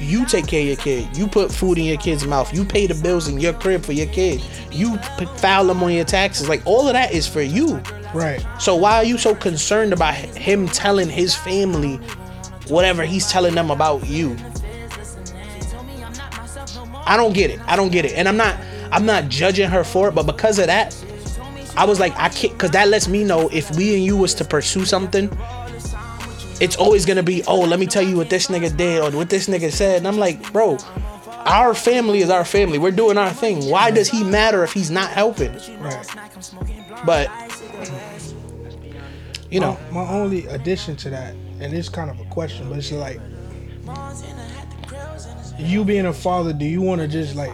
you 0.00 0.24
take 0.26 0.46
care 0.46 0.60
of 0.60 0.66
your 0.66 0.76
kid. 0.76 1.16
You 1.16 1.26
put 1.26 1.52
food 1.52 1.78
in 1.78 1.84
your 1.84 1.96
kid's 1.98 2.26
mouth. 2.26 2.52
You 2.54 2.64
pay 2.64 2.86
the 2.86 2.94
bills 2.94 3.28
in 3.28 3.38
your 3.38 3.52
crib 3.52 3.84
for 3.84 3.92
your 3.92 4.06
kid. 4.06 4.42
You 4.70 4.98
p- 5.18 5.26
file 5.36 5.66
them 5.66 5.82
on 5.82 5.92
your 5.92 6.04
taxes. 6.04 6.48
Like, 6.48 6.62
all 6.66 6.86
of 6.86 6.92
that 6.94 7.12
is 7.12 7.26
for 7.26 7.42
you. 7.42 7.80
Right. 8.14 8.44
So 8.58 8.74
why 8.74 8.96
are 8.96 9.04
you 9.04 9.18
so 9.18 9.34
concerned 9.34 9.92
about 9.92 10.14
him 10.14 10.68
telling 10.68 11.08
his 11.08 11.34
family 11.34 11.96
whatever 12.68 13.04
he's 13.04 13.30
telling 13.30 13.54
them 13.54 13.70
about 13.70 14.06
you? 14.06 14.36
I 17.08 17.16
don't 17.16 17.32
get 17.32 17.50
it. 17.50 17.60
I 17.66 17.76
don't 17.76 17.90
get 17.90 18.04
it. 18.04 18.12
And 18.12 18.28
I'm 18.28 18.36
not 18.36 18.58
I'm 18.90 19.04
not 19.06 19.28
judging 19.28 19.68
her 19.68 19.84
for 19.84 20.08
it, 20.08 20.14
but 20.14 20.24
because 20.24 20.58
of 20.58 20.66
that, 20.66 20.94
I 21.76 21.84
was 21.84 22.00
like 22.00 22.14
I 22.16 22.28
can't 22.28 22.56
cuz 22.58 22.70
that 22.70 22.88
lets 22.88 23.08
me 23.08 23.24
know 23.24 23.48
if 23.52 23.74
we 23.76 23.94
and 23.94 24.04
you 24.04 24.16
was 24.16 24.34
to 24.34 24.44
pursue 24.44 24.84
something, 24.84 25.28
it's 26.60 26.76
always 26.76 27.06
going 27.06 27.16
to 27.16 27.22
be, 27.22 27.42
"Oh, 27.44 27.60
let 27.60 27.78
me 27.78 27.86
tell 27.86 28.02
you 28.02 28.16
what 28.16 28.30
this 28.30 28.48
nigga 28.48 28.76
did 28.76 29.02
or 29.02 29.16
what 29.16 29.30
this 29.30 29.48
nigga 29.48 29.72
said." 29.72 29.98
And 29.98 30.08
I'm 30.08 30.18
like, 30.18 30.52
"Bro, 30.52 30.78
our 31.44 31.74
family 31.74 32.20
is 32.20 32.30
our 32.30 32.44
family. 32.44 32.78
We're 32.78 32.90
doing 32.90 33.18
our 33.18 33.30
thing. 33.30 33.68
Why 33.68 33.90
does 33.90 34.08
he 34.08 34.24
matter 34.24 34.64
if 34.64 34.72
he's 34.72 34.90
not 34.90 35.10
helping?" 35.10 35.52
Right. 35.80 36.06
But 37.06 37.30
you 39.50 39.60
know, 39.60 39.78
my, 39.90 40.04
my 40.04 40.10
only 40.10 40.46
addition 40.46 40.96
to 40.96 41.10
that, 41.10 41.34
and 41.60 41.72
it's 41.72 41.88
kind 41.88 42.10
of 42.10 42.20
a 42.20 42.24
question, 42.26 42.68
but 42.68 42.78
it's 42.78 42.92
like, 42.92 43.20
you 45.58 45.84
being 45.84 46.06
a 46.06 46.12
father, 46.12 46.52
do 46.52 46.64
you 46.64 46.82
want 46.82 47.00
to 47.00 47.08
just 47.08 47.34
like, 47.34 47.52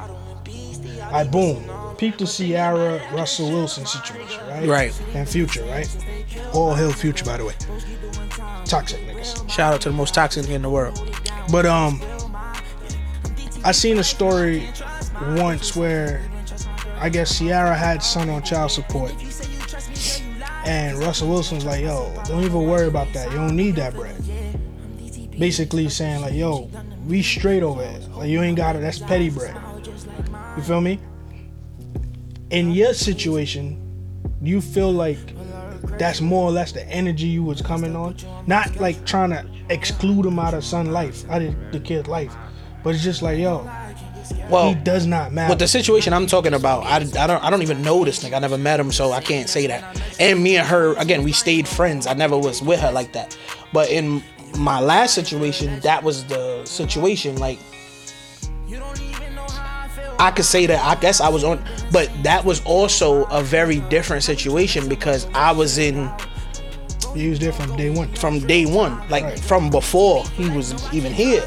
like 1.13 1.31
boom, 1.31 1.65
peep 1.97 2.19
the 2.19 2.27
Ciara 2.27 3.01
Russell 3.13 3.51
Wilson 3.51 3.87
situation, 3.87 4.45
right? 4.49 4.69
Right. 4.69 5.03
And 5.15 5.29
Future, 5.29 5.65
right? 5.65 5.89
All 6.53 6.75
hail 6.75 6.93
Future, 6.93 7.25
by 7.25 7.37
the 7.37 7.45
way. 7.45 7.55
Toxic 8.75 9.07
niggas. 9.07 9.49
Shout 9.49 9.73
out 9.73 9.81
to 9.83 9.89
the 9.89 9.95
most 9.95 10.15
toxic 10.15 10.47
nigga 10.47 10.55
in 10.55 10.63
the 10.63 10.69
world. 10.69 10.99
But 11.53 11.65
um, 11.65 12.03
I 13.65 13.71
seen 13.71 13.99
a 13.99 14.03
story 14.03 14.69
once 15.37 15.77
where 15.77 16.29
I 16.99 17.09
guess 17.09 17.39
Ciara 17.39 17.77
had 17.77 18.03
son 18.03 18.29
on 18.31 18.43
child 18.43 18.73
support, 18.73 19.13
and 20.67 20.99
Russell 20.99 21.29
Wilson's 21.29 21.65
like, 21.65 21.83
"Yo, 21.83 22.13
don't 22.25 22.43
even 22.43 22.67
worry 22.67 22.89
about 22.89 23.13
that. 23.13 23.31
You 23.31 23.37
don't 23.37 23.55
need 23.55 23.77
that 23.77 23.95
bread." 23.95 24.21
Basically 25.39 25.89
saying 25.89 26.23
like, 26.23 26.35
"Yo, 26.35 26.69
we 27.07 27.23
straight 27.23 27.63
over 27.63 27.81
it. 27.81 28.11
Like 28.11 28.29
you 28.29 28.43
ain't 28.43 28.57
got 28.57 28.75
it. 28.75 28.81
That's 28.81 28.99
petty 28.99 29.31
bread." 29.31 29.57
You 30.57 30.65
feel 30.65 30.81
me? 30.81 30.99
In 32.51 32.73
your 32.73 32.93
situation, 32.93 33.81
you 34.43 34.61
feel 34.61 34.91
like 34.91 35.21
that's 35.99 36.21
more 36.21 36.49
or 36.49 36.53
less 36.53 36.73
the 36.73 36.87
energy 36.89 37.27
you 37.27 37.43
was 37.43 37.63
coming 37.63 37.95
on. 37.97 38.17
Not 38.47 38.77
like 38.77 39.05
trying 39.07 39.31
to 39.31 39.47
exclude 39.69 40.27
him 40.27 40.39
out 40.39 40.55
of 40.55 40.65
son 40.65 40.91
life, 40.93 41.29
out 41.31 41.43
of 41.43 41.55
the 41.73 41.81
kid's 41.81 42.09
life. 42.09 42.35
But 42.83 42.95
it's 42.95 43.05
just 43.05 43.23
like, 43.23 43.39
yo, 43.39 43.69
Well, 44.51 44.69
he 44.71 44.75
does 44.75 45.07
not 45.07 45.33
matter. 45.33 45.51
with 45.51 45.59
the 45.59 45.69
situation 45.69 46.13
I'm 46.13 46.27
talking 46.27 46.53
about, 46.55 46.85
I, 46.85 46.97
I 46.97 47.27
don't 47.27 47.43
I 47.43 47.51
don't 47.51 47.63
even 47.63 47.83
know 47.83 48.05
this 48.05 48.23
nigga. 48.23 48.35
I 48.35 48.39
never 48.41 48.59
met 48.59 48.79
him, 48.81 48.93
so 48.93 49.13
I 49.13 49.21
can't 49.21 49.49
say 49.49 49.67
that. 49.67 50.01
And 50.21 50.43
me 50.43 50.57
and 50.57 50.67
her, 50.67 50.95
again, 50.95 51.23
we 51.23 51.33
stayed 51.33 51.67
friends. 51.67 52.07
I 52.07 52.13
never 52.15 52.37
was 52.39 52.61
with 52.63 52.81
her 52.81 52.93
like 52.93 53.13
that. 53.15 53.37
But 53.73 53.91
in 53.91 54.23
my 54.59 54.81
last 54.81 55.15
situation, 55.15 55.81
that 55.81 56.03
was 56.05 56.25
the 56.25 56.65
situation. 56.67 57.37
Like, 57.37 57.59
I 60.19 60.31
could 60.31 60.45
say 60.45 60.67
that 60.67 60.85
I 60.85 61.01
guess 61.01 61.21
I 61.21 61.29
was 61.29 61.45
on, 61.45 61.63
but 61.93 62.11
that 62.23 62.45
was 62.45 62.65
also 62.65 63.25
a 63.25 63.43
very 63.43 63.81
different 63.81 64.23
situation 64.23 64.89
because 64.89 65.27
I 65.35 65.53
was 65.53 65.79
in 65.79 66.11
he 67.15 67.29
was 67.29 67.39
there 67.39 67.53
from 67.53 67.77
day 67.77 67.91
one. 67.91 68.13
from 68.15 68.41
day 68.41 68.67
one, 68.67 68.99
like 69.09 69.23
Right. 69.25 69.39
from 69.39 69.71
before 69.71 70.27
he 70.31 70.49
was 70.51 70.75
even 70.93 71.13
here. 71.13 71.45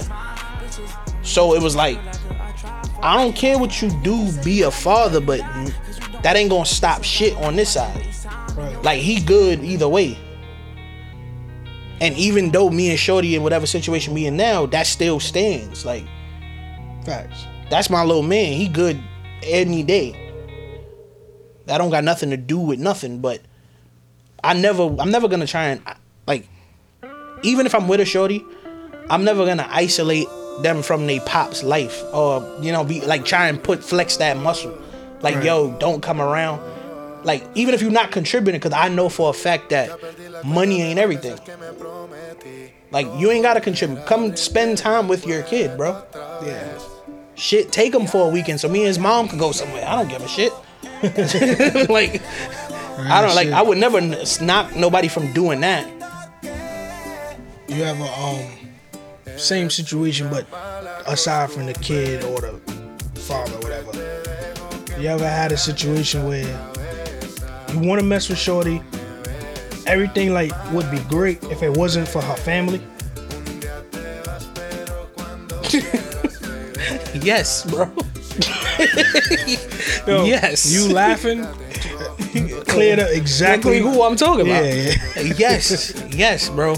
So 1.24 1.56
it 1.56 1.62
was 1.62 1.76
like, 1.76 2.00
I 3.02 3.18
don't 3.18 3.36
care 3.36 3.58
what 3.58 3.82
you 3.82 3.89
do, 4.02 4.32
be 4.44 4.62
a 4.62 4.72
father, 4.72 5.20
but 5.20 5.39
that 6.24 6.36
ain't 6.36 6.50
gonna 6.50 6.66
stop 6.66 7.04
shit 7.04 7.36
on 7.38 7.56
this 7.58 7.72
side. 7.72 8.06
Right. 8.56 8.82
Like 8.82 9.02
he 9.02 9.20
good 9.20 9.64
either 9.64 9.88
way. 9.89 10.18
And 12.00 12.16
even 12.16 12.52
though 12.52 12.70
me 12.70 12.89
and 12.91 13.00
Shorty 13.00 13.36
in 13.36 13.44
whatever 13.44 13.66
situation 13.66 14.14
we 14.14 14.26
in 14.26 14.38
now, 14.38 14.66
that 14.68 14.88
still 14.88 15.20
stands. 15.20 15.86
Like 15.86 16.06
Facts. 17.06 17.46
That's 17.70 17.89
my 17.89 18.03
little 18.03 18.24
man. 18.24 18.53
He 18.53 18.68
good 18.68 18.99
any 19.43 19.84
day. 19.84 20.15
That 21.65 21.80
don't 21.80 21.89
got 21.89 22.03
nothing 22.03 22.30
to 22.30 22.38
do 22.38 22.57
with 22.57 22.80
nothing. 22.80 23.20
But 23.20 23.41
I 24.43 24.53
never, 24.53 24.84
I'm 24.99 25.11
never 25.11 25.28
gonna 25.28 25.47
try 25.47 25.65
and 25.65 25.82
like, 26.26 26.47
even 27.43 27.65
if 27.65 27.76
I'm 27.76 27.88
with 27.88 27.99
a 27.99 28.05
shorty, 28.05 28.43
I'm 29.09 29.24
never 29.24 29.45
gonna 29.45 29.68
isolate 29.70 30.28
them 30.61 30.82
from 30.82 31.05
their 31.07 31.22
pop's 31.22 31.63
life, 31.63 32.01
or 32.13 32.41
you 32.61 32.72
know, 32.72 32.84
be 32.84 33.01
like 33.01 33.26
try 33.26 33.47
and 33.47 33.61
put 33.61 33.84
flex 33.84 34.18
that 34.18 34.38
muscle. 34.38 34.76
Like, 35.22 35.36
Right. 35.36 35.45
yo, 35.45 35.72
don't 35.80 36.01
come 36.01 36.22
around. 36.22 36.61
Like, 37.24 37.43
even 37.55 37.74
if 37.74 37.82
you're 37.82 37.91
not 37.91 38.11
contributing, 38.11 38.59
because 38.59 38.74
I 38.78 38.88
know 38.89 39.09
for 39.09 39.30
a 39.30 39.34
fact 39.34 39.70
that 39.72 39.89
money 40.45 40.82
ain't 40.82 40.99
everything. 40.99 41.38
Like, 42.91 43.07
you 43.18 43.32
ain't 43.32 43.43
gotta 43.43 43.59
contribute. 43.59 44.05
Come 44.05 44.36
spend 44.38 44.78
time 44.78 45.07
with 45.07 45.26
your 45.28 45.41
kid, 45.43 45.76
bro. 45.78 46.01
Yeah. 46.45 46.78
Shit, 47.38 47.72
take 47.72 47.94
him 47.94 48.08
for 48.08 48.28
a 48.28 48.30
weekend 48.30 48.60
so 48.60 48.68
me 48.68 48.80
and 48.80 48.88
his 48.88 48.98
mom 48.98 49.28
can 49.28 49.38
go 49.38 49.52
somewhere. 49.52 49.86
I 49.88 49.96
don't 49.96 50.10
give 50.10 50.24
a 50.24 50.28
shit. 50.28 50.52
like, 51.90 52.20
I 52.98 53.22
don't 53.22 53.36
like. 53.36 53.50
I 53.50 53.62
would 53.62 53.78
never 53.78 54.02
knock 54.02 54.76
nobody 54.76 55.08
from 55.08 55.32
doing 55.34 55.62
that. 55.62 55.88
You 57.68 57.84
have 57.84 58.00
a 58.00 58.20
um 58.20 59.38
same 59.38 59.70
situation, 59.70 60.30
but 60.32 60.48
aside 61.06 61.52
from 61.52 61.68
the 61.68 61.74
kid 61.76 62.24
or 62.24 62.42
the 62.42 62.60
father, 63.20 63.56
whatever. 63.60 63.92
You 65.00 65.10
ever 65.10 65.30
had 65.30 65.52
a 65.52 65.58
situation 65.58 66.26
where 66.26 66.42
you 67.72 67.80
want 67.88 68.02
to 68.02 68.06
mess 68.06 68.30
with 68.30 68.40
Shorty? 68.40 68.82
Everything 69.86 70.34
like 70.34 70.52
would 70.72 70.90
be 70.90 71.00
great 71.02 71.44
if 71.46 71.62
it 71.62 71.78
wasn't 71.78 72.08
for 72.08 72.20
her 72.20 72.36
family. 72.36 72.82
Yes, 77.28 77.66
bro. 77.66 77.84
Yo, 80.08 80.24
Yes. 80.24 80.72
You 80.72 80.94
laughing? 80.94 81.44
Clear 82.68 83.02
up 83.02 83.10
Exactly 83.10 83.18
exactly 83.18 83.80
who 83.80 84.02
I'm 84.02 84.16
talking 84.16 84.48
about. 84.48 84.64
Yeah, 84.64 84.94
yeah. 85.18 85.34
yes, 85.38 85.94
yes, 86.16 86.48
bro. 86.48 86.78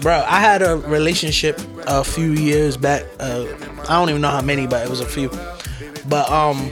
Bro, 0.00 0.24
I 0.26 0.40
had 0.40 0.62
a 0.62 0.78
relationship 0.78 1.60
a 1.86 2.02
few 2.02 2.32
years 2.32 2.78
back. 2.78 3.04
Uh, 3.20 3.44
I 3.86 3.98
don't 3.98 4.08
even 4.08 4.22
know 4.22 4.30
how 4.30 4.40
many, 4.40 4.66
but 4.66 4.82
it 4.82 4.88
was 4.88 5.00
a 5.00 5.06
few. 5.06 5.28
But 6.08 6.30
um, 6.30 6.70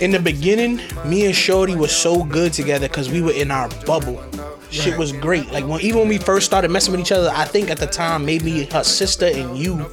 in 0.00 0.12
the 0.12 0.20
beginning, 0.22 0.80
me 1.04 1.26
and 1.26 1.34
Shorty 1.34 1.74
was 1.74 1.90
so 1.90 2.22
good 2.22 2.52
together 2.52 2.86
because 2.86 3.10
we 3.10 3.20
were 3.20 3.32
in 3.32 3.50
our 3.50 3.68
bubble. 3.84 4.22
Shit 4.70 4.96
was 4.96 5.10
great. 5.10 5.50
Like 5.50 5.66
when 5.66 5.80
even 5.80 6.00
when 6.00 6.08
we 6.08 6.18
first 6.18 6.46
started 6.46 6.70
messing 6.70 6.92
with 6.92 7.00
each 7.00 7.12
other, 7.12 7.32
I 7.34 7.46
think 7.46 7.68
at 7.68 7.78
the 7.78 7.88
time 7.88 8.24
maybe 8.24 8.66
her 8.66 8.84
sister 8.84 9.26
and 9.26 9.58
you 9.58 9.90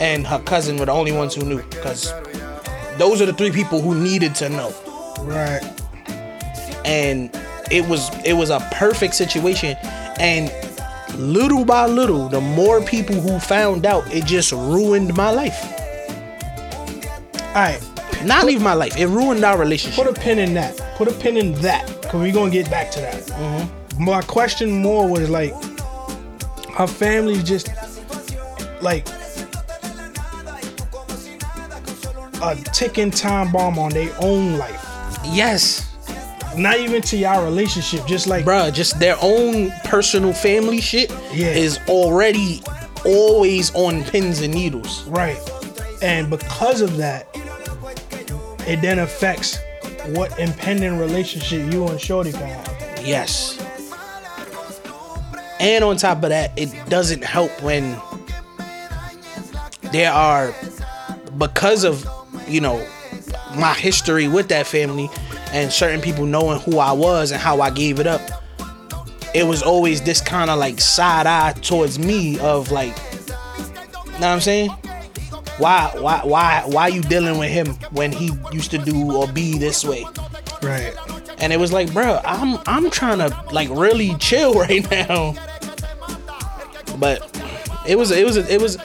and 0.00 0.26
her 0.26 0.38
cousin 0.40 0.76
were 0.78 0.86
the 0.86 0.92
only 0.92 1.12
ones 1.12 1.34
who 1.34 1.44
knew 1.44 1.62
because 1.70 2.12
those 2.98 3.20
are 3.20 3.26
the 3.26 3.32
three 3.32 3.50
people 3.52 3.80
who 3.80 3.94
needed 3.94 4.34
to 4.36 4.48
know 4.48 4.72
Right. 5.20 5.62
and 6.84 7.30
it 7.70 7.86
was 7.86 8.10
it 8.24 8.32
was 8.34 8.50
a 8.50 8.60
perfect 8.72 9.14
situation 9.14 9.76
and 10.20 10.52
little 11.18 11.64
by 11.64 11.86
little 11.86 12.28
the 12.28 12.40
more 12.40 12.80
people 12.80 13.16
who 13.16 13.38
found 13.40 13.84
out 13.86 14.04
it 14.14 14.24
just 14.24 14.52
ruined 14.52 15.14
my 15.16 15.30
life 15.30 15.58
Alright. 17.48 17.82
not 18.24 18.48
even 18.48 18.62
my 18.62 18.74
life 18.74 18.96
it 18.96 19.06
ruined 19.06 19.44
our 19.44 19.58
relationship 19.58 20.04
Put 20.04 20.16
a 20.16 20.20
pin 20.20 20.38
in 20.38 20.54
that. 20.54 20.76
Put 20.96 21.08
a 21.08 21.12
pin 21.12 21.36
in 21.36 21.54
that. 21.62 21.86
Cause 22.02 22.14
we're 22.14 22.32
gonna 22.32 22.50
get 22.50 22.68
back 22.70 22.90
to 22.92 23.00
that. 23.00 23.22
Mm-hmm. 23.22 24.04
My 24.04 24.20
question 24.22 24.82
more 24.82 25.08
was 25.08 25.28
like 25.30 25.52
her 26.74 26.86
family 26.86 27.42
just 27.42 27.68
like 28.80 29.06
a 32.42 32.56
ticking 32.72 33.10
time 33.10 33.50
bomb 33.52 33.78
on 33.78 33.90
their 33.90 34.14
own 34.20 34.56
life. 34.58 34.84
yes 35.24 35.84
Not 36.56 36.78
even 36.78 37.02
to 37.02 37.16
your 37.16 37.44
relationship, 37.44 38.06
just 38.06 38.26
like 38.26 38.44
bruh 38.44 38.72
just 38.72 38.98
their 38.98 39.16
own 39.20 39.70
personal 39.84 40.32
family 40.32 40.80
shit 40.80 41.10
Yeah. 41.32 41.48
is 41.48 41.78
already 41.88 42.62
always 43.04 43.74
on 43.74 44.02
pins 44.04 44.40
and 44.40 44.52
needles 44.54 45.04
right. 45.04 45.38
And 46.02 46.30
because 46.30 46.80
of 46.80 46.96
that, 46.98 47.26
it 48.68 48.80
then 48.80 49.00
affects 49.00 49.58
what 50.14 50.38
impending 50.38 50.96
relationship 50.98 51.72
you 51.72 51.86
and 51.88 52.00
Shorty 52.00 52.30
can 52.32 52.46
have. 52.46 53.02
Yes. 53.04 53.58
And 55.58 55.82
on 55.82 55.96
top 55.96 56.22
of 56.22 56.28
that, 56.30 56.52
it 56.56 56.70
doesn't 56.88 57.24
help 57.24 57.50
when 57.62 57.96
there 59.92 60.12
are, 60.12 60.54
because 61.36 61.82
of, 61.82 62.06
you 62.48 62.60
know, 62.60 62.84
my 63.56 63.74
history 63.74 64.28
with 64.28 64.48
that 64.48 64.66
family 64.66 65.08
and 65.52 65.72
certain 65.72 66.00
people 66.00 66.26
knowing 66.26 66.60
who 66.60 66.78
I 66.78 66.92
was 66.92 67.30
and 67.30 67.40
how 67.40 67.60
I 67.60 67.70
gave 67.70 68.00
it 68.00 68.06
up, 68.06 68.20
it 69.34 69.46
was 69.46 69.62
always 69.62 70.00
this 70.02 70.20
kind 70.20 70.50
of 70.50 70.58
like 70.58 70.80
side 70.80 71.26
eye 71.26 71.52
towards 71.62 71.98
me 71.98 72.38
of 72.40 72.70
like, 72.70 72.96
know 72.96 74.12
what 74.12 74.24
I'm 74.24 74.40
saying? 74.40 74.70
Why, 75.58 75.92
why, 75.98 76.20
why, 76.24 76.62
why 76.66 76.88
you 76.88 77.02
dealing 77.02 77.38
with 77.38 77.50
him 77.50 77.66
when 77.90 78.12
he 78.12 78.30
used 78.52 78.70
to 78.70 78.78
do 78.78 79.16
or 79.16 79.26
be 79.26 79.58
this 79.58 79.84
way? 79.84 80.04
Right. 80.62 80.94
and 81.40 81.52
it 81.52 81.58
was 81.58 81.72
like, 81.72 81.92
bro, 81.92 82.20
I'm 82.24 82.58
I'm 82.66 82.90
trying 82.90 83.18
to 83.18 83.44
like 83.52 83.68
really 83.70 84.14
chill 84.16 84.54
right 84.60 84.88
now. 84.90 85.34
But 86.98 87.22
it 87.86 87.96
was 87.96 88.10
it 88.10 88.24
was 88.24 88.36
it 88.36 88.44
was 88.44 88.50
it 88.50 88.60
was 88.60 88.76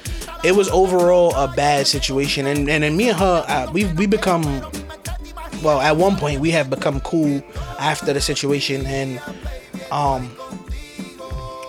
overall 0.45 1.33
a 1.35 1.47
bad 1.47 1.87
situation, 1.87 2.45
and 2.47 2.69
and 2.69 2.83
then 2.83 2.97
me 2.97 3.09
and 3.09 3.17
her, 3.17 3.45
uh, 3.47 3.71
we 3.71 3.85
we 3.93 4.05
become 4.05 4.43
well 5.63 5.79
at 5.79 5.95
one 5.95 6.17
point 6.17 6.41
we 6.41 6.51
have 6.51 6.69
become 6.69 6.99
cool 7.01 7.41
after 7.79 8.13
the 8.13 8.21
situation, 8.21 8.85
and 8.85 9.21
um 9.91 10.29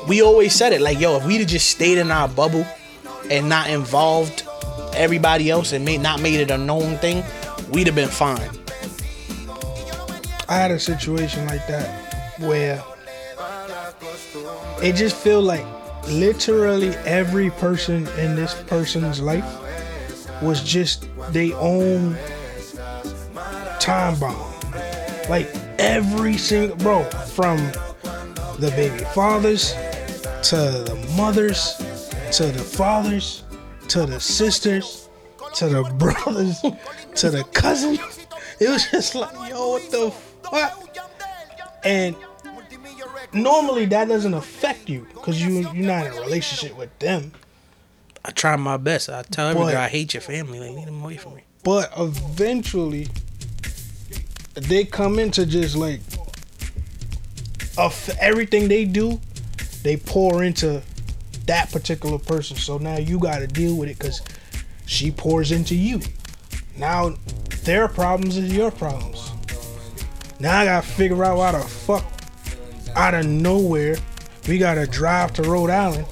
we 0.08 0.22
always 0.22 0.54
said 0.54 0.72
it 0.72 0.80
like, 0.80 1.00
yo, 1.00 1.16
if 1.16 1.26
we'd 1.26 1.38
have 1.38 1.48
just 1.48 1.70
stayed 1.70 1.98
in 1.98 2.10
our 2.10 2.28
bubble 2.28 2.66
and 3.30 3.48
not 3.48 3.70
involved 3.70 4.46
everybody 4.94 5.50
else 5.50 5.72
and 5.72 5.84
made 5.84 6.00
not 6.00 6.20
made 6.20 6.40
it 6.40 6.50
a 6.50 6.58
known 6.58 6.98
thing, 6.98 7.24
we'd 7.70 7.86
have 7.86 7.96
been 7.96 8.08
fine. 8.08 8.50
I 10.48 10.56
had 10.56 10.70
a 10.70 10.78
situation 10.78 11.46
like 11.46 11.66
that 11.68 12.38
where 12.38 12.82
it 14.82 14.94
just 14.94 15.16
feel 15.16 15.40
like 15.40 15.64
literally 16.08 16.90
every 17.04 17.50
person 17.50 18.06
in 18.18 18.36
this 18.36 18.54
person's 18.66 19.20
life 19.20 19.44
was 20.42 20.62
just 20.62 21.06
their 21.30 21.56
own 21.56 22.16
time 23.80 24.18
bomb. 24.18 24.52
Like 25.28 25.48
every 25.78 26.36
single 26.36 26.76
bro, 26.76 27.04
from 27.04 27.58
the 28.58 28.72
baby 28.76 29.04
fathers 29.14 29.72
to 30.48 30.56
the 30.56 31.14
mothers 31.16 31.76
to 32.32 32.46
the 32.46 32.62
fathers 32.62 33.44
to 33.88 34.06
the 34.06 34.20
sisters 34.20 35.08
to 35.54 35.68
the 35.68 35.82
brothers 35.98 36.60
to 37.14 37.30
the 37.30 37.44
cousins. 37.52 38.00
It 38.60 38.68
was 38.68 38.90
just 38.90 39.14
like, 39.14 39.32
yo, 39.48 39.70
what 39.70 39.90
the 39.90 40.10
fuck? 40.50 40.80
And 41.84 42.16
normally 43.34 43.86
that 43.86 44.08
doesn't 44.08 44.34
affect 44.34 44.88
you 44.88 45.06
because 45.14 45.40
you 45.42 45.60
you're 45.72 45.86
not 45.86 46.06
in 46.06 46.12
a 46.12 46.20
relationship 46.20 46.76
with 46.76 46.96
them. 46.98 47.32
I 48.24 48.30
try 48.30 48.56
my 48.56 48.76
best. 48.78 49.08
I 49.10 49.22
tell 49.22 49.52
But- 49.54 49.72
girl 49.72 49.76
I 49.76 49.88
hate 49.88 50.14
your 50.14 50.20
family. 50.22 50.58
Like, 50.60 50.70
leave 50.76 50.86
them 50.86 51.02
away 51.02 51.16
from 51.16 51.34
me. 51.34 51.42
But 51.62 51.92
eventually, 51.96 53.08
they 54.54 54.84
come 54.84 55.18
into 55.18 55.46
just 55.46 55.76
like 55.76 56.00
of 57.76 58.10
everything 58.20 58.68
they 58.68 58.84
do, 58.84 59.20
they 59.82 59.96
pour 59.96 60.44
into 60.44 60.82
that 61.46 61.70
particular 61.72 62.18
person. 62.18 62.56
So 62.56 62.78
now 62.78 62.96
you 62.98 63.18
got 63.18 63.38
to 63.40 63.46
deal 63.46 63.76
with 63.76 63.88
it 63.88 63.98
because 63.98 64.22
she 64.86 65.10
pours 65.10 65.52
into 65.52 65.74
you. 65.74 66.00
Now 66.76 67.14
their 67.64 67.88
problems 67.88 68.36
is 68.36 68.52
your 68.52 68.70
problems. 68.70 69.30
Now 70.40 70.60
I 70.60 70.64
gotta 70.66 70.86
figure 70.86 71.24
out 71.24 71.36
why 71.38 71.52
the 71.52 71.60
fuck 71.60 72.04
out 72.96 73.14
of 73.14 73.26
nowhere 73.26 73.96
we 74.48 74.58
gotta 74.58 74.86
drive 74.86 75.32
to 75.34 75.42
Rhode 75.42 75.70
Island 75.70 76.06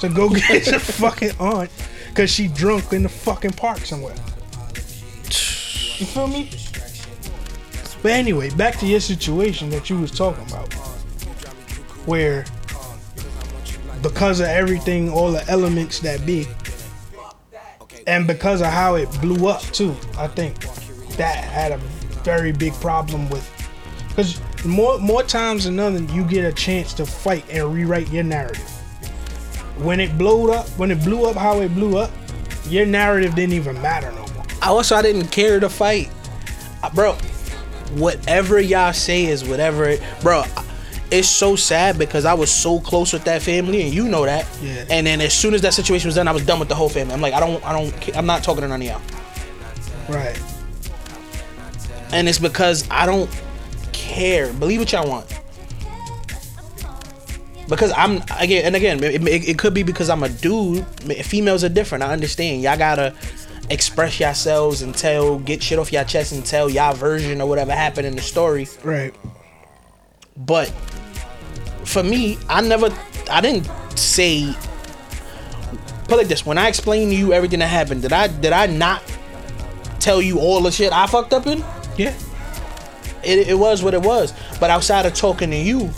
to 0.00 0.08
go 0.08 0.28
get 0.48 0.66
your 0.66 0.80
fucking 0.80 1.32
aunt 1.38 1.70
because 2.08 2.30
she 2.30 2.48
drunk 2.48 2.92
in 2.92 3.02
the 3.02 3.08
fucking 3.08 3.52
park 3.52 3.78
somewhere. 3.78 4.14
You 5.98 6.06
feel 6.06 6.26
me? 6.26 6.50
But 8.02 8.12
anyway, 8.12 8.50
back 8.50 8.78
to 8.80 8.86
your 8.86 9.00
situation 9.00 9.70
that 9.70 9.88
you 9.88 9.98
was 9.98 10.10
talking 10.10 10.44
about, 10.48 10.72
where 12.04 12.44
because 14.02 14.40
of 14.40 14.46
everything, 14.46 15.08
all 15.08 15.30
the 15.30 15.48
elements 15.48 16.00
that 16.00 16.26
be, 16.26 16.46
and 18.08 18.26
because 18.26 18.60
of 18.60 18.66
how 18.66 18.96
it 18.96 19.08
blew 19.20 19.46
up 19.46 19.62
too, 19.62 19.94
I 20.18 20.26
think 20.26 20.60
that 21.16 21.36
had 21.44 21.70
a 21.72 21.78
very 22.24 22.50
big 22.50 22.74
problem 22.74 23.30
with. 23.30 23.48
Because 24.08 24.40
more 24.64 24.98
more 24.98 25.22
times 25.22 25.64
than 25.64 25.76
none, 25.76 26.08
you 26.14 26.24
get 26.24 26.44
a 26.44 26.52
chance 26.52 26.92
to 26.94 27.06
fight 27.06 27.44
and 27.50 27.72
rewrite 27.74 28.10
your 28.10 28.24
narrative. 28.24 28.68
When 29.78 30.00
it 30.00 30.16
blew 30.16 30.52
up, 30.52 30.68
when 30.78 30.90
it 30.90 31.02
blew 31.02 31.24
up 31.26 31.36
how 31.36 31.60
it 31.60 31.70
blew 31.74 31.96
up, 31.98 32.10
your 32.68 32.86
narrative 32.86 33.34
didn't 33.34 33.54
even 33.54 33.80
matter 33.82 34.10
no 34.12 34.26
more. 34.34 34.44
I 34.60 34.68
also 34.68 34.94
I 34.96 35.02
didn't 35.02 35.28
care 35.28 35.58
to 35.60 35.68
fight, 35.68 36.10
Uh, 36.82 36.90
bro. 36.90 37.16
Whatever 37.94 38.60
y'all 38.60 38.92
say 38.92 39.26
is 39.26 39.44
whatever, 39.44 39.84
it, 39.88 40.02
bro. 40.22 40.44
it's 41.10 41.28
so 41.28 41.56
sad 41.56 41.98
because 41.98 42.24
I 42.24 42.32
was 42.32 42.50
so 42.50 42.80
close 42.80 43.12
with 43.12 43.24
that 43.24 43.42
family, 43.42 43.82
and 43.82 43.92
you 43.92 44.08
know 44.08 44.24
that. 44.24 44.46
Yeah. 44.62 44.84
And 44.88 45.06
then 45.06 45.20
as 45.20 45.34
soon 45.34 45.52
as 45.52 45.60
that 45.62 45.74
situation 45.74 46.08
was 46.08 46.14
done, 46.14 46.26
I 46.26 46.32
was 46.32 46.46
done 46.46 46.58
with 46.58 46.68
the 46.70 46.74
whole 46.74 46.88
family. 46.88 47.12
I'm 47.12 47.20
like, 47.20 47.34
I 47.34 47.40
don't, 47.40 47.62
I 47.66 47.72
don't, 47.72 48.16
I'm 48.16 48.24
not 48.24 48.42
talking 48.42 48.62
to 48.62 48.68
none 48.68 48.80
of 48.80 48.86
y'all. 48.88 49.00
Right. 50.08 50.40
And 52.12 52.28
it's 52.28 52.38
because 52.38 52.88
I 52.90 53.04
don't 53.04 53.28
care. 54.12 54.52
Believe 54.52 54.80
what 54.80 54.92
y'all 54.92 55.08
want. 55.08 55.26
Because 57.68 57.92
I'm 57.96 58.22
again 58.38 58.66
and 58.66 58.76
again, 58.76 59.02
it, 59.02 59.26
it, 59.26 59.48
it 59.48 59.58
could 59.58 59.72
be 59.72 59.82
because 59.82 60.10
I'm 60.10 60.22
a 60.22 60.28
dude. 60.28 60.84
Females 61.24 61.64
are 61.64 61.68
different. 61.68 62.04
I 62.04 62.12
understand. 62.12 62.62
Y'all 62.62 62.76
gotta 62.76 63.14
express 63.70 64.20
yourselves 64.20 64.82
and 64.82 64.94
tell, 64.94 65.38
get 65.38 65.62
shit 65.62 65.78
off 65.78 65.92
your 65.92 66.04
chest 66.04 66.32
and 66.32 66.44
tell 66.44 66.68
y'all 66.68 66.94
version 66.94 67.40
or 67.40 67.48
whatever 67.48 67.72
happened 67.72 68.06
in 68.06 68.14
the 68.16 68.22
story. 68.22 68.68
Right. 68.84 69.14
But 70.36 70.68
for 71.84 72.02
me, 72.02 72.38
I 72.48 72.60
never, 72.60 72.90
I 73.30 73.40
didn't 73.40 73.70
say. 73.96 74.54
Put 76.04 76.14
it 76.14 76.16
like 76.16 76.28
this: 76.28 76.44
when 76.44 76.58
I 76.58 76.68
explained 76.68 77.12
to 77.12 77.16
you 77.16 77.32
everything 77.32 77.60
that 77.60 77.68
happened, 77.68 78.02
did 78.02 78.12
I 78.12 78.26
did 78.28 78.52
I 78.52 78.66
not 78.66 79.02
tell 79.98 80.20
you 80.20 80.40
all 80.40 80.60
the 80.60 80.70
shit 80.70 80.92
I 80.92 81.06
fucked 81.06 81.32
up 81.32 81.46
in? 81.46 81.64
Yeah. 81.96 82.14
It, 83.24 83.48
it 83.48 83.58
was 83.58 83.82
what 83.82 83.94
it 83.94 84.02
was. 84.02 84.32
But 84.60 84.70
outside 84.70 85.06
of 85.06 85.14
talking 85.14 85.50
to 85.50 85.56
you, 85.56 85.90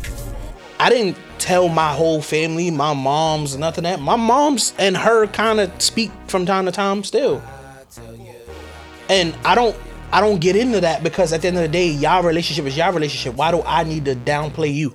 I 0.79 0.91
didn't 0.91 1.16
tell 1.39 1.68
my 1.68 1.93
whole 1.93 2.22
family, 2.22 2.70
my 2.70 2.95
mom's, 2.95 3.57
nothing 3.57 3.85
that. 3.85 4.01
My 4.01 4.16
mom's 4.16 4.72
and 4.79 4.97
her 4.97 5.27
kind 5.27 5.61
of 5.61 5.70
speak 5.81 6.11
from 6.27 6.47
time 6.47 6.66
to 6.66 6.72
time 6.72 7.05
still. 7.05 7.43
And 9.09 9.37
I 9.45 9.55
don't 9.55 9.77
I 10.12 10.20
don't 10.20 10.41
get 10.41 10.57
into 10.57 10.81
that 10.81 11.03
because 11.03 11.33
at 11.33 11.43
the 11.43 11.49
end 11.49 11.57
of 11.57 11.62
the 11.62 11.68
day, 11.68 11.89
y'all 11.89 12.22
relationship 12.22 12.64
is 12.66 12.77
y'all 12.77 12.93
relationship. 12.93 13.35
Why 13.35 13.51
do 13.51 13.62
I 13.62 13.85
need 13.85 14.05
to 14.07 14.14
downplay 14.14 14.72
you? 14.72 14.95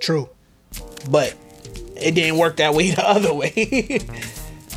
True. 0.00 0.28
But 1.08 1.34
it 1.96 2.14
didn't 2.14 2.38
work 2.38 2.56
that 2.56 2.74
way 2.74 2.90
the 2.94 3.06
other 3.06 3.32
way. 3.32 4.00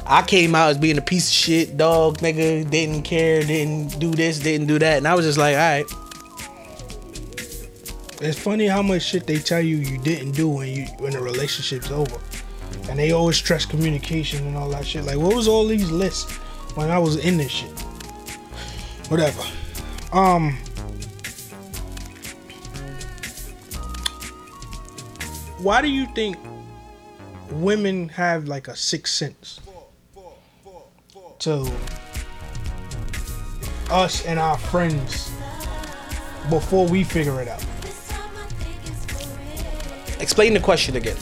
I 0.05 0.21
came 0.21 0.53
out 0.53 0.69
as 0.69 0.77
being 0.77 0.97
a 0.97 1.01
piece 1.01 1.27
of 1.27 1.33
shit, 1.33 1.77
dog, 1.77 2.19
nigga, 2.19 2.69
didn't 2.69 3.03
care, 3.03 3.41
didn't 3.41 3.99
do 3.99 4.11
this, 4.11 4.39
didn't 4.39 4.67
do 4.67 4.77
that. 4.79 4.97
And 4.97 5.07
I 5.07 5.15
was 5.15 5.25
just 5.25 5.37
like, 5.37 5.55
all 5.55 5.61
right. 5.61 5.85
It's 8.25 8.39
funny 8.39 8.67
how 8.67 8.81
much 8.81 9.01
shit 9.01 9.27
they 9.27 9.37
tell 9.37 9.59
you 9.59 9.75
you 9.75 9.97
didn't 9.97 10.31
do 10.31 10.47
when 10.47 10.69
you 10.69 10.85
when 10.99 11.11
the 11.11 11.19
relationship's 11.19 11.91
over, 11.91 12.17
and 12.89 12.97
they 12.97 13.11
always 13.11 13.35
stress 13.35 13.65
communication 13.65 14.47
and 14.47 14.55
all 14.55 14.69
that 14.69 14.87
shit. 14.87 15.03
Like, 15.03 15.17
what 15.17 15.35
was 15.35 15.49
all 15.49 15.67
these 15.67 15.91
lists 15.91 16.31
when 16.77 16.89
I 16.89 16.97
was 16.99 17.17
in 17.17 17.37
this 17.37 17.51
shit? 17.51 17.77
Whatever. 19.09 19.43
Um. 20.13 20.57
Why 25.57 25.81
do 25.81 25.89
you 25.89 26.05
think 26.15 26.37
women 27.51 28.07
have 28.07 28.47
like 28.47 28.69
a 28.69 28.75
sixth 28.75 29.15
sense 29.15 29.59
to 31.39 31.69
us 33.91 34.25
and 34.25 34.39
our 34.39 34.57
friends 34.57 35.29
before 36.49 36.87
we 36.87 37.03
figure 37.03 37.41
it 37.41 37.49
out? 37.49 37.65
Explain 40.23 40.53
the 40.53 40.59
question 40.61 40.95
again. 40.95 41.17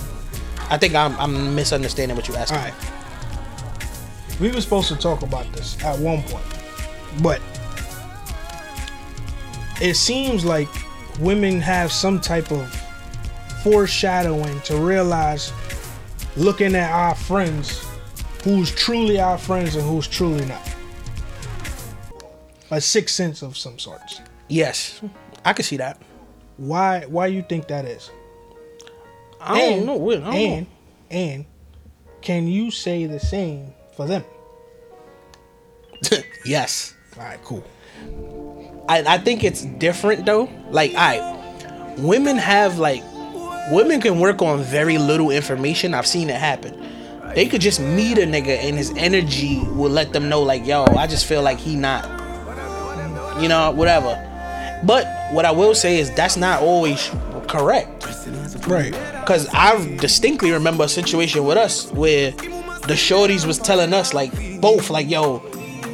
I 0.69 0.77
think 0.77 0.93
I'm, 0.93 1.19
I'm 1.19 1.55
misunderstanding 1.55 2.15
what 2.15 2.27
you 2.27 2.35
asked. 2.35 2.53
All 2.53 2.59
right. 2.59 2.73
We 4.39 4.51
were 4.51 4.61
supposed 4.61 4.89
to 4.89 4.95
talk 4.95 5.23
about 5.23 5.51
this 5.53 5.83
at 5.83 5.97
one 5.97 6.21
point, 6.23 6.45
but 7.21 7.41
it 9.81 9.95
seems 9.95 10.45
like 10.45 10.69
women 11.19 11.59
have 11.61 11.91
some 11.91 12.21
type 12.21 12.51
of 12.51 12.71
foreshadowing 13.63 14.61
to 14.61 14.77
realize, 14.77 15.51
looking 16.37 16.75
at 16.75 16.91
our 16.91 17.15
friends, 17.15 17.83
who's 18.43 18.69
truly 18.69 19.19
our 19.19 19.39
friends 19.39 19.75
and 19.75 19.83
who's 19.83 20.07
truly 20.07 20.45
not. 20.45 20.75
A 22.69 22.79
sixth 22.79 23.15
sense 23.15 23.41
of 23.41 23.57
some 23.57 23.79
sorts. 23.79 24.21
Yes, 24.47 25.01
I 25.43 25.53
can 25.53 25.65
see 25.65 25.77
that. 25.77 25.99
Why? 26.57 27.05
Why 27.07 27.29
do 27.29 27.35
you 27.35 27.41
think 27.41 27.67
that 27.67 27.85
is? 27.85 28.11
I 29.41 29.59
don't 29.59 29.85
know. 29.85 30.11
I 30.11 30.15
don't 30.15 30.23
and 30.25 30.61
know. 30.61 30.67
and 31.09 31.45
can 32.21 32.47
you 32.47 32.71
say 32.71 33.05
the 33.05 33.19
same 33.19 33.73
for 33.95 34.07
them? 34.07 34.23
yes. 36.45 36.95
All 37.17 37.23
right, 37.23 37.43
cool. 37.43 37.63
I, 38.87 39.03
I 39.15 39.17
think 39.17 39.43
it's 39.43 39.63
different 39.63 40.25
though. 40.25 40.49
Like, 40.69 40.93
I, 40.95 41.95
women 41.97 42.37
have 42.37 42.77
like, 42.77 43.03
women 43.71 44.01
can 44.01 44.19
work 44.19 44.41
on 44.41 44.61
very 44.61 44.97
little 44.97 45.31
information. 45.31 45.93
I've 45.93 46.07
seen 46.07 46.29
it 46.29 46.35
happen. 46.35 46.77
They 47.35 47.47
could 47.47 47.61
just 47.61 47.79
meet 47.79 48.17
a 48.17 48.23
nigga 48.23 48.57
and 48.57 48.77
his 48.77 48.91
energy 48.97 49.59
will 49.59 49.91
let 49.91 50.11
them 50.11 50.27
know, 50.27 50.41
like, 50.41 50.65
yo, 50.65 50.85
I 50.85 51.07
just 51.07 51.25
feel 51.25 51.41
like 51.41 51.59
he 51.59 51.75
not, 51.75 52.03
you 53.41 53.47
know, 53.47 53.71
whatever. 53.71 54.27
But 54.83 55.07
what 55.31 55.45
I 55.45 55.51
will 55.51 55.73
say 55.73 55.99
is 55.99 56.11
that's 56.11 56.35
not 56.35 56.61
always 56.61 57.09
correct. 57.47 58.03
Right. 58.67 58.93
Cause 59.25 59.47
I 59.53 59.97
distinctly 59.97 60.51
remember 60.51 60.83
a 60.85 60.89
situation 60.89 61.43
with 61.45 61.57
us 61.57 61.91
where 61.91 62.31
the 62.31 62.95
shorties 62.95 63.45
was 63.45 63.59
telling 63.59 63.93
us 63.93 64.13
like 64.13 64.31
both 64.61 64.89
like 64.89 65.09
yo, 65.09 65.39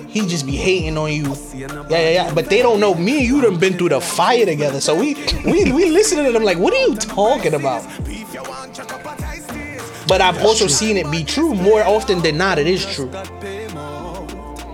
he 0.08 0.22
just 0.28 0.46
be 0.46 0.56
hating 0.56 0.98
on 0.98 1.12
you. 1.12 1.36
Yeah, 1.54 1.68
yeah, 1.90 2.10
yeah. 2.10 2.34
But 2.34 2.50
they 2.50 2.62
don't 2.62 2.80
know 2.80 2.96
me 2.96 3.20
and 3.20 3.28
you 3.28 3.42
done 3.42 3.60
been 3.60 3.78
through 3.78 3.90
the 3.90 4.02
fire 4.02 4.46
together. 4.46 4.80
So 4.82 4.96
we 4.96 5.16
we 5.46 5.72
we 5.72 5.90
listening 5.90 6.26
to 6.26 6.32
them 6.32 6.44
like, 6.44 6.58
what 6.58 6.74
are 6.74 6.82
you 6.82 6.96
talking 6.96 7.54
about? 7.54 7.84
But 10.08 10.22
I've 10.22 10.42
also 10.42 10.68
seen 10.68 10.96
it 10.98 11.12
be 11.12 11.24
true 11.24 11.54
more 11.54 11.84
often 11.84 12.22
than 12.22 12.38
not. 12.38 12.58
It 12.58 12.68
is 12.68 12.86
true. 12.86 13.12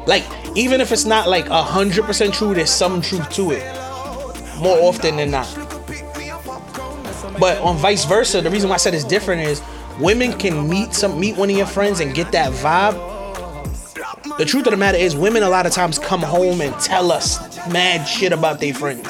Like 0.05 0.23
even 0.55 0.81
if 0.81 0.91
it's 0.91 1.05
not 1.05 1.27
like 1.27 1.47
a 1.49 1.63
hundred 1.63 2.05
percent 2.05 2.33
true, 2.33 2.53
there's 2.53 2.69
some 2.69 3.01
truth 3.01 3.29
to 3.31 3.51
it. 3.51 3.63
More 4.59 4.77
often 4.77 5.15
than 5.17 5.31
not. 5.31 5.47
But 7.39 7.57
on 7.61 7.77
vice 7.77 8.05
versa, 8.05 8.41
the 8.41 8.49
reason 8.49 8.69
why 8.69 8.75
I 8.75 8.77
said 8.77 8.93
it's 8.93 9.03
different 9.03 9.41
is 9.41 9.61
women 9.99 10.33
can 10.37 10.69
meet 10.69 10.93
some 10.93 11.19
meet 11.19 11.35
one 11.37 11.49
of 11.49 11.55
your 11.57 11.65
friends 11.65 11.99
and 11.99 12.13
get 12.13 12.31
that 12.31 12.51
vibe. 12.53 13.11
The 14.37 14.45
truth 14.45 14.65
of 14.65 14.71
the 14.71 14.77
matter 14.77 14.97
is, 14.97 15.15
women 15.15 15.43
a 15.43 15.49
lot 15.49 15.65
of 15.67 15.73
times 15.73 15.99
come 15.99 16.21
home 16.21 16.61
and 16.61 16.73
tell 16.79 17.11
us 17.11 17.39
mad 17.71 18.03
shit 18.05 18.31
about 18.31 18.59
their 18.59 18.73
friends, 18.73 19.07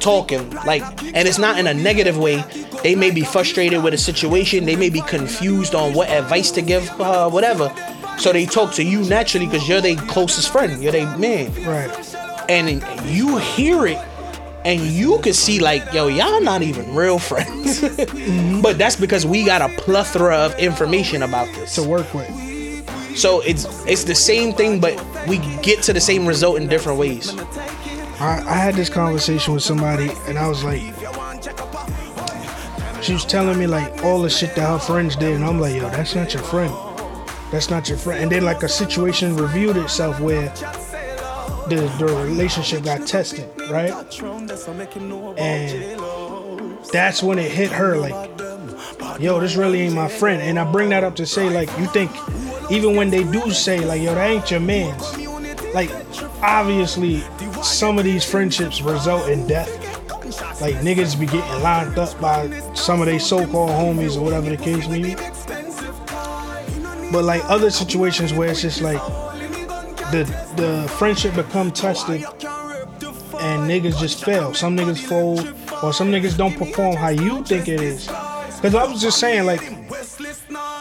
talking 0.00 0.48
like, 0.64 0.82
and 1.14 1.28
it's 1.28 1.38
not 1.38 1.58
in 1.58 1.66
a 1.66 1.74
negative 1.74 2.16
way. 2.16 2.42
They 2.82 2.94
may 2.94 3.10
be 3.10 3.22
frustrated 3.22 3.82
with 3.82 3.92
a 3.94 3.98
situation. 3.98 4.64
They 4.64 4.76
may 4.76 4.88
be 4.90 5.00
confused 5.02 5.74
on 5.74 5.92
what 5.92 6.08
advice 6.08 6.50
to 6.52 6.62
give, 6.62 6.88
uh, 7.00 7.28
whatever. 7.28 7.70
So 8.16 8.32
they 8.32 8.46
talk 8.46 8.72
to 8.74 8.82
you 8.82 9.02
naturally 9.04 9.46
because 9.46 9.68
you're 9.68 9.82
their 9.82 9.96
closest 9.96 10.50
friend. 10.50 10.82
You're 10.82 10.92
their 10.92 11.18
man 11.18 11.52
Right. 11.64 11.90
and 12.48 12.82
you 13.06 13.36
hear 13.36 13.86
it 13.86 13.98
and 14.66 14.80
you 14.80 15.18
can 15.20 15.32
see 15.32 15.60
like 15.60 15.82
yo 15.92 16.08
y'all 16.08 16.40
not 16.42 16.60
even 16.60 16.94
real 16.94 17.18
friends 17.18 17.80
but 18.62 18.76
that's 18.76 18.96
because 18.96 19.24
we 19.24 19.44
got 19.44 19.62
a 19.62 19.68
plethora 19.80 20.36
of 20.36 20.58
information 20.58 21.22
about 21.22 21.46
this 21.54 21.76
To 21.76 21.82
work 21.84 22.12
with. 22.12 22.28
so 23.16 23.40
it's 23.42 23.64
it's 23.86 24.04
the 24.04 24.14
same 24.14 24.52
thing 24.52 24.80
but 24.80 24.94
we 25.28 25.38
get 25.62 25.82
to 25.84 25.92
the 25.92 26.00
same 26.00 26.26
result 26.26 26.58
in 26.58 26.66
different 26.68 26.98
ways 26.98 27.32
I, 28.18 28.42
I 28.46 28.54
had 28.54 28.74
this 28.74 28.88
conversation 28.90 29.54
with 29.54 29.62
somebody 29.62 30.10
and 30.26 30.38
I 30.38 30.48
was 30.48 30.64
like, 30.64 30.80
she 33.02 33.12
was 33.12 33.26
telling 33.26 33.58
me 33.58 33.66
like 33.66 34.02
all 34.02 34.22
the 34.22 34.30
shit 34.30 34.54
that 34.54 34.66
her 34.66 34.78
friends 34.78 35.16
did, 35.16 35.34
and 35.34 35.44
I'm 35.44 35.60
like, 35.60 35.74
yo, 35.76 35.90
that's 35.90 36.14
not 36.14 36.32
your 36.32 36.42
friend. 36.42 36.72
That's 37.52 37.68
not 37.68 37.90
your 37.90 37.98
friend. 37.98 38.22
And 38.22 38.32
then 38.32 38.42
like 38.42 38.62
a 38.62 38.68
situation 38.68 39.36
revealed 39.36 39.76
itself 39.76 40.18
where 40.18 40.48
the, 41.68 42.06
relationship 42.26 42.84
got 42.84 43.06
tested, 43.06 43.48
right? 43.70 43.92
And 45.38 46.78
that's 46.92 47.22
when 47.22 47.38
it 47.38 47.50
hit 47.50 47.70
her 47.72 47.96
like, 47.96 48.30
yo, 49.20 49.40
this 49.40 49.56
really 49.56 49.80
ain't 49.80 49.94
my 49.94 50.08
friend. 50.08 50.42
And 50.42 50.58
I 50.58 50.70
bring 50.70 50.90
that 50.90 51.04
up 51.04 51.16
to 51.16 51.26
say 51.26 51.50
like, 51.50 51.68
you 51.78 51.86
think 51.86 52.10
even 52.70 52.96
when 52.96 53.10
they 53.10 53.24
do 53.24 53.50
say 53.50 53.84
like, 53.84 54.02
yo, 54.02 54.14
that 54.14 54.30
ain't 54.30 54.50
your 54.50 54.60
man's, 54.60 55.16
like 55.74 55.90
obviously 56.42 57.22
some 57.62 57.98
of 57.98 58.04
these 58.04 58.24
friendships 58.24 58.80
result 58.82 59.28
in 59.28 59.46
death. 59.46 59.70
Like 60.60 60.76
niggas 60.76 61.18
be 61.18 61.26
getting 61.26 61.62
lined 61.62 61.98
up 61.98 62.18
by 62.20 62.48
some 62.74 63.00
of 63.00 63.06
their 63.06 63.20
so-called 63.20 63.70
homies 63.70 64.16
or 64.16 64.22
whatever 64.22 64.50
the 64.50 64.56
case 64.56 64.88
may 64.88 65.02
be. 65.02 65.14
But 67.12 67.24
like 67.24 67.42
other 67.44 67.70
situations 67.70 68.32
where 68.32 68.50
it's 68.50 68.62
just 68.62 68.80
like 68.80 69.00
the 70.10 70.24
the 70.56 70.88
friendship 70.98 71.34
become 71.34 71.70
tested 71.70 72.24
and 73.40 73.68
niggas 73.68 73.98
just 73.98 74.24
fail. 74.24 74.54
Some 74.54 74.76
niggas 74.76 75.00
fold 75.00 75.40
or 75.82 75.92
some 75.92 76.10
niggas 76.10 76.36
don't 76.36 76.56
perform 76.56 76.96
how 76.96 77.08
you 77.08 77.44
think 77.44 77.68
it 77.68 77.80
is. 77.80 78.06
Cause 78.06 78.74
I 78.74 78.84
was 78.84 79.00
just 79.00 79.18
saying 79.18 79.44
like 79.46 79.62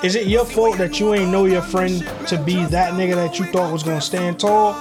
is 0.03 0.15
it 0.15 0.27
your 0.27 0.45
fault 0.45 0.77
that 0.77 0.99
you 0.99 1.13
ain't 1.13 1.31
know 1.31 1.45
your 1.45 1.61
friend 1.61 1.99
to 2.27 2.41
be 2.43 2.63
that 2.65 2.93
nigga 2.93 3.15
that 3.15 3.39
you 3.39 3.45
thought 3.45 3.71
was 3.71 3.83
gonna 3.83 4.01
stand 4.01 4.39
tall? 4.39 4.75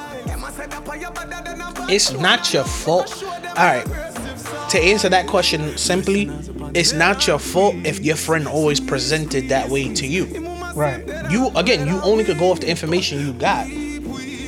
it's 1.87 2.13
not 2.13 2.53
your 2.55 2.65
fault 2.65 3.23
all 3.23 3.67
right 3.67 3.85
to 4.71 4.79
answer 4.79 5.09
that 5.11 5.27
question 5.27 5.77
simply 5.77 6.31
it's 6.75 6.93
not 6.93 7.27
your 7.27 7.39
fault 7.39 7.77
if 7.85 8.01
your 8.01 8.17
friend 8.17 8.49
always 8.49 8.81
presented 8.81 9.49
that 9.49 9.69
way 9.71 9.95
to 9.95 10.07
you. 10.07 10.25
Right. 10.75 11.07
You 11.31 11.51
again, 11.55 11.87
you 11.87 12.01
only 12.01 12.25
could 12.25 12.39
go 12.39 12.51
off 12.51 12.61
the 12.61 12.69
information 12.69 13.25
you 13.25 13.33
got. 13.33 13.69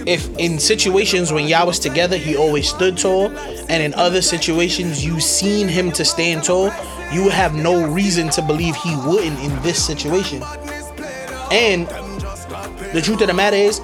If 0.07 0.29
in 0.39 0.59
situations 0.61 1.33
when 1.33 1.49
y'all 1.49 1.67
was 1.67 1.81
together, 1.81 2.17
he 2.17 2.37
always 2.37 2.69
stood 2.69 2.97
tall, 2.97 3.37
and 3.69 3.83
in 3.83 3.93
other 3.95 4.23
situations 4.23 5.05
you 5.05 5.19
seen 5.21 5.67
him 5.69 5.91
to 5.93 6.05
stand 6.05 6.45
tall, 6.45 6.73
you 7.13 7.25
would 7.25 7.33
have 7.33 7.55
no 7.55 7.87
reason 7.89 8.31
to 8.31 8.43
believe 8.43 8.77
he 8.77 8.95
wouldn't 9.05 9.39
in 9.41 9.63
this 9.63 9.85
situation. 9.85 10.43
And 11.51 11.89
the 12.93 13.01
truth 13.03 13.21
of 13.21 13.27
the 13.27 13.35
matter 13.35 13.57
is, 13.57 13.81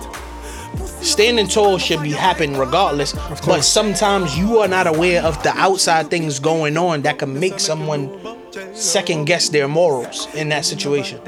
standing 1.01 1.49
tall 1.49 1.79
should 1.79 2.03
be 2.03 2.12
happen 2.12 2.57
regardless. 2.57 3.12
But 3.45 3.62
sometimes 3.62 4.39
you 4.39 4.59
are 4.59 4.68
not 4.68 4.87
aware 4.87 5.23
of 5.23 5.43
the 5.43 5.53
outside 5.57 6.09
things 6.09 6.39
going 6.39 6.77
on 6.77 7.03
that 7.03 7.18
can 7.18 7.39
make 7.39 7.59
someone 7.59 8.11
second 8.75 9.25
guess 9.25 9.49
their 9.49 9.66
morals 9.66 10.33
in 10.35 10.51
that 10.51 10.64
situation. 10.64 11.18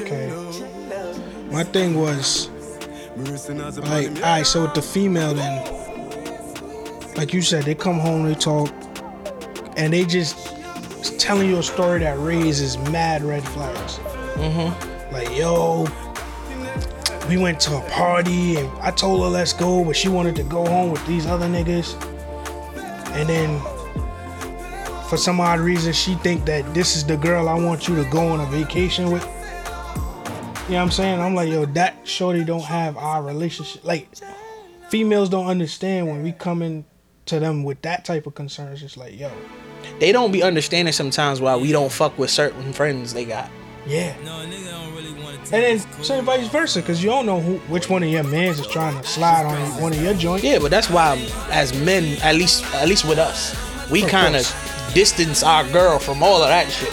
Okay. 0.00 0.32
My 1.50 1.64
thing 1.64 1.94
was 1.94 2.48
like, 3.16 4.08
all 4.16 4.22
right. 4.22 4.46
So 4.46 4.62
with 4.62 4.74
the 4.74 4.82
female, 4.82 5.34
then, 5.34 7.14
like 7.16 7.32
you 7.32 7.42
said, 7.42 7.64
they 7.64 7.74
come 7.74 7.98
home, 7.98 8.24
they 8.24 8.34
talk, 8.34 8.70
and 9.76 9.92
they 9.92 10.04
just 10.04 10.54
telling 11.18 11.48
you 11.48 11.58
a 11.58 11.62
story 11.62 12.00
that 12.00 12.18
raises 12.18 12.76
mad 12.90 13.22
red 13.22 13.42
flags. 13.48 13.98
Mm-hmm. 14.34 15.12
Like, 15.12 15.30
yo, 15.36 15.86
we 17.28 17.36
went 17.36 17.60
to 17.60 17.76
a 17.76 17.80
party 17.90 18.56
and 18.56 18.68
I 18.80 18.90
told 18.90 19.22
her 19.22 19.28
let's 19.28 19.52
go, 19.52 19.84
but 19.84 19.96
she 19.96 20.08
wanted 20.08 20.36
to 20.36 20.42
go 20.42 20.66
home 20.66 20.90
with 20.90 21.06
these 21.06 21.26
other 21.26 21.46
niggas. 21.46 21.94
And 23.12 23.28
then 23.28 23.60
for 25.08 25.16
some 25.16 25.40
odd 25.40 25.60
reason 25.60 25.92
she 25.92 26.14
think 26.16 26.44
that 26.46 26.74
this 26.74 26.96
is 26.96 27.04
the 27.04 27.16
girl 27.16 27.48
I 27.48 27.54
want 27.54 27.88
you 27.88 27.94
to 27.96 28.04
go 28.10 28.28
on 28.28 28.40
a 28.40 28.46
vacation 28.46 29.10
with. 29.10 29.26
You 30.66 30.70
know 30.70 30.76
what 30.78 30.82
I'm 30.84 30.90
saying? 30.92 31.20
I'm 31.20 31.34
like, 31.34 31.50
yo, 31.50 31.66
that 31.66 31.96
shorty 32.08 32.42
don't 32.42 32.64
have 32.64 32.96
our 32.96 33.22
relationship. 33.22 33.84
Like, 33.84 34.08
females 34.88 35.28
don't 35.28 35.46
understand 35.46 36.08
when 36.08 36.22
we 36.22 36.32
come 36.32 36.62
in 36.62 36.86
to 37.26 37.38
them 37.38 37.64
with 37.64 37.82
that 37.82 38.04
type 38.06 38.26
of 38.26 38.34
concerns. 38.34 38.82
It's 38.82 38.96
like, 38.96 39.18
yo, 39.18 39.30
They 39.98 40.10
don't 40.10 40.32
be 40.32 40.42
understanding 40.42 40.92
sometimes 40.92 41.40
why 41.40 41.56
we 41.56 41.70
don't 41.70 41.92
fuck 41.92 42.16
with 42.18 42.30
certain 42.30 42.72
friends 42.72 43.12
they 43.12 43.26
got. 43.26 43.50
yeah. 43.86 44.16
No, 44.24 44.30
nigga 44.46 44.70
don't 44.70 44.94
really 44.96 45.12
want 45.22 45.44
to. 45.44 45.54
And 45.54 45.80
then 45.80 46.02
same 46.02 46.24
vice 46.24 46.48
versa, 46.48 46.80
because 46.80 47.04
you 47.04 47.10
don't 47.10 47.26
know 47.26 47.40
who, 47.40 47.58
which 47.70 47.90
one 47.90 48.02
of 48.02 48.08
your 48.08 48.24
mans 48.24 48.58
is 48.58 48.66
trying 48.66 48.98
to 48.98 49.06
slide 49.06 49.44
on 49.44 49.82
one 49.82 49.92
of 49.92 50.02
your 50.02 50.14
joints. 50.14 50.44
Yeah, 50.44 50.58
but 50.58 50.70
that's 50.70 50.88
why 50.88 51.18
as 51.50 51.78
men, 51.84 52.16
at 52.22 52.36
least 52.36 52.64
at 52.76 52.88
least 52.88 53.04
with 53.06 53.18
us, 53.18 53.54
we 53.90 54.00
kind 54.02 54.34
of 54.34 54.42
distance 54.94 55.42
our 55.42 55.68
girl 55.70 55.98
from 55.98 56.22
all 56.22 56.42
of 56.42 56.48
that 56.48 56.70
shit. 56.70 56.92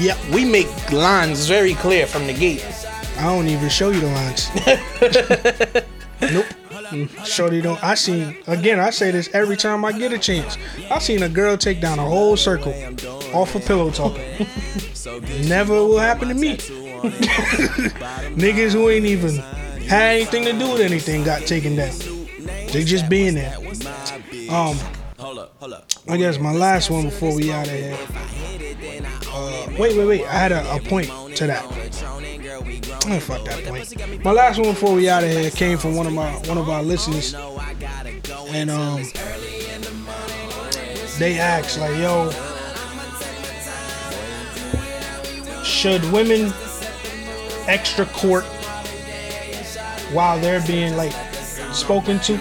Yep. 0.00 0.18
We 0.34 0.44
make 0.44 0.68
lines 0.92 1.46
very 1.48 1.74
clear 1.74 2.06
from 2.06 2.26
the 2.26 2.32
gate. 2.34 2.64
I 3.18 3.24
don't 3.24 3.48
even 3.48 3.68
show 3.68 3.90
you 3.90 4.00
the 4.00 4.06
lines. 4.06 4.50
nope. 6.32 6.46
Mm, 6.92 7.24
Shorty 7.24 7.62
don't. 7.62 7.82
I 7.82 7.94
seen 7.94 8.36
again. 8.46 8.78
I 8.78 8.90
say 8.90 9.10
this 9.10 9.30
every 9.32 9.56
time 9.56 9.84
I 9.84 9.92
get 9.92 10.12
a 10.12 10.18
chance. 10.18 10.58
I 10.90 10.98
seen 10.98 11.22
a 11.22 11.28
girl 11.28 11.56
take 11.56 11.80
down 11.80 11.98
a 11.98 12.04
whole 12.04 12.36
circle 12.36 12.74
off 13.32 13.54
a 13.54 13.60
pillow 13.60 13.90
talking. 13.90 14.46
Never 15.48 15.74
will 15.74 15.98
happen 15.98 16.28
to 16.28 16.34
me. 16.34 16.56
Niggas 18.36 18.72
who 18.72 18.90
ain't 18.90 19.06
even 19.06 19.36
had 19.86 20.16
anything 20.16 20.44
to 20.44 20.52
do 20.52 20.72
with 20.72 20.80
anything 20.82 21.24
got 21.24 21.42
taken 21.42 21.76
down. 21.76 21.94
They 22.72 22.84
just 22.84 23.08
being 23.08 23.34
there. 23.34 23.56
Um, 24.50 24.76
I 26.08 26.16
guess 26.16 26.38
my 26.38 26.52
last 26.52 26.90
one 26.90 27.04
before 27.04 27.34
we 27.34 27.52
out 27.52 27.66
of 27.68 27.72
here. 27.72 27.96
Uh, 29.28 29.66
wait, 29.78 29.96
wait, 29.96 30.06
wait. 30.06 30.26
I 30.26 30.32
had 30.32 30.52
a, 30.52 30.74
a 30.74 30.80
point 30.80 31.08
to 31.36 31.46
that. 31.46 31.64
Oh, 32.84 33.20
fuck 33.20 33.44
that 33.44 33.64
point. 33.64 34.24
My 34.24 34.32
last 34.32 34.58
one 34.58 34.68
before 34.68 34.94
we 34.94 35.08
out 35.08 35.24
of 35.24 35.30
here 35.30 35.50
came 35.50 35.78
from 35.78 35.94
one 35.94 36.06
of 36.06 36.12
my 36.12 36.32
one 36.48 36.58
of 36.58 36.68
our 36.68 36.82
listeners, 36.82 37.34
and 37.34 38.70
um, 38.70 39.02
they 41.18 41.38
asked 41.38 41.78
like, 41.78 41.96
"Yo, 41.98 42.30
should 45.64 46.04
women 46.12 46.52
extra 47.66 48.06
court 48.06 48.44
while 50.12 50.38
they're 50.40 50.64
being 50.66 50.96
like 50.96 51.12
spoken 51.72 52.18
to, 52.20 52.36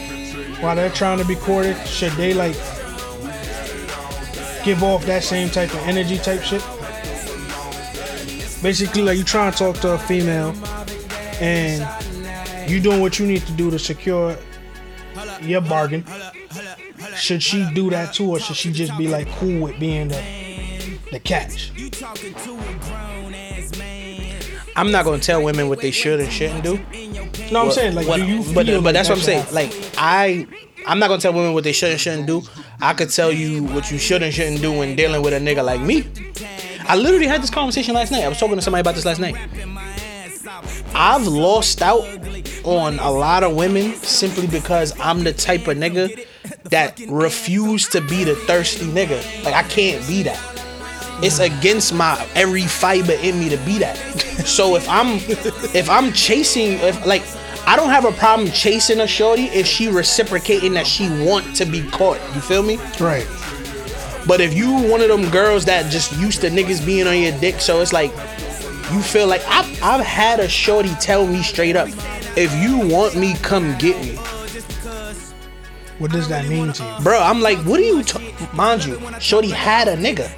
while 0.61 0.75
they're 0.75 0.89
trying 0.89 1.17
to 1.17 1.25
be 1.25 1.35
courted? 1.35 1.75
Should 1.87 2.13
they 2.13 2.33
like 2.33 2.55
give 4.63 4.83
off 4.83 5.05
that 5.05 5.23
same 5.23 5.49
type 5.49 5.73
of 5.73 5.79
energy 5.81 6.17
type 6.17 6.41
shit?" 6.41 6.63
Basically 8.61 9.01
like 9.01 9.17
you 9.17 9.23
trying 9.23 9.51
to 9.51 9.57
talk 9.57 9.75
to 9.77 9.93
a 9.93 9.97
female 9.97 10.53
and 11.39 11.85
you 12.69 12.79
doing 12.79 13.01
what 13.01 13.19
you 13.19 13.25
need 13.25 13.41
to 13.45 13.51
do 13.53 13.71
to 13.71 13.79
secure 13.79 14.35
your 15.41 15.61
bargain 15.61 16.05
should 17.17 17.41
she 17.41 17.67
do 17.73 17.89
that 17.89 18.13
too 18.13 18.29
or 18.29 18.39
should 18.39 18.55
she 18.55 18.71
just 18.71 18.95
be 18.97 19.07
like 19.07 19.27
cool 19.31 19.61
with 19.61 19.79
being 19.79 20.07
the 20.07 20.21
the 21.11 21.19
catch 21.19 21.71
I'm 24.75 24.91
not 24.91 25.03
gonna 25.03 25.19
tell 25.19 25.43
women 25.43 25.67
what 25.67 25.81
they 25.81 25.91
should 25.91 26.19
and 26.19 26.31
shouldn't 26.31 26.63
do. 26.63 26.79
no 27.51 27.65
i'm 27.65 27.71
saying 27.71 27.95
like 27.95 28.07
What- 28.07 28.17
do 28.21 28.25
you 28.25 28.43
but 28.53 28.65
but 28.83 28.93
that's 28.93 29.09
what 29.09 29.17
I'm 29.17 29.23
saying. 29.23 29.45
Like 29.51 29.73
I, 29.97 30.47
I'm 30.87 30.99
not 30.99 31.07
gonna 31.09 31.21
tell 31.21 31.33
women 31.33 31.53
what 31.53 31.63
they 31.63 31.73
should 31.73 31.91
and 31.91 31.99
shouldn't 31.99 32.27
do. 32.27 32.41
I 32.81 32.93
could 32.93 33.09
tell 33.09 33.31
you 33.31 33.63
what 33.65 33.91
you 33.91 33.97
should 33.97 34.23
and 34.23 34.33
shouldn't 34.33 34.61
do 34.61 34.71
when 34.71 34.95
dealing 34.95 35.21
with 35.21 35.33
a 35.33 35.39
nigga 35.39 35.63
like 35.63 35.81
me. 35.81 36.07
I 36.91 36.95
literally 36.95 37.25
had 37.25 37.41
this 37.41 37.49
conversation 37.49 37.95
last 37.95 38.11
night. 38.11 38.25
I 38.25 38.27
was 38.27 38.37
talking 38.37 38.57
to 38.57 38.61
somebody 38.61 38.81
about 38.81 38.95
this 38.95 39.05
last 39.05 39.21
night. 39.21 39.37
I've 40.93 41.25
lost 41.25 41.81
out 41.81 42.03
on 42.65 42.99
a 42.99 43.09
lot 43.09 43.45
of 43.45 43.55
women 43.55 43.93
simply 43.95 44.45
because 44.45 44.99
I'm 44.99 45.23
the 45.23 45.31
type 45.31 45.69
of 45.69 45.77
nigga 45.77 46.27
that 46.63 46.99
refuse 47.07 47.87
to 47.91 48.01
be 48.01 48.25
the 48.25 48.35
thirsty 48.35 48.87
nigga. 48.87 49.23
Like 49.45 49.53
I 49.53 49.63
can't 49.69 50.05
be 50.05 50.23
that. 50.23 50.37
It's 51.23 51.39
against 51.39 51.93
my 51.93 52.27
every 52.35 52.63
fiber 52.63 53.13
in 53.13 53.39
me 53.39 53.47
to 53.47 53.57
be 53.59 53.79
that. 53.79 53.97
So 54.41 54.75
if 54.75 54.89
I'm 54.89 55.19
if 55.75 55.87
I'm 55.87 56.11
chasing 56.11 56.73
if 56.79 57.05
like 57.05 57.21
I 57.67 57.75
don't 57.75 57.89
have 57.89 58.05
a 58.05 58.11
problem 58.11 58.49
chasing 58.49 58.99
a 58.99 59.07
shorty 59.07 59.43
if 59.43 59.67
she 59.67 59.87
reciprocating 59.87 60.73
that 60.73 60.87
she 60.87 61.07
want 61.23 61.55
to 61.57 61.65
be 61.65 61.87
caught. 61.89 62.19
You 62.33 62.41
feel 62.41 62.63
me? 62.63 62.77
right 62.99 63.27
But 64.27 64.39
if 64.39 64.53
you 64.53 64.71
one 64.71 65.01
of 65.01 65.07
them 65.07 65.29
girls 65.29 65.65
that 65.65 65.91
just 65.91 66.15
used 66.17 66.41
to 66.41 66.49
niggas 66.49 66.85
being 66.85 67.07
on 67.07 67.17
your 67.17 67.37
dick, 67.39 67.59
so 67.59 67.81
it's 67.81 67.93
like 67.93 68.11
you 68.91 69.01
feel 69.01 69.27
like 69.27 69.41
I've, 69.47 69.83
I've 69.83 70.05
had 70.05 70.39
a 70.39 70.47
shorty 70.47 70.93
tell 70.99 71.25
me 71.25 71.41
straight 71.43 71.75
up, 71.75 71.87
if 72.35 72.53
you 72.61 72.77
want 72.93 73.15
me, 73.15 73.35
come 73.41 73.77
get 73.77 73.99
me. 74.01 74.15
what 75.97 76.11
does 76.11 76.27
that 76.29 76.47
mean 76.47 76.73
to 76.73 76.83
you 76.83 77.03
Bro, 77.03 77.19
I'm 77.19 77.41
like, 77.41 77.57
what 77.59 77.79
are 77.79 77.83
you 77.83 78.03
mind 78.53 78.85
you, 78.85 78.99
shorty 79.19 79.49
had 79.49 79.87
a 79.87 79.95
nigga. 79.95 80.29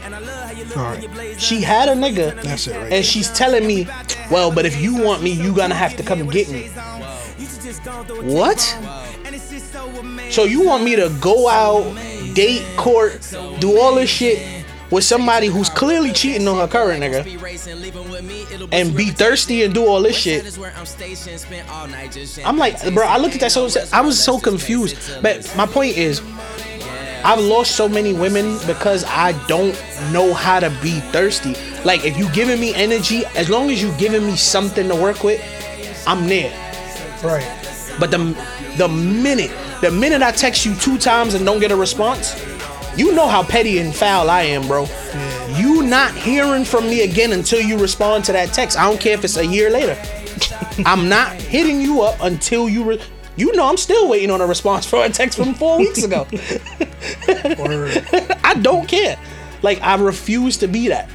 right 0.76 1.40
She 1.40 1.62
had 1.62 1.90
a 1.90 1.94
nigga. 1.94 2.42
That's 2.44 2.68
it 2.68 2.78
right 2.78 2.94
And 2.94 3.06
she's 3.06 3.32
telling 3.32 3.66
me, 3.68 3.88
well, 4.32 4.52
but 4.52 4.66
if 4.66 4.80
you 4.82 4.96
want 4.96 5.24
me, 5.24 5.32
you 5.32 5.54
gonna 5.56 5.76
have 5.76 5.96
to 5.98 6.04
come 6.04 6.28
get 6.30 6.50
me. 6.50 6.68
What? 8.22 8.60
So 10.30 10.44
you 10.46 10.66
want 10.66 10.84
me 10.84 10.96
to 10.96 11.10
go 11.20 11.50
out, 11.50 11.84
date, 12.34 12.66
court, 12.78 13.28
do 13.60 13.80
all 13.80 13.96
this 13.96 14.10
shit 14.10 14.66
with 14.92 15.04
somebody 15.04 15.48
who's 15.48 15.70
clearly 15.70 16.12
cheating 16.12 16.48
on 16.48 16.58
her 16.58 16.68
current 16.68 17.02
nigga 17.04 18.70
and 18.72 18.96
be 18.96 19.08
thirsty 19.08 19.64
and 19.64 19.74
do 19.74 19.86
all 19.86 20.02
this 20.02 20.18
shit? 20.18 20.46
I'm 22.46 22.58
like, 22.58 22.94
bro, 22.94 23.06
I 23.08 23.18
looked 23.18 23.36
at 23.36 23.42
that 23.42 23.52
so 23.52 23.70
I 23.92 24.02
was 24.02 24.24
so 24.24 24.40
confused. 24.40 25.22
But 25.22 25.52
my 25.56 25.66
point 25.66 25.98
is, 25.98 26.22
I've 27.26 27.40
lost 27.40 27.76
so 27.76 27.88
many 27.88 28.14
women 28.14 28.58
because 28.68 29.06
I 29.06 29.32
don't 29.48 29.74
know 30.12 30.34
how 30.34 30.60
to 30.60 30.70
be 30.82 31.00
thirsty. 31.00 31.56
Like 31.86 32.04
if 32.06 32.18
you 32.18 32.30
giving 32.32 32.60
me 32.60 32.76
energy, 32.76 33.26
as 33.36 33.50
long 33.50 33.70
as 33.72 33.82
you 33.82 33.94
giving 33.98 34.26
me 34.26 34.36
something 34.36 34.88
to 34.90 34.96
work 34.96 35.24
with, 35.24 35.42
I'm 36.06 36.28
there. 36.28 36.52
right 37.24 37.63
But 38.00 38.12
the 38.12 38.36
the 38.78 38.88
minute 38.88 39.52
the 39.82 39.92
minute 39.92 40.22
I 40.22 40.32
text 40.32 40.66
you 40.66 40.74
two 40.76 40.98
times 40.98 41.34
and 41.34 41.46
don't 41.46 41.60
get 41.60 41.72
a 41.72 41.76
response, 41.76 42.36
you 42.98 43.14
know 43.14 43.28
how 43.28 43.44
petty 43.44 43.80
and 43.80 43.94
foul 43.94 44.30
I 44.30 44.44
am, 44.44 44.68
bro. 44.68 44.88
You 45.56 45.84
not 45.84 46.16
hearing 46.16 46.66
from 46.66 46.86
me 46.86 47.04
again 47.04 47.34
until 47.34 47.62
you 47.62 47.78
respond 47.78 48.26
to 48.26 48.32
that 48.32 48.54
text. 48.54 48.78
I 48.78 48.90
don't 48.90 49.00
care 49.00 49.14
if 49.14 49.24
it's 49.24 49.38
a 49.38 49.46
year 49.46 49.70
later. 49.70 50.02
I'm 50.86 51.10
not 51.10 51.34
hitting 51.34 51.82
you 51.82 52.02
up 52.02 52.20
until 52.22 52.68
you. 52.68 52.84
Re- 52.84 53.02
you 53.36 53.52
know 53.56 53.68
I'm 53.68 53.78
still 53.78 54.10
waiting 54.10 54.32
on 54.32 54.42
a 54.42 54.46
response 54.46 54.86
for 54.86 55.04
a 55.04 55.10
text 55.10 55.38
from 55.38 55.54
four 55.56 55.80
weeks 55.80 56.04
ago. 56.04 56.28
I 58.44 58.60
don't 58.62 58.88
care. 58.88 59.18
Like 59.62 59.82
I 59.82 59.96
refuse 59.96 60.58
to 60.58 60.68
be 60.68 60.88
that. 60.90 61.10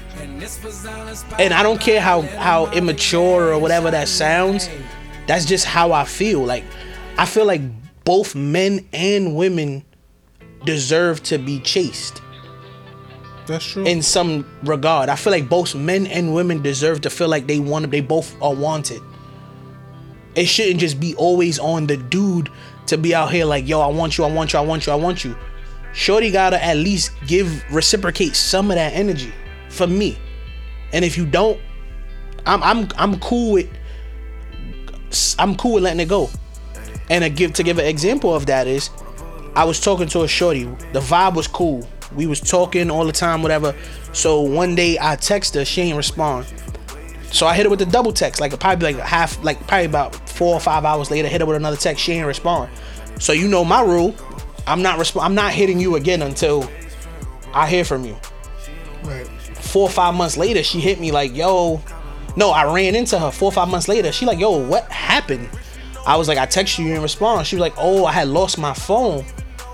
And 1.38 1.54
I 1.54 1.62
don't 1.62 1.80
care 1.80 2.00
how 2.00 2.22
how 2.22 2.70
immature 2.72 3.52
or 3.52 3.58
whatever 3.58 3.90
that 3.90 4.08
sounds. 4.08 4.68
That's 5.28 5.44
just 5.44 5.66
how 5.66 5.92
I 5.92 6.04
feel. 6.04 6.44
Like 6.44 6.64
I 7.16 7.26
feel 7.26 7.44
like 7.44 7.60
both 8.04 8.34
men 8.34 8.86
and 8.92 9.36
women 9.36 9.84
deserve 10.64 11.22
to 11.24 11.38
be 11.38 11.60
chased. 11.60 12.22
That's 13.46 13.64
true. 13.64 13.84
in 13.84 14.02
some 14.02 14.46
regard. 14.62 15.08
I 15.08 15.16
feel 15.16 15.30
like 15.30 15.48
both 15.48 15.74
men 15.74 16.06
and 16.06 16.34
women 16.34 16.60
deserve 16.60 17.00
to 17.02 17.10
feel 17.10 17.28
like 17.28 17.46
they 17.46 17.60
want 17.60 17.90
they 17.90 18.02
both 18.02 18.34
are 18.42 18.54
wanted. 18.54 19.00
It 20.34 20.46
shouldn't 20.46 20.80
just 20.80 21.00
be 21.00 21.14
always 21.14 21.58
on 21.58 21.86
the 21.86 21.96
dude 21.96 22.50
to 22.86 22.98
be 22.98 23.14
out 23.14 23.32
here 23.32 23.44
like, 23.44 23.66
yo, 23.66 23.80
I 23.80 23.86
want 23.86 24.18
you, 24.18 24.24
I 24.24 24.30
want 24.30 24.52
you, 24.52 24.58
I 24.58 24.62
want 24.62 24.86
you, 24.86 24.92
I 24.92 24.96
want 24.96 25.24
you. 25.24 25.36
Shorty 25.94 26.30
gotta 26.30 26.62
at 26.62 26.76
least 26.76 27.12
give 27.26 27.64
reciprocate 27.72 28.36
some 28.36 28.70
of 28.70 28.76
that 28.76 28.92
energy 28.92 29.32
for 29.70 29.86
me. 29.86 30.18
And 30.92 31.04
if 31.04 31.16
you 31.16 31.26
don't, 31.26 31.60
I'm 32.46 32.62
I'm 32.62 32.88
I'm 32.96 33.18
cool 33.20 33.52
with 33.52 33.70
I'm 35.38 35.56
cool 35.56 35.74
with 35.74 35.84
letting 35.84 36.00
it 36.00 36.08
go. 36.08 36.30
And 37.10 37.24
a 37.24 37.30
give 37.30 37.54
to 37.54 37.62
give 37.62 37.78
an 37.78 37.86
example 37.86 38.34
of 38.34 38.46
that 38.46 38.66
is 38.66 38.90
I 39.54 39.64
was 39.64 39.80
talking 39.80 40.08
to 40.08 40.22
a 40.22 40.28
shorty. 40.28 40.64
The 40.92 41.00
vibe 41.00 41.34
was 41.34 41.46
cool. 41.46 41.88
We 42.14 42.26
was 42.26 42.40
talking 42.40 42.90
all 42.90 43.04
the 43.04 43.12
time, 43.12 43.42
whatever. 43.42 43.74
So 44.12 44.40
one 44.40 44.74
day 44.74 44.98
I 45.00 45.16
text 45.16 45.54
her, 45.54 45.64
she 45.64 45.82
ain't 45.82 45.96
respond. 45.96 46.46
So 47.30 47.46
I 47.46 47.54
hit 47.54 47.64
her 47.64 47.70
with 47.70 47.82
a 47.82 47.86
double 47.86 48.12
text, 48.12 48.40
like 48.40 48.58
probably 48.58 48.94
like 48.94 49.04
half, 49.04 49.42
like 49.42 49.58
probably 49.66 49.86
about 49.86 50.14
four 50.28 50.54
or 50.54 50.60
five 50.60 50.84
hours 50.84 51.10
later. 51.10 51.28
Hit 51.28 51.40
her 51.40 51.46
with 51.46 51.56
another 51.56 51.76
text, 51.76 52.02
she 52.02 52.12
ain't 52.12 52.26
respond. 52.26 52.70
So 53.18 53.32
you 53.32 53.48
know 53.48 53.64
my 53.64 53.82
rule. 53.82 54.14
I'm 54.66 54.82
not 54.82 54.98
resp- 54.98 55.22
I'm 55.22 55.34
not 55.34 55.52
hitting 55.52 55.80
you 55.80 55.96
again 55.96 56.22
until 56.22 56.70
I 57.54 57.66
hear 57.68 57.84
from 57.84 58.04
you. 58.04 58.16
right. 59.04 59.26
Four 59.56 59.84
or 59.84 59.90
five 59.90 60.14
months 60.14 60.36
later, 60.36 60.62
she 60.62 60.80
hit 60.80 61.00
me 61.00 61.10
like, 61.10 61.34
"Yo, 61.34 61.82
no." 62.38 62.50
I 62.50 62.72
ran 62.72 62.94
into 62.94 63.18
her 63.18 63.30
four 63.30 63.48
or 63.48 63.52
five 63.52 63.68
months 63.68 63.88
later. 63.88 64.12
She 64.12 64.24
like, 64.24 64.38
"Yo, 64.38 64.56
what 64.56 64.90
happened?" 64.90 65.48
I 66.06 66.16
was 66.16 66.28
like, 66.28 66.38
"I 66.38 66.46
texted 66.46 66.78
you, 66.78 66.84
you 66.84 66.90
didn't 66.92 67.02
respond." 67.02 67.46
She 67.46 67.56
was 67.56 67.60
like, 67.60 67.74
"Oh, 67.76 68.06
I 68.06 68.12
had 68.12 68.28
lost 68.28 68.58
my 68.58 68.72
phone." 68.72 69.24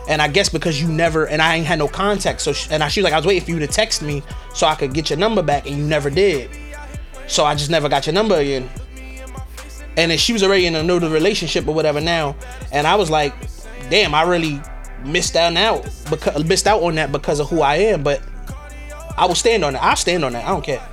And 0.06 0.20
I 0.20 0.28
guess 0.28 0.50
because 0.50 0.80
you 0.82 0.88
never 0.88 1.26
and 1.26 1.40
I 1.40 1.56
ain't 1.56 1.66
had 1.66 1.78
no 1.78 1.88
contact, 1.88 2.40
so 2.42 2.52
she, 2.52 2.70
and 2.70 2.82
I, 2.82 2.88
she 2.88 3.00
was 3.00 3.04
like, 3.04 3.14
I 3.14 3.16
was 3.16 3.24
waiting 3.24 3.44
for 3.44 3.52
you 3.52 3.58
to 3.60 3.66
text 3.66 4.02
me 4.02 4.22
so 4.54 4.66
I 4.66 4.74
could 4.74 4.92
get 4.92 5.08
your 5.08 5.18
number 5.18 5.42
back, 5.42 5.66
and 5.66 5.76
you 5.76 5.84
never 5.84 6.10
did. 6.10 6.50
So 7.26 7.44
I 7.44 7.54
just 7.54 7.70
never 7.70 7.88
got 7.88 8.06
your 8.06 8.12
number 8.12 8.36
again. 8.36 8.68
And 9.96 10.10
then 10.10 10.18
she 10.18 10.32
was 10.32 10.42
already 10.42 10.66
in 10.66 10.74
a 10.74 10.82
new 10.82 10.98
relationship 10.98 11.66
or 11.66 11.74
whatever 11.74 12.00
now, 12.00 12.36
and 12.72 12.86
I 12.86 12.96
was 12.96 13.10
like, 13.10 13.32
damn, 13.88 14.14
I 14.14 14.22
really 14.22 14.60
missed 15.04 15.36
out 15.36 15.52
now 15.52 15.82
because 16.10 16.44
missed 16.44 16.66
out 16.66 16.82
on 16.82 16.94
that 16.96 17.12
because 17.12 17.40
of 17.40 17.48
who 17.48 17.62
I 17.62 17.76
am. 17.76 18.02
But 18.02 18.22
I 19.16 19.26
will 19.26 19.34
stand 19.34 19.64
on 19.64 19.74
that. 19.74 19.82
I'll 19.82 19.96
stand 19.96 20.24
on 20.24 20.32
that. 20.32 20.44
I 20.44 20.48
don't 20.48 20.64
care. 20.64 20.86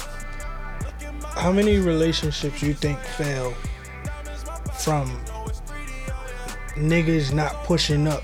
How 1.36 1.52
many 1.52 1.80
relationships 1.80 2.62
you 2.62 2.74
think 2.74 3.00
fail 3.00 3.54
from 4.80 5.10
niggas 6.76 7.34
not 7.34 7.64
pushing 7.64 8.08
up 8.08 8.24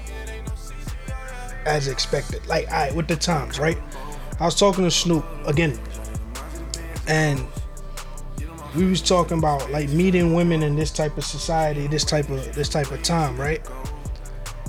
as 1.65 1.87
expected? 1.87 2.45
Like, 2.47 2.67
I 2.69 2.91
with 2.91 3.07
the 3.07 3.15
times, 3.15 3.59
right? 3.59 3.77
I 4.39 4.45
was 4.45 4.55
talking 4.55 4.83
to 4.83 4.91
Snoop 4.91 5.25
again, 5.45 5.79
and 7.07 7.43
we 8.75 8.85
was 8.85 9.01
talking 9.01 9.39
about 9.39 9.71
like 9.71 9.89
meeting 9.89 10.33
women 10.33 10.61
in 10.61 10.75
this 10.75 10.91
type 10.91 11.17
of 11.17 11.23
society, 11.23 11.87
this 11.87 12.03
type 12.03 12.29
of 12.29 12.53
this 12.53 12.69
type 12.69 12.91
of 12.91 13.01
time, 13.01 13.35
right? 13.39 13.61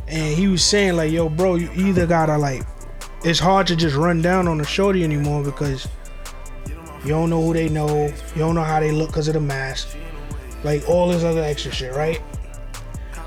And 0.07 0.35
he 0.35 0.49
was 0.49 0.65
saying 0.65 0.97
like, 0.97 1.13
"Yo, 1.13 1.29
bro, 1.29 1.57
you 1.57 1.71
either 1.75 2.07
gotta 2.07 2.39
like, 2.39 2.63
it's 3.25 3.41
hard 3.41 3.67
to 3.67 3.77
just 3.77 3.95
run 3.95 4.23
down 4.23 4.49
on 4.49 4.61
a 4.61 4.65
shorty 4.65 5.05
anymore 5.05 5.43
because." 5.45 5.87
You 7.05 7.11
don't 7.11 7.31
know 7.31 7.43
who 7.43 7.55
they 7.55 7.69
know. 7.69 8.07
You 8.07 8.39
don't 8.39 8.55
know 8.55 8.65
how 8.65 8.81
they 8.81 8.91
look 8.91 9.09
because 9.09 9.29
of 9.29 9.35
the 9.35 9.41
mask. 9.41 9.97
Like 10.65 10.89
all 10.89 11.09
this 11.09 11.23
other 11.23 11.43
extra 11.43 11.73
shit, 11.73 11.95
right? 11.95 12.21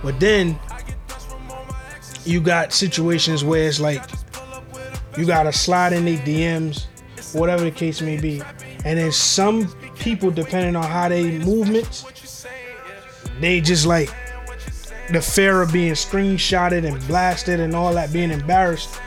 But 0.04 0.20
then 0.20 0.60
you 2.26 2.42
got 2.42 2.74
situations 2.74 3.44
where 3.44 3.68
it's 3.68 3.80
like 3.80 4.04
you 5.18 5.26
gotta 5.26 5.52
slide 5.52 5.94
in 5.94 6.06
their 6.06 6.18
DMs, 6.18 6.86
whatever 7.34 7.64
the 7.64 7.72
case 7.72 8.02
may 8.02 8.20
be. 8.20 8.42
And 8.84 8.98
then 8.98 9.12
some 9.12 9.68
people, 9.96 10.32
depending 10.32 10.76
on 10.76 10.84
how 10.84 11.10
they 11.10 11.40
movements, 11.40 12.46
they 13.40 13.62
just 13.62 13.86
like 13.86 14.14
the 15.12 15.22
fear 15.22 15.62
of 15.62 15.72
being 15.72 15.94
screenshotted 15.94 16.86
and 16.86 17.06
blasted 17.08 17.60
and 17.60 17.76
all 17.76 17.94
that, 17.94 18.14
being 18.14 18.32
embarrassed, 18.32 19.00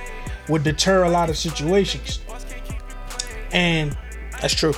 would 0.49 0.63
deter 0.63 1.05
a 1.05 1.11
lot 1.11 1.31
of 1.31 1.37
situations. 1.37 2.21
And 3.53 3.97
That's 4.45 4.53
true. 4.55 4.75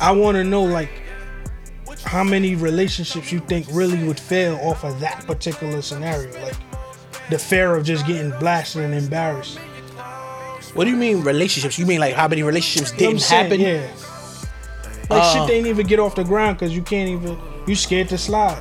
I 0.00 0.10
want 0.10 0.34
to 0.34 0.42
know 0.42 0.64
like 0.64 0.90
how 2.02 2.24
many 2.24 2.56
relationships 2.56 3.30
you 3.30 3.38
think 3.38 3.66
really 3.70 4.02
would 4.02 4.18
fail 4.18 4.56
off 4.62 4.82
of 4.84 4.98
that 4.98 5.24
particular 5.28 5.80
scenario, 5.80 6.28
like 6.42 6.56
the 7.30 7.38
fear 7.38 7.76
of 7.76 7.84
just 7.84 8.04
getting 8.04 8.30
blasted 8.40 8.82
and 8.82 8.92
embarrassed. 8.94 9.58
What 10.74 10.86
do 10.86 10.90
you 10.90 10.96
mean 10.96 11.22
relationships? 11.22 11.78
You 11.78 11.86
mean 11.86 12.00
like 12.00 12.14
how 12.14 12.26
many 12.26 12.42
relationships 12.42 12.90
You 12.90 13.06
know 13.06 13.12
didn't 13.12 13.14
I'm 13.14 13.20
saying? 13.20 13.60
happen? 13.60 13.60
Yeah. 13.60 15.06
Like 15.08 15.22
Uh, 15.22 15.32
shit, 15.34 15.46
they 15.46 15.58
ain't 15.58 15.68
even 15.68 15.86
get 15.86 16.00
off 16.00 16.16
the 16.16 16.24
ground 16.24 16.58
because 16.58 16.74
you 16.74 16.82
can't 16.82 17.08
even. 17.08 17.38
You 17.68 17.76
scared 17.76 18.08
to 18.08 18.18
slide. 18.18 18.60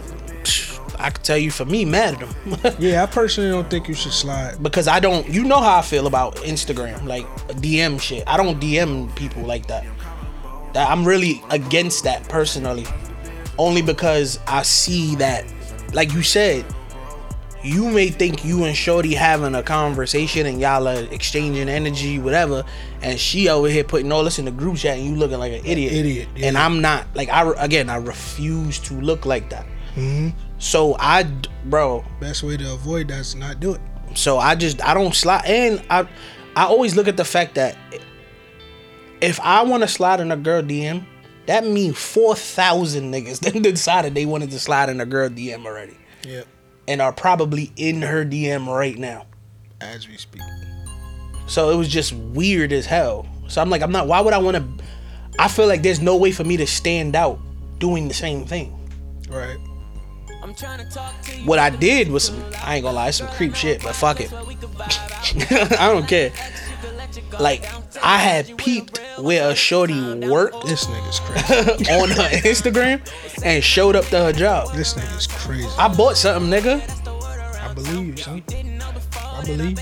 I 0.99 1.09
could 1.09 1.24
tell 1.24 1.38
you 1.38 1.51
for 1.51 1.66
me, 1.66 1.84
mad 1.84 2.14
at 2.14 2.20
them. 2.22 2.76
Yeah, 2.80 3.03
I 3.03 3.07
personally 3.07 3.49
don't 3.49 3.70
think 3.70 3.89
you 3.89 3.93
should 3.93 4.14
slide. 4.14 4.61
because 4.64 4.88
I 4.88 5.01
don't. 5.01 5.28
You 5.28 5.43
know 5.43 5.59
how 5.59 5.80
I 5.80 5.82
feel 5.82 6.07
about 6.07 6.36
Instagram, 6.38 7.03
like 7.05 7.26
DM 7.59 7.99
shit. 7.99 8.24
I 8.26 8.38
don't 8.38 8.61
DM 8.61 9.14
people 9.16 9.41
like 9.43 9.68
that. 9.68 9.84
I'm 10.76 11.05
really 11.05 11.41
against 11.49 12.03
that 12.05 12.28
personally, 12.30 12.86
only 13.57 13.82
because 13.82 14.39
I 14.47 14.63
see 14.63 15.15
that, 15.15 15.45
like 15.93 16.13
you 16.13 16.24
said, 16.24 16.65
you 17.63 17.89
may 17.89 18.09
think 18.09 18.43
you 18.43 18.65
and 18.65 18.76
Shorty 18.76 19.13
having 19.13 19.55
a 19.55 19.63
conversation 19.63 20.45
and 20.45 20.59
y'all 20.59 20.88
are 20.88 21.03
exchanging 21.11 21.69
energy, 21.69 22.19
whatever, 22.19 22.65
and 23.01 23.17
she 23.17 23.47
over 23.47 23.69
here 23.69 23.86
putting 23.86 24.11
all 24.11 24.24
this 24.24 24.38
in 24.38 24.45
the 24.45 24.51
group 24.51 24.78
chat 24.78 24.97
and 24.97 25.05
you 25.05 25.15
looking 25.15 25.39
like 25.39 25.53
an 25.53 25.65
idiot. 25.65 25.93
Idiot, 25.93 26.28
yeah. 26.36 26.47
And 26.47 26.57
I'm 26.57 26.82
not 26.82 27.07
like 27.15 27.30
I 27.30 27.49
again 27.63 27.89
I 27.89 27.95
refuse 27.95 28.80
to 28.80 28.95
look 28.95 29.26
like 29.26 29.49
that. 29.51 29.65
Hmm. 29.95 30.30
So 30.57 30.95
I, 30.99 31.24
bro, 31.65 32.03
Best 32.19 32.43
way 32.43 32.57
to 32.57 32.74
avoid 32.74 33.07
that 33.09 33.19
is 33.19 33.36
not 33.36 33.59
do 33.59 33.76
it. 33.76 33.82
so 34.15 34.39
I 34.39 34.55
just 34.55 34.84
I 34.84 34.93
don't 34.93 35.15
slide 35.15 35.45
and 35.45 35.82
I 35.89 36.07
I 36.55 36.65
always 36.65 36.95
look 36.97 37.07
at 37.07 37.15
the 37.15 37.26
fact 37.26 37.55
that 37.55 37.78
if 39.24 39.39
I 39.39 39.63
want 39.63 39.82
to 39.84 39.88
slide 39.88 40.19
in 40.19 40.32
a 40.32 40.38
girl 40.38 40.61
DM, 40.61 41.03
that 41.45 41.65
means 41.65 41.97
four 41.97 42.36
thousand 42.36 43.11
niggas 43.13 43.39
then 43.51 43.61
decided 43.61 44.13
they 44.15 44.26
wanted 44.26 44.51
to 44.51 44.59
slide 44.59 44.89
in 44.89 45.01
a 45.01 45.05
girl 45.05 45.30
DM 45.30 45.65
already 45.65 45.97
Yep. 46.26 46.47
and 46.88 47.01
are 47.01 47.11
probably 47.13 47.71
in 47.76 48.01
her 48.01 48.24
DM 48.26 48.67
right 48.67 48.97
now. 48.97 49.26
As 49.82 50.07
we 50.07 50.15
speak. 50.17 50.41
So 51.47 51.69
it 51.71 51.76
was 51.76 51.89
just 51.89 52.13
weird 52.13 52.71
as 52.71 52.86
hell. 52.86 53.26
So 53.49 53.61
I'm 53.61 53.69
like, 53.69 53.82
I'm 53.82 53.91
not. 53.91 54.07
Why 54.07 54.21
would 54.21 54.34
I 54.34 54.38
want 54.38 54.55
to? 54.57 54.84
I 55.39 55.47
feel 55.49 55.67
like 55.67 55.82
there's 55.84 55.99
no 56.01 56.15
way 56.15 56.32
for 56.32 56.43
me 56.45 56.55
to 56.57 56.67
stand 56.67 57.15
out 57.15 57.39
doing 57.80 58.07
the 58.07 58.13
same 58.13 58.45
thing. 58.45 58.80
Right. 59.30 59.57
I'm 60.41 60.53
trying 60.53 60.80
to 60.80 60.89
talk 60.93 61.21
to 61.24 61.32
What 61.45 61.59
I 61.59 61.69
did 61.69 62.09
was 62.09 62.26
some, 62.26 62.43
I 62.63 62.76
ain't 62.76 62.84
gonna 62.84 62.95
lie, 62.95 63.11
some 63.11 63.28
creep 63.30 63.55
shit, 63.55 63.82
but 63.82 63.95
fuck 63.95 64.19
it. 64.21 64.32
I 65.80 65.88
don't 65.91 66.07
care. 66.07 66.32
Like, 67.39 67.65
I 68.02 68.18
had 68.18 68.58
peeped 68.58 69.00
where 69.20 69.50
a 69.52 69.56
shorty 69.56 70.16
worked 70.28 70.66
This 70.66 70.86
nigga's 70.86 71.20
crazy. 71.24 71.91
on 71.91 72.10
her 72.10 72.30
Instagram 72.48 73.02
and 73.44 73.64
showed 73.64 73.96
up 73.96 74.06
to 74.06 74.20
her 74.24 74.34
job. 74.34 74.74
this 74.74 74.94
nigga's 74.96 75.28
crazy. 75.28 75.68
I 75.78 75.88
bought 75.94 76.18
something, 76.18 76.50
nigga. 76.52 76.82
I 77.62 77.74
believe 77.74 78.08
you, 78.08 78.18
son. 78.18 78.44
I 79.16 79.44
believe. 79.46 79.80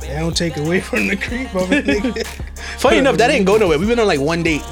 They 0.00 0.18
don't 0.18 0.36
take 0.36 0.56
away 0.56 0.80
from 0.80 1.06
the 1.08 1.16
creep 1.16 1.54
of 1.54 1.72
it, 1.72 1.84
nigga. 1.86 2.26
Funny 2.78 2.98
enough, 2.98 3.16
that 3.18 3.28
didn't 3.28 3.46
go 3.46 3.56
nowhere. 3.56 3.78
We've 3.78 3.88
been 3.88 4.00
on 4.00 4.06
like 4.06 4.20
one 4.20 4.42
date. 4.42 4.62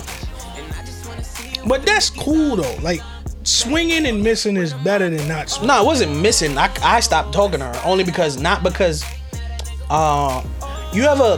But 1.66 1.84
that's 1.84 2.10
cool 2.10 2.56
though. 2.56 2.76
Like 2.82 3.00
swinging 3.42 4.06
and 4.06 4.22
missing 4.22 4.56
is 4.56 4.72
better 4.74 5.08
than 5.10 5.26
not 5.28 5.50
swinging. 5.50 5.68
No, 5.68 5.74
I 5.74 5.82
wasn't 5.82 6.16
missing. 6.20 6.56
I, 6.58 6.70
I 6.82 7.00
stopped 7.00 7.32
talking 7.32 7.60
to 7.60 7.66
her 7.66 7.82
only 7.84 8.02
because 8.04 8.40
not 8.40 8.62
because 8.62 9.04
uh 9.90 10.42
you 10.92 11.04
ever 11.04 11.36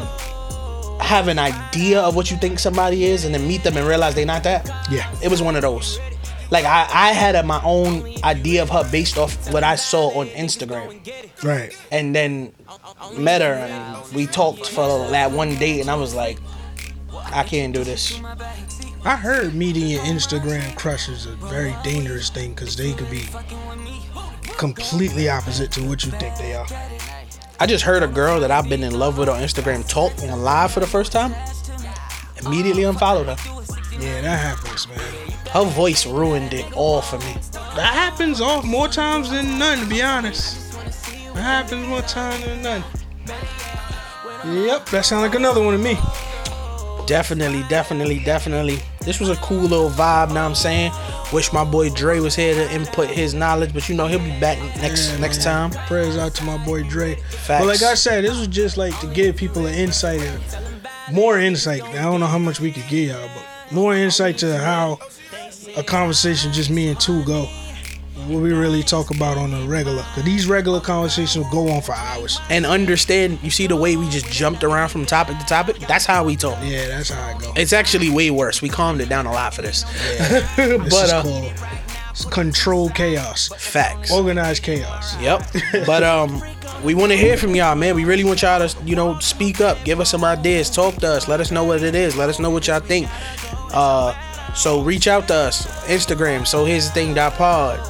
have 1.13 1.29
an 1.29 1.39
idea 1.39 2.01
of 2.01 2.17
what 2.17 2.31
you 2.31 2.39
think 2.39 2.59
somebody 2.59 3.05
is 3.05 3.27
and 3.27 3.35
then 3.35 3.47
meet 3.47 3.63
them 3.63 3.77
and 3.77 3.87
realize 3.87 4.15
they're 4.15 4.25
not 4.25 4.43
that? 4.45 4.67
Yeah. 4.91 5.15
It 5.23 5.31
was 5.31 5.43
one 5.43 5.57
of 5.57 5.63
those. 5.63 5.99
Like 6.51 6.65
I, 6.65 6.89
I 6.91 7.13
had 7.13 7.35
a, 7.35 7.43
my 7.43 7.61
own 7.65 8.15
idea 8.25 8.63
of 8.63 8.71
her 8.71 8.83
based 8.91 9.19
off 9.19 9.53
what 9.53 9.63
I 9.63 9.77
saw 9.77 10.09
on 10.19 10.29
Instagram. 10.29 10.89
Right. 11.45 11.77
And 11.91 12.17
then 12.17 12.55
met 13.19 13.43
her 13.43 13.53
and 13.53 14.15
we 14.15 14.27
talked 14.27 14.71
for 14.71 15.11
that 15.11 15.31
one 15.31 15.57
date 15.57 15.83
and 15.83 15.91
I 15.91 15.97
was 15.97 16.15
like, 16.15 16.39
I 17.13 17.43
can't 17.43 17.75
do 17.75 17.85
this. 17.85 18.19
I 19.05 19.17
heard 19.17 19.55
meeting 19.55 19.89
your 19.89 20.01
Instagram 20.05 20.75
crush 20.77 21.11
is 21.11 21.27
a 21.27 21.33
very 21.33 21.75
dangerous 21.83 22.31
thing 22.31 22.55
because 22.55 22.75
they 22.75 22.95
could 22.95 23.11
be 23.11 23.29
completely 24.57 25.29
opposite 25.29 25.73
to 25.73 25.87
what 25.87 26.05
you 26.05 26.13
think 26.13 26.37
they 26.39 26.55
are. 26.55 26.67
I 27.63 27.67
just 27.67 27.85
heard 27.85 28.03
a 28.03 28.09
girl 28.09 28.41
that 28.41 28.51
I've 28.51 28.69
been 28.69 28.83
in 28.83 28.99
love 28.99 29.19
with 29.19 29.29
on 29.29 29.41
Instagram 29.41 29.87
talk 29.87 30.13
on 30.25 30.43
live 30.43 30.73
for 30.73 30.81
the 30.81 30.87
first 30.89 31.13
time. 31.13 31.33
Immediately 32.45 32.83
unfollowed 32.83 33.27
her. 33.29 33.37
Yeah, 34.01 34.21
that 34.23 34.57
happens, 34.57 34.89
man. 34.89 34.99
Her 35.53 35.65
voice 35.67 36.05
ruined 36.05 36.55
it 36.55 36.73
all 36.73 37.01
for 37.01 37.19
me. 37.19 37.37
That 37.53 37.95
happens 37.95 38.41
off 38.41 38.65
more 38.65 38.89
times 38.89 39.31
than 39.31 39.61
none, 39.61 39.79
to 39.79 39.87
be 39.87 40.03
honest. 40.03 40.73
That 41.35 41.37
happens 41.37 41.87
more 41.87 42.03
times 42.03 42.45
than 42.45 42.63
none. 42.63 42.83
Yep, 44.45 44.87
that 44.87 45.05
sounds 45.05 45.23
like 45.23 45.37
another 45.37 45.63
one 45.63 45.75
to 45.75 45.79
me. 45.79 45.97
Definitely, 47.07 47.63
definitely, 47.69 48.25
definitely. 48.25 48.81
This 49.05 49.19
was 49.21 49.29
a 49.29 49.37
cool 49.37 49.61
little 49.63 49.91
vibe, 49.91 50.29
know 50.29 50.35
what 50.35 50.41
I'm 50.43 50.55
saying? 50.55 50.93
Wish 51.33 51.53
my 51.53 51.65
boy 51.65 51.91
Dre 51.91 52.21
was 52.21 52.35
here 52.35 52.55
to 52.55 52.73
input 52.73 53.09
his 53.09 53.35
knowledge, 53.35 53.73
but 53.75 53.89
you 53.89 53.95
know 53.95 54.07
he'll 54.07 54.19
be 54.19 54.39
back 54.39 54.59
next 54.81 55.11
Yeah, 55.11 55.19
next 55.19 55.45
man. 55.45 55.71
time. 55.71 55.87
Prayers 55.87 56.17
out 56.17 56.35
to 56.37 56.45
my 56.45 56.57
boy 56.65 56.83
Dre. 56.85 57.17
Facts. 57.17 57.65
But 57.65 57.67
like 57.67 57.83
I 57.83 57.95
said, 57.95 58.25
this 58.25 58.39
was 58.39 58.49
just 58.49 58.77
like 58.77 58.99
to 59.01 59.07
give 59.09 59.37
people 59.37 59.67
an 59.67 59.75
insight, 59.75 60.21
more 61.11 61.39
insight. 61.39 61.83
I 61.83 62.03
don't 62.03 62.21
know 62.21 62.27
how 62.27 62.39
much 62.39 62.61
we 62.61 62.71
could 62.71 62.87
give 62.89 63.09
y'all, 63.09 63.29
but 63.35 63.73
more 63.73 63.95
insight 63.95 64.39
to 64.39 64.59
how 64.59 64.99
a 65.77 65.83
conversation 65.83 66.53
just 66.53 66.71
me 66.71 66.89
and 66.89 67.01
two 67.01 67.25
go. 67.25 67.49
What 68.29 68.43
we 68.43 68.53
really 68.53 68.83
talk 68.83 69.11
about 69.11 69.37
on 69.37 69.53
a 69.53 69.65
regular. 69.67 70.03
Cause 70.15 70.25
these 70.25 70.47
regular 70.47 70.81
conversations 70.81 71.47
go 71.51 71.69
on 71.69 71.83
for 71.83 71.95
hours. 71.95 72.41
And 72.51 72.65
understand, 72.67 73.39
you 73.43 73.51
see 73.51 73.67
the 73.67 73.77
way 73.77 73.97
we 73.97 74.09
just 74.11 74.27
jumped 74.27 74.65
around 74.65 74.91
from 74.91 75.07
topic 75.07 75.39
to 75.39 75.47
topic? 75.47 75.79
That's 75.89 76.07
how 76.07 76.25
we 76.25 76.37
talk. 76.37 76.59
Yeah, 76.63 76.89
that's 76.89 77.11
how 77.11 77.23
I 77.23 77.39
go. 77.39 77.53
It's 77.57 77.73
actually 77.73 78.11
way 78.11 78.31
worse. 78.31 78.63
We 78.63 78.69
calmed 78.69 79.01
it 79.01 79.09
down 79.09 79.27
a 79.27 79.33
lot 79.33 79.55
for 79.55 79.63
this. 79.63 79.85
This 80.63 80.95
but 80.95 81.05
is 81.05 81.13
uh, 81.13 81.23
called 81.23 81.53
it's 82.13 82.27
controlled 82.27 82.95
chaos, 82.95 83.49
facts. 83.57 84.13
organized 84.13 84.63
chaos. 84.63 85.19
Yep. 85.21 85.47
But 85.87 86.03
um, 86.03 86.43
we 86.85 86.95
want 86.95 87.11
to 87.11 87.17
hear 87.17 87.39
from 87.39 87.55
y'all, 87.55 87.75
man. 87.75 87.95
We 87.95 88.05
really 88.05 88.23
want 88.23 88.43
y'all 88.43 88.67
to, 88.67 88.85
you 88.85 88.95
know, 88.95 89.19
speak 89.21 89.63
up, 89.63 89.83
give 89.85 89.99
us 89.99 90.11
some 90.11 90.23
ideas, 90.23 90.69
talk 90.69 90.97
to 90.97 91.09
us, 91.09 91.27
let 91.27 91.41
us 91.41 91.51
know 91.51 91.65
what 91.65 91.83
it 91.83 91.95
is, 91.95 92.15
let 92.15 92.29
us 92.29 92.39
know 92.39 92.51
what 92.51 92.67
y'all 92.67 92.81
think. 92.81 93.09
Uh, 93.73 94.13
so 94.55 94.83
reach 94.83 95.09
out 95.09 95.27
to 95.29 95.35
us, 95.35 95.67
Instagram. 95.87 96.47
So 96.47 96.67
here's 96.67 96.87
the 96.87 96.93
thing. 96.93 97.15
Dot 97.15 97.33
pod, 97.33 97.81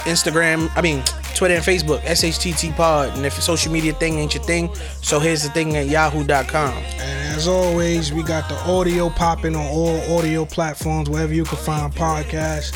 Instagram. 0.00 0.70
I 0.76 0.80
mean 0.80 1.02
Twitter 1.34 1.54
and 1.54 1.64
Facebook, 1.64 2.00
SHTT 2.00 2.76
Pod. 2.76 3.16
And 3.16 3.24
if 3.24 3.38
a 3.38 3.40
social 3.40 3.72
media 3.72 3.92
thing 3.94 4.18
ain't 4.18 4.34
your 4.34 4.42
thing, 4.44 4.74
so 5.02 5.18
here's 5.18 5.42
the 5.42 5.50
thing 5.50 5.76
at 5.76 5.86
Yahoo.com. 5.86 6.74
And 6.74 7.36
as 7.36 7.48
always, 7.48 8.12
we 8.12 8.22
got 8.22 8.48
the 8.48 8.56
audio 8.70 9.08
popping 9.08 9.56
on 9.56 9.66
all 9.66 10.18
audio 10.18 10.44
platforms, 10.44 11.08
wherever 11.08 11.32
you 11.32 11.44
can 11.44 11.58
find 11.58 11.92
podcasts, 11.94 12.72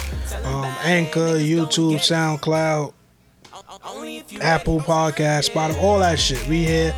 um, 0.47 0.65
Anchor, 0.83 1.37
YouTube, 1.37 1.97
SoundCloud, 1.97 2.93
Apple 4.41 4.81
Podcast, 4.81 5.51
Spotify, 5.51 5.83
all 5.83 5.99
that 5.99 6.19
shit. 6.19 6.47
We 6.49 6.65
here. 6.65 6.95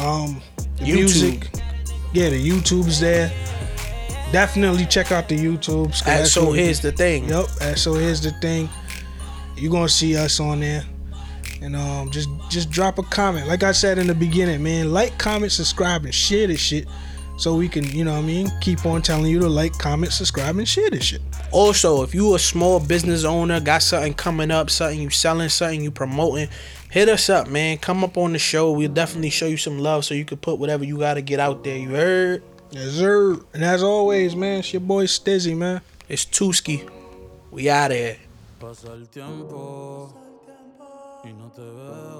Um, 0.00 0.40
the 0.78 0.84
YouTube. 0.84 0.94
music, 0.94 1.50
yeah, 2.12 2.28
the 2.30 2.48
YouTube's 2.48 3.00
there. 3.00 3.32
Definitely 4.32 4.86
check 4.86 5.12
out 5.12 5.28
the 5.28 5.36
YouTubes. 5.38 6.26
so 6.26 6.52
here's 6.52 6.80
the 6.80 6.92
thing. 6.92 7.28
Yep. 7.28 7.46
And 7.62 7.78
so 7.78 7.94
here's 7.94 8.20
the 8.20 8.32
thing. 8.32 8.68
You're 9.56 9.72
gonna 9.72 9.88
see 9.88 10.16
us 10.16 10.40
on 10.40 10.60
there. 10.60 10.84
And 11.62 11.74
um 11.74 12.10
just 12.10 12.28
just 12.50 12.70
drop 12.70 12.98
a 12.98 13.02
comment. 13.02 13.48
Like 13.48 13.62
I 13.62 13.72
said 13.72 13.98
in 13.98 14.06
the 14.06 14.14
beginning, 14.14 14.62
man, 14.62 14.92
like, 14.92 15.16
comment, 15.18 15.52
subscribe, 15.52 16.04
and 16.04 16.14
share 16.14 16.46
this 16.46 16.60
shit. 16.60 16.86
So 17.38 17.54
we 17.54 17.68
can, 17.68 17.84
you 17.84 18.02
know 18.02 18.12
what 18.12 18.20
I 18.20 18.22
mean, 18.22 18.50
keep 18.62 18.86
on 18.86 19.02
telling 19.02 19.30
you 19.30 19.38
to 19.40 19.48
like, 19.48 19.76
comment, 19.78 20.12
subscribe, 20.12 20.56
and 20.56 20.66
share 20.66 20.88
this 20.88 21.04
shit. 21.04 21.20
Also, 21.52 22.02
if 22.02 22.14
you 22.14 22.34
a 22.34 22.38
small 22.38 22.80
business 22.80 23.24
owner, 23.24 23.60
got 23.60 23.82
something 23.82 24.14
coming 24.14 24.50
up, 24.50 24.70
something 24.70 25.00
you 25.00 25.10
selling, 25.10 25.50
something 25.50 25.82
you 25.82 25.90
promoting, 25.90 26.48
hit 26.90 27.10
us 27.10 27.28
up, 27.28 27.48
man. 27.48 27.76
Come 27.76 28.02
up 28.04 28.16
on 28.16 28.32
the 28.32 28.38
show. 28.38 28.72
We'll 28.72 28.88
definitely 28.90 29.30
show 29.30 29.46
you 29.46 29.58
some 29.58 29.78
love 29.78 30.06
so 30.06 30.14
you 30.14 30.24
can 30.24 30.38
put 30.38 30.58
whatever 30.58 30.84
you 30.84 30.98
gotta 30.98 31.20
get 31.20 31.38
out 31.38 31.62
there. 31.62 31.76
You 31.76 31.90
heard? 31.90 32.42
Yes, 32.70 32.92
sir. 32.92 33.38
And 33.52 33.62
as 33.62 33.82
always, 33.82 34.34
man, 34.34 34.60
it's 34.60 34.72
your 34.72 34.80
boy 34.80 35.04
Stizzy, 35.04 35.56
man. 35.56 35.82
It's 36.08 36.24
Tuski. 36.24 36.88
We 37.50 37.68
out 37.68 37.90
of 37.90 37.96
here. 37.98 38.16
Pasa 38.60 38.94
el 38.94 39.06
tiempo 39.10 40.10
y 41.24 41.32
no 41.34 41.50
te 41.50 41.60
veo. 41.60 42.15